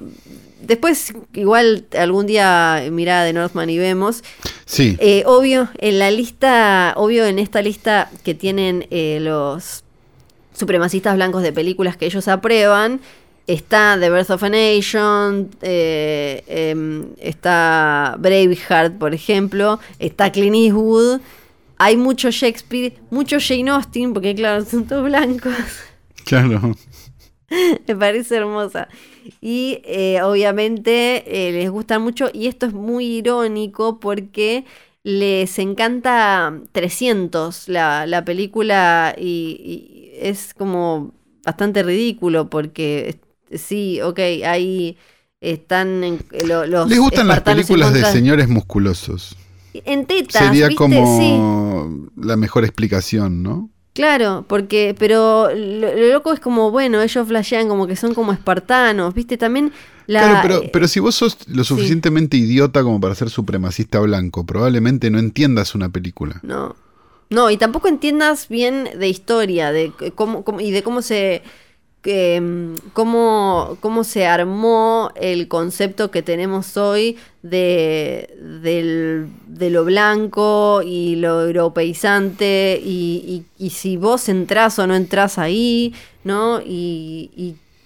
Después, 0.64 1.14
igual 1.34 1.86
algún 1.98 2.26
día 2.26 2.84
mirá 2.92 3.24
de 3.24 3.34
Northman 3.34 3.70
y 3.70 3.78
vemos. 3.78 4.24
Sí. 4.66 4.98
Eh, 5.00 5.24
obvio, 5.26 5.70
en 5.78 6.00
la 6.00 6.10
lista, 6.10 6.94
obvio, 6.96 7.26
en 7.26 7.38
esta 7.38 7.62
lista 7.62 8.10
que 8.24 8.34
tienen 8.34 8.88
eh, 8.90 9.20
los 9.22 9.84
supremacistas 10.54 11.16
blancos 11.16 11.44
de 11.44 11.52
películas 11.52 11.98
que 11.98 12.06
ellos 12.06 12.28
aprueban, 12.28 13.02
está 13.46 13.98
The 14.00 14.10
Birth 14.10 14.30
of 14.30 14.44
a 14.44 14.50
Nation, 14.50 15.50
eh, 15.62 16.44
em, 16.48 17.08
está 17.18 18.16
Braveheart, 18.20 18.98
por 18.98 19.14
ejemplo, 19.14 19.80
está 20.00 20.32
Clint 20.32 20.56
Eastwood. 20.56 21.20
Hay 21.78 21.98
mucho 21.98 22.32
Shakespeare, 22.32 22.94
mucho 23.10 23.38
Jane 23.40 23.70
Austen, 23.70 24.14
porque 24.14 24.34
claro, 24.34 24.64
son 24.64 24.86
todos 24.86 25.04
blancos. 25.04 25.54
Claro. 26.24 26.76
Me 27.88 27.96
parece 27.96 28.38
hermosa. 28.38 28.88
Y 29.42 29.82
eh, 29.86 30.22
obviamente 30.22 31.24
eh, 31.28 31.52
les 31.52 31.70
gusta 31.70 32.00
mucho. 32.00 32.30
Y 32.34 32.48
esto 32.48 32.66
es 32.66 32.74
muy 32.74 33.06
irónico 33.06 34.00
porque 34.00 34.66
les 35.04 35.60
encanta 35.60 36.60
300 36.72 37.68
la, 37.70 38.06
la 38.06 38.24
película 38.24 39.16
y, 39.18 40.12
es 40.16 40.54
como 40.54 41.14
bastante 41.44 41.84
ridículo 41.84 42.50
porque 42.50 43.20
sí, 43.54 44.00
ok, 44.02 44.20
ahí 44.46 44.98
están 45.42 46.04
en, 46.04 46.20
los... 46.46 46.88
Les 46.88 47.00
gustan 47.00 47.28
las 47.28 47.42
películas 47.42 47.94
de 47.94 48.06
señores 48.06 48.48
musculosos. 48.48 49.36
En 49.74 50.06
tetas. 50.06 50.46
Sería 50.46 50.74
como 50.76 52.08
la 52.16 52.38
mejor 52.38 52.64
explicación, 52.64 53.44
¿no? 53.44 53.73
Claro, 53.94 54.44
porque, 54.48 54.96
pero 54.98 55.50
lo, 55.56 55.96
loco 55.96 56.34
es 56.34 56.40
como, 56.40 56.72
bueno, 56.72 57.02
ellos 57.02 57.28
flashean 57.28 57.68
como 57.68 57.86
que 57.86 57.96
son 57.96 58.16
como 58.16 58.34
espartanos, 58.34 59.14
¿viste? 59.14 59.38
También 59.38 59.72
la... 60.08 60.20
Claro, 60.20 60.40
pero, 60.42 60.72
pero 60.72 60.88
si 60.88 61.00
vos 61.00 61.14
sos 61.14 61.38
lo 61.48 61.64
suficientemente 61.64 62.36
idiota 62.38 62.82
como 62.82 63.00
para 63.00 63.14
ser 63.14 63.30
supremacista 63.30 64.00
blanco, 64.00 64.46
probablemente 64.46 65.12
no 65.12 65.20
entiendas 65.20 65.76
una 65.76 65.90
película. 65.90 66.40
No. 66.42 66.76
No, 67.30 67.50
y 67.50 67.58
tampoco 67.58 67.88
entiendas 67.88 68.48
bien 68.48 68.90
de 68.96 69.08
historia, 69.08 69.72
de 69.72 69.92
cómo 70.14 70.44
y 70.60 70.72
de 70.72 70.84
cómo 70.84 71.02
se 71.02 71.42
que, 72.04 72.40
mm, 72.40 72.90
cómo, 72.94 73.78
cómo 73.80 74.04
se 74.04 74.28
armó 74.28 75.10
el 75.16 75.48
concepto 75.48 76.12
que 76.12 76.22
tenemos 76.22 76.78
hoy 76.78 77.18
de, 77.42 79.28
de 79.48 79.70
lo 79.72 79.86
blanco 79.86 80.82
y 80.86 81.16
lo 81.16 81.42
europeizante 81.46 82.80
y, 82.84 83.46
y, 83.58 83.70
si 83.72 83.98
vos 83.98 84.30
entrás 84.30 84.78
o 84.80 84.86
no 84.86 84.96
entrás 84.96 85.38
ahí, 85.40 85.94
¿no? 86.24 86.60
Y, 86.62 87.32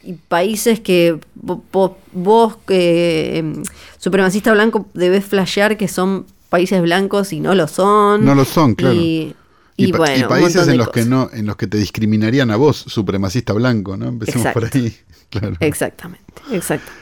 y 0.03 0.13
países 0.29 0.79
que 0.79 1.15
vo- 1.35 1.61
vo- 1.71 1.95
vos, 2.13 2.55
eh, 2.69 3.33
em, 3.35 3.61
supremacista 3.99 4.53
blanco, 4.53 4.85
debes 4.93 5.25
flashear 5.25 5.75
que 5.77 5.87
son 5.87 6.25
países 6.49 6.81
blancos 6.81 7.33
y 7.33 7.39
no 7.41 7.53
lo 7.55 7.67
son. 7.67 8.23
No 8.25 8.33
lo 8.33 8.45
son, 8.45 8.73
claro. 8.75 8.95
Y, 8.95 9.35
Y, 9.77 9.89
y 9.89 9.91
pa- 9.91 9.99
bueno, 9.99 10.17
y 10.17 10.21
un 10.23 10.27
países 10.29 10.67
en 10.67 10.77
los 10.77 10.89
que 10.89 11.05
no, 11.05 11.29
en 11.31 11.45
los 11.45 11.55
que 11.55 11.67
te 11.67 11.77
discriminarían 11.77 12.49
a 12.51 12.55
vos, 12.55 12.77
supremacista 12.87 13.53
blanco, 13.53 13.95
¿no? 13.95 14.07
Empecemos 14.07 14.47
por 14.53 14.65
ahí. 14.65 14.95
Claro. 15.29 15.57
Exactamente, 15.59 16.25
exactamente. 16.51 17.01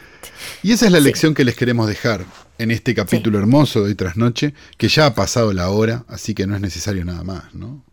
Y 0.63 0.71
esa 0.71 0.87
es 0.87 0.91
la 0.91 0.97
Sí. 0.97 1.03
lección 1.03 1.35
que 1.35 1.43
les 1.45 1.55
queremos 1.55 1.87
dejar 1.87 2.25
en 2.57 2.71
este 2.71 2.95
capítulo 2.95 3.37
hermoso 3.37 3.81
de 3.81 3.89
hoy 3.89 3.95
tras 3.95 4.17
noche, 4.17 4.55
que 4.77 4.87
ya 4.87 5.05
ha 5.05 5.13
pasado 5.13 5.53
la 5.53 5.69
hora, 5.69 6.05
así 6.07 6.33
que 6.33 6.47
no 6.47 6.55
es 6.55 6.61
necesario 6.61 7.05
nada 7.05 7.23
más, 7.23 7.53
¿no? 7.53 7.83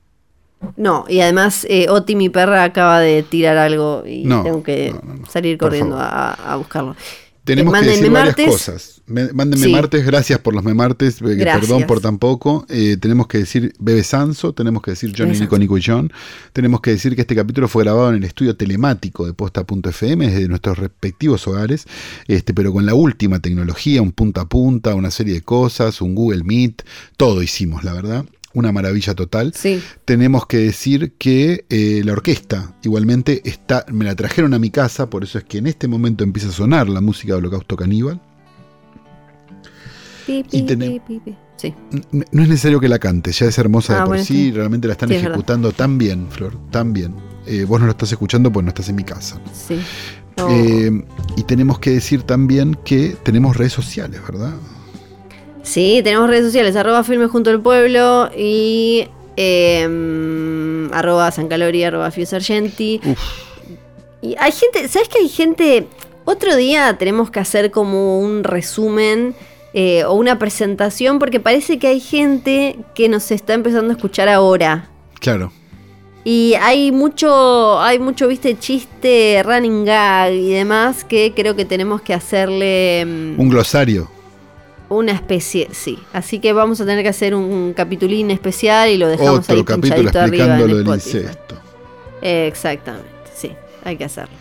No, 0.76 1.04
y 1.06 1.20
además 1.20 1.66
eh, 1.68 1.88
Oti, 1.90 2.16
mi 2.16 2.30
perra, 2.30 2.64
acaba 2.64 3.00
de 3.00 3.22
tirar 3.24 3.58
algo 3.58 4.04
y 4.06 4.24
No, 4.24 4.42
tengo 4.42 4.62
que 4.62 4.92
no, 4.92 5.00
no, 5.02 5.14
no. 5.20 5.26
salir 5.26 5.58
corriendo 5.58 5.98
a 6.00 6.56
buscarlo. 6.56 6.96
Tenemos 7.44 7.74
que 7.74 7.86
decir 7.86 8.10
varias 8.10 8.36
martes. 8.36 8.46
cosas. 8.46 9.02
Me- 9.06 9.32
Mándenme 9.32 9.66
Sí. 9.66 9.72
martes, 9.72 10.06
gracias 10.06 10.38
por 10.38 10.54
los 10.54 10.62
memartes, 10.62 11.20
eh, 11.22 11.34
Gracias. 11.34 11.66
perdón 11.66 11.86
por 11.88 12.00
tan 12.00 12.18
poco. 12.18 12.64
Eh, 12.68 12.96
tenemos 13.00 13.26
que 13.26 13.38
decir 13.38 13.72
Bebe 13.80 14.04
Sanso, 14.04 14.52
tenemos 14.52 14.80
que 14.80 14.92
decir 14.92 15.12
Johnny 15.16 15.36
Nico. 15.38 15.58
Nico 15.58 15.76
y 15.76 15.82
John. 15.84 16.12
Tenemos 16.52 16.80
que 16.80 16.92
decir 16.92 17.16
que 17.16 17.22
este 17.22 17.34
capítulo 17.34 17.66
fue 17.66 17.82
grabado 17.82 18.10
en 18.10 18.16
el 18.16 18.24
estudio 18.24 18.56
telemático 18.56 19.26
de 19.26 19.32
posta.fm 19.34 20.28
desde 20.30 20.46
nuestros 20.46 20.78
respectivos 20.78 21.46
hogares, 21.48 21.84
este, 22.28 22.54
pero 22.54 22.72
con 22.72 22.86
la 22.86 22.94
última 22.94 23.40
tecnología, 23.40 24.00
un 24.02 24.12
punta 24.12 24.42
a 24.42 24.48
punta, 24.48 24.94
una 24.94 25.10
serie 25.10 25.34
de 25.34 25.40
cosas, 25.42 26.00
un 26.00 26.14
Google 26.14 26.44
Meet, 26.44 26.82
todo 27.16 27.42
hicimos, 27.42 27.82
la 27.82 27.92
verdad. 27.92 28.24
Una 28.54 28.70
maravilla 28.72 29.14
total. 29.14 29.52
Sí, 29.56 29.82
Tenemos 30.04 30.46
que 30.46 30.58
decir 30.58 31.14
que 31.18 31.64
eh, 31.70 32.02
la 32.04 32.12
orquesta 32.12 32.74
igualmente 32.82 33.40
está, 33.48 33.84
me 33.90 34.04
la 34.04 34.14
trajeron 34.14 34.52
a 34.54 34.58
mi 34.58 34.70
casa, 34.70 35.08
por 35.08 35.24
eso 35.24 35.38
es 35.38 35.44
que 35.44 35.58
en 35.58 35.66
este 35.66 35.88
momento 35.88 36.22
empieza 36.24 36.48
a 36.48 36.52
sonar 36.52 36.88
la 36.88 37.00
música 37.00 37.32
de 37.32 37.38
Holocausto 37.38 37.76
Caníbal. 37.76 38.20
Pi, 40.26 40.44
pi. 40.44 40.66
Sí. 41.56 41.74
No 42.32 42.42
es 42.42 42.48
necesario 42.48 42.80
que 42.80 42.88
la 42.88 42.98
cante, 42.98 43.32
ya 43.32 43.46
es 43.46 43.56
hermosa 43.58 43.92
de 43.94 43.98
Ah, 44.00 44.02
por 44.02 44.08
bueno, 44.10 44.24
sí, 44.24 44.50
realmente 44.50 44.88
la 44.88 44.92
están 44.92 45.08
Sí, 45.08 45.14
es 45.16 45.22
verdad. 45.22 45.34
ejecutando 45.36 45.72
tan 45.72 45.96
bien, 45.98 46.26
Flor, 46.30 46.56
tan 46.70 46.92
bien. 46.92 47.14
Eh, 47.46 47.64
vos 47.64 47.80
no 47.80 47.86
lo 47.86 47.92
estás 47.92 48.10
escuchando 48.12 48.52
porque 48.52 48.64
no 48.64 48.68
estás 48.70 48.88
en 48.88 48.96
mi 48.96 49.04
casa. 49.04 49.40
Sí. 49.52 49.78
Eh, 50.48 51.04
y 51.36 51.42
tenemos 51.44 51.78
que 51.78 51.90
decir 51.90 52.22
también 52.22 52.76
que 52.84 53.16
tenemos 53.22 53.56
redes 53.56 53.72
sociales, 53.72 54.20
¿verdad? 54.26 54.54
Sí, 55.62 56.00
tenemos 56.02 56.28
redes 56.28 56.46
sociales, 56.46 56.74
arroba 56.76 57.04
filmes 57.04 57.30
junto 57.30 57.50
al 57.50 57.60
pueblo 57.60 58.30
y 58.36 59.08
eh, 59.36 60.88
arroba 60.92 61.30
San 61.30 61.48
Calori, 61.48 61.84
arroba 61.84 62.10
Fius 62.10 62.32
Argenti. 62.32 63.00
Uf, 63.04 63.18
Y 64.20 64.34
hay 64.38 64.52
gente, 64.52 64.88
¿sabes 64.88 65.08
que 65.08 65.18
hay 65.18 65.28
gente? 65.28 65.86
Otro 66.24 66.54
día 66.56 66.96
tenemos 66.98 67.30
que 67.30 67.40
hacer 67.40 67.70
como 67.70 68.20
un 68.20 68.44
resumen 68.44 69.34
eh, 69.74 70.04
o 70.04 70.14
una 70.14 70.38
presentación 70.38 71.18
porque 71.18 71.40
parece 71.40 71.78
que 71.78 71.88
hay 71.88 72.00
gente 72.00 72.76
que 72.94 73.08
nos 73.08 73.30
está 73.30 73.54
empezando 73.54 73.92
a 73.92 73.96
escuchar 73.96 74.28
ahora. 74.28 74.88
claro. 75.20 75.52
Y 76.24 76.54
hay 76.60 76.92
mucho, 76.92 77.80
hay 77.80 77.98
mucho, 77.98 78.28
viste, 78.28 78.56
chiste, 78.56 79.42
running 79.44 79.84
gag 79.84 80.32
y 80.32 80.50
demás 80.50 81.02
que 81.02 81.32
creo 81.34 81.56
que 81.56 81.64
tenemos 81.64 82.00
que 82.00 82.14
hacerle 82.14 83.04
mm, 83.04 83.40
Un 83.40 83.48
glosario. 83.48 84.08
Una 84.92 85.12
especie, 85.12 85.68
sí. 85.72 85.98
Así 86.12 86.38
que 86.38 86.52
vamos 86.52 86.80
a 86.80 86.86
tener 86.86 87.02
que 87.02 87.08
hacer 87.08 87.34
un 87.34 87.72
capitulín 87.74 88.30
especial 88.30 88.90
y 88.90 88.96
lo 88.96 89.08
dejamos 89.08 89.40
Otro 89.40 89.56
ahí 89.56 89.64
capítulo 89.64 90.08
arriba 90.08 90.20
explicando 90.20 90.66
lo 90.68 90.76
del 90.76 90.86
incesto. 90.86 91.56
Exactamente, 92.20 93.08
sí, 93.34 93.52
hay 93.84 93.96
que 93.96 94.04
hacerlo. 94.04 94.34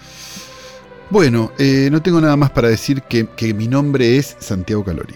Bueno, 1.09 1.51
eh, 1.57 1.89
no 1.91 2.01
tengo 2.01 2.21
nada 2.21 2.37
más 2.37 2.51
para 2.51 2.69
decir 2.69 3.01
que, 3.01 3.27
que 3.35 3.53
mi 3.53 3.67
nombre 3.67 4.17
es 4.17 4.37
Santiago 4.39 4.83
Calori. 4.83 5.15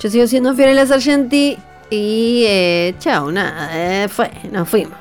Yo 0.00 0.10
sigo 0.10 0.26
siendo 0.26 0.54
Fiorella 0.54 0.86
Sargenti 0.86 1.58
y 1.90 2.44
eh, 2.46 2.94
chao, 2.98 3.30
nada, 3.30 3.70
eh, 3.72 4.08
fue, 4.08 4.30
nos 4.50 4.68
fuimos. 4.68 4.98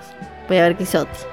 Voy 0.48 0.58
a 0.58 0.64
ver 0.64 0.78
qué 0.78 0.84
hizo 0.84 1.02
Oti. 1.02 1.33